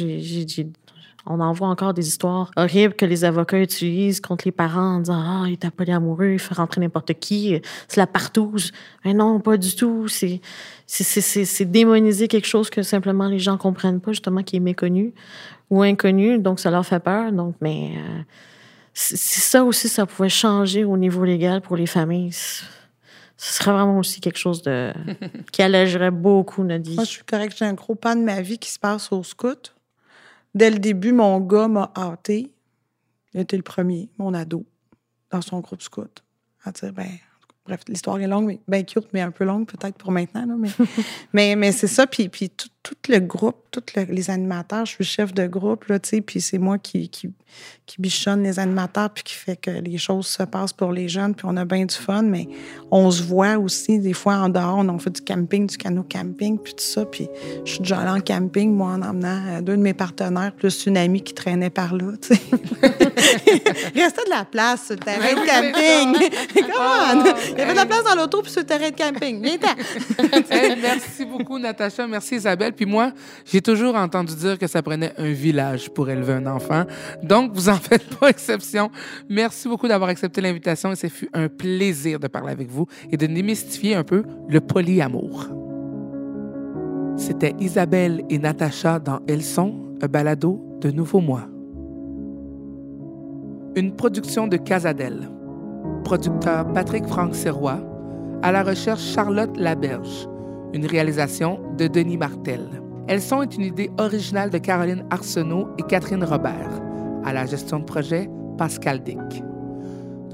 On 1.27 1.39
en 1.39 1.53
voit 1.53 1.67
encore 1.67 1.93
des 1.93 2.07
histoires 2.07 2.49
horribles 2.57 2.95
que 2.95 3.05
les 3.05 3.23
avocats 3.23 3.59
utilisent 3.59 4.21
contre 4.21 4.45
les 4.45 4.51
parents 4.51 4.95
en 4.95 4.99
disant 5.01 5.21
Ah, 5.23 5.43
il 5.45 5.53
est 5.53 5.69
polyamoureux, 5.69 6.31
il 6.33 6.39
fait 6.39 6.55
rentrer 6.55 6.81
n'importe 6.81 7.13
qui, 7.13 7.61
c'est 7.87 7.99
la 7.99 8.07
partouze. 8.07 8.71
Mais 9.05 9.13
non, 9.13 9.39
pas 9.39 9.57
du 9.57 9.75
tout. 9.75 10.07
C'est 10.07 10.41
démoniser 11.65 12.27
quelque 12.27 12.47
chose 12.47 12.71
que 12.71 12.81
simplement 12.81 13.27
les 13.27 13.39
gens 13.39 13.57
comprennent 13.57 14.01
pas, 14.01 14.13
justement, 14.13 14.41
qui 14.41 14.55
est 14.55 14.61
méconnu 14.61 15.13
ou 15.69 15.83
inconnu, 15.83 16.39
donc 16.39 16.59
ça 16.59 16.71
leur 16.71 16.85
fait 16.87 16.99
peur. 16.99 17.31
Donc, 17.31 17.53
mais 17.61 17.91
euh, 17.97 18.21
si 18.93 19.17
ça 19.17 19.63
aussi, 19.63 19.89
ça 19.89 20.05
pouvait 20.05 20.29
changer 20.29 20.83
au 20.83 20.97
niveau 20.97 21.23
légal 21.25 21.61
pour 21.61 21.75
les 21.77 21.85
familles, 21.87 22.31
ce 22.33 22.63
serait 23.37 23.71
vraiment 23.71 23.97
aussi 23.97 24.21
quelque 24.21 24.37
chose 24.37 24.61
de 24.61 24.93
qui 25.51 25.61
allégerait 25.61 26.11
beaucoup 26.11 26.63
notre 26.63 26.89
vie. 26.89 26.95
Moi, 26.95 27.05
je 27.05 27.09
suis 27.09 27.23
correcte. 27.23 27.57
J'ai 27.57 27.65
un 27.65 27.73
gros 27.73 27.95
pan 27.95 28.15
de 28.15 28.21
ma 28.21 28.41
vie 28.41 28.59
qui 28.59 28.69
se 28.69 28.77
passe 28.79 29.11
au 29.11 29.23
scout. 29.23 29.75
Dès 30.53 30.69
le 30.69 30.79
début, 30.79 31.11
mon 31.13 31.39
gars 31.39 31.67
m'a 31.67 31.91
hâté. 31.95 32.51
Il 33.33 33.39
était 33.39 33.57
le 33.57 33.63
premier, 33.63 34.09
mon 34.17 34.33
ado, 34.33 34.65
dans 35.29 35.41
son 35.41 35.59
groupe 35.61 35.81
scout. 35.81 36.23
À 36.65 36.71
dire, 36.71 36.91
ben, 36.91 37.07
bref, 37.65 37.79
l'histoire 37.87 38.19
est 38.19 38.27
longue, 38.27 38.45
mais 38.47 38.59
ben 38.67 38.85
cute, 38.85 39.07
mais 39.13 39.21
un 39.21 39.31
peu 39.31 39.45
longue 39.45 39.65
peut-être 39.65 39.95
pour 39.97 40.11
maintenant. 40.11 40.45
là, 40.45 40.55
mais 40.57 40.69
mais, 41.33 41.55
mais 41.55 41.71
c'est 41.71 41.87
ça. 41.87 42.05
Puis, 42.05 42.27
puis 42.27 42.49
tout- 42.49 42.67
tout 42.83 42.95
le 43.09 43.19
groupe, 43.19 43.57
tous 43.69 43.83
les 43.95 44.29
animateurs, 44.31 44.85
je 44.85 44.93
suis 44.93 45.03
chef 45.03 45.33
de 45.33 45.45
groupe, 45.45 45.85
là, 45.85 45.99
tu 45.99 46.09
sais, 46.09 46.21
puis 46.21 46.41
c'est 46.41 46.57
moi 46.57 46.79
qui, 46.79 47.09
qui, 47.09 47.29
qui, 47.85 48.01
bichonne 48.01 48.43
les 48.43 48.57
animateurs, 48.59 49.11
puis 49.11 49.23
qui 49.23 49.35
fait 49.35 49.55
que 49.55 49.69
les 49.69 49.99
choses 49.99 50.25
se 50.25 50.43
passent 50.43 50.73
pour 50.73 50.91
les 50.91 51.07
jeunes, 51.07 51.35
puis 51.35 51.45
on 51.47 51.55
a 51.57 51.65
bien 51.65 51.85
du 51.85 51.93
fun, 51.93 52.23
mais 52.23 52.47
on 52.89 53.11
se 53.11 53.21
voit 53.21 53.57
aussi, 53.57 53.99
des 53.99 54.13
fois, 54.13 54.37
en 54.37 54.49
dehors, 54.49 54.79
on 54.79 54.97
fait 54.97 55.11
du 55.11 55.21
camping, 55.21 55.67
du 55.67 55.77
canot 55.77 56.03
camping, 56.03 56.57
puis 56.57 56.73
tout 56.73 56.83
ça, 56.83 57.05
puis 57.05 57.29
je 57.65 57.73
suis 57.73 57.79
déjà 57.81 57.99
allée 57.99 58.19
en 58.19 58.21
camping, 58.21 58.73
moi, 58.73 58.93
en 58.93 59.01
emmenant 59.03 59.41
euh, 59.47 59.61
deux 59.61 59.77
de 59.77 59.81
mes 59.81 59.93
partenaires, 59.93 60.51
plus 60.53 60.87
une 60.87 60.97
amie 60.97 61.21
qui 61.21 61.33
traînait 61.33 61.69
par 61.69 61.93
là, 61.93 62.13
tu 62.19 62.35
sais. 62.35 62.41
Restait 63.95 64.25
de 64.25 64.29
la 64.29 64.45
place 64.45 64.87
sur 64.87 64.95
le 64.95 65.01
terrain 65.01 65.33
de 65.33 65.45
camping. 65.45 66.29
Comment? 66.73 67.35
Il 67.51 67.59
y 67.59 67.61
avait 67.61 67.73
de 67.73 67.77
la 67.77 67.85
place 67.85 68.03
dans 68.03 68.15
l'auto, 68.15 68.41
puis 68.41 68.51
sur 68.51 68.61
le 68.61 68.67
terrain 68.67 68.89
de 68.89 68.95
camping. 68.95 69.41
Viens 69.41 69.57
merci 70.81 71.25
beaucoup, 71.25 71.59
Natacha. 71.59 72.07
Merci, 72.07 72.35
Isabelle. 72.35 72.70
Puis 72.71 72.85
moi, 72.85 73.11
j'ai 73.45 73.61
toujours 73.61 73.95
entendu 73.95 74.35
dire 74.35 74.57
que 74.57 74.67
ça 74.67 74.81
prenait 74.81 75.13
un 75.17 75.31
village 75.31 75.89
pour 75.89 76.09
élever 76.09 76.33
un 76.33 76.47
enfant. 76.47 76.85
Donc, 77.23 77.53
vous 77.53 77.69
en 77.69 77.75
faites 77.77 78.07
pas 78.17 78.29
exception. 78.29 78.89
Merci 79.29 79.67
beaucoup 79.67 79.87
d'avoir 79.87 80.09
accepté 80.09 80.41
l'invitation 80.41 80.91
et 80.91 80.95
ce 80.95 81.07
un 81.33 81.47
plaisir 81.47 82.19
de 82.19 82.27
parler 82.27 82.51
avec 82.51 82.69
vous 82.69 82.87
et 83.11 83.17
de 83.17 83.25
démystifier 83.25 83.95
un 83.95 84.03
peu 84.03 84.23
le 84.47 84.59
polyamour. 84.61 85.47
C'était 87.17 87.53
Isabelle 87.59 88.23
et 88.29 88.39
Natacha 88.39 88.99
dans 88.99 89.19
Elles 89.27 89.43
sont, 89.43 89.75
un 90.01 90.07
balado 90.07 90.59
de 90.79 90.89
Nouveau 90.89 91.19
Mois. 91.19 91.47
Une 93.75 93.95
production 93.95 94.47
de 94.47 94.57
Casadel. 94.57 95.29
Producteur 96.03 96.71
Patrick 96.73 97.05
Franck 97.07 97.35
Serrois. 97.35 97.79
À 98.41 98.51
la 98.51 98.63
recherche 98.63 99.03
Charlotte 99.03 99.55
Laberge. 99.55 100.27
Une 100.73 100.85
réalisation 100.85 101.59
de 101.77 101.87
Denis 101.87 102.17
Martel. 102.17 102.81
Elles 103.07 103.21
sont 103.21 103.41
une 103.43 103.61
idée 103.61 103.91
originale 103.97 104.49
de 104.49 104.57
Caroline 104.57 105.05
Arsenault 105.09 105.67
et 105.77 105.83
Catherine 105.83 106.23
Robert. 106.23 106.81
À 107.25 107.33
la 107.33 107.45
gestion 107.45 107.79
de 107.79 107.85
projet, 107.85 108.29
Pascal 108.57 109.03
Dick. 109.03 109.43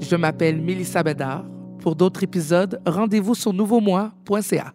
Je 0.00 0.16
m'appelle 0.16 0.60
Mélissa 0.62 1.02
Bédard. 1.02 1.44
Pour 1.80 1.96
d'autres 1.96 2.22
épisodes, 2.22 2.80
rendez-vous 2.86 3.34
sur 3.34 3.52
nouveaumois.ca. 3.52 4.72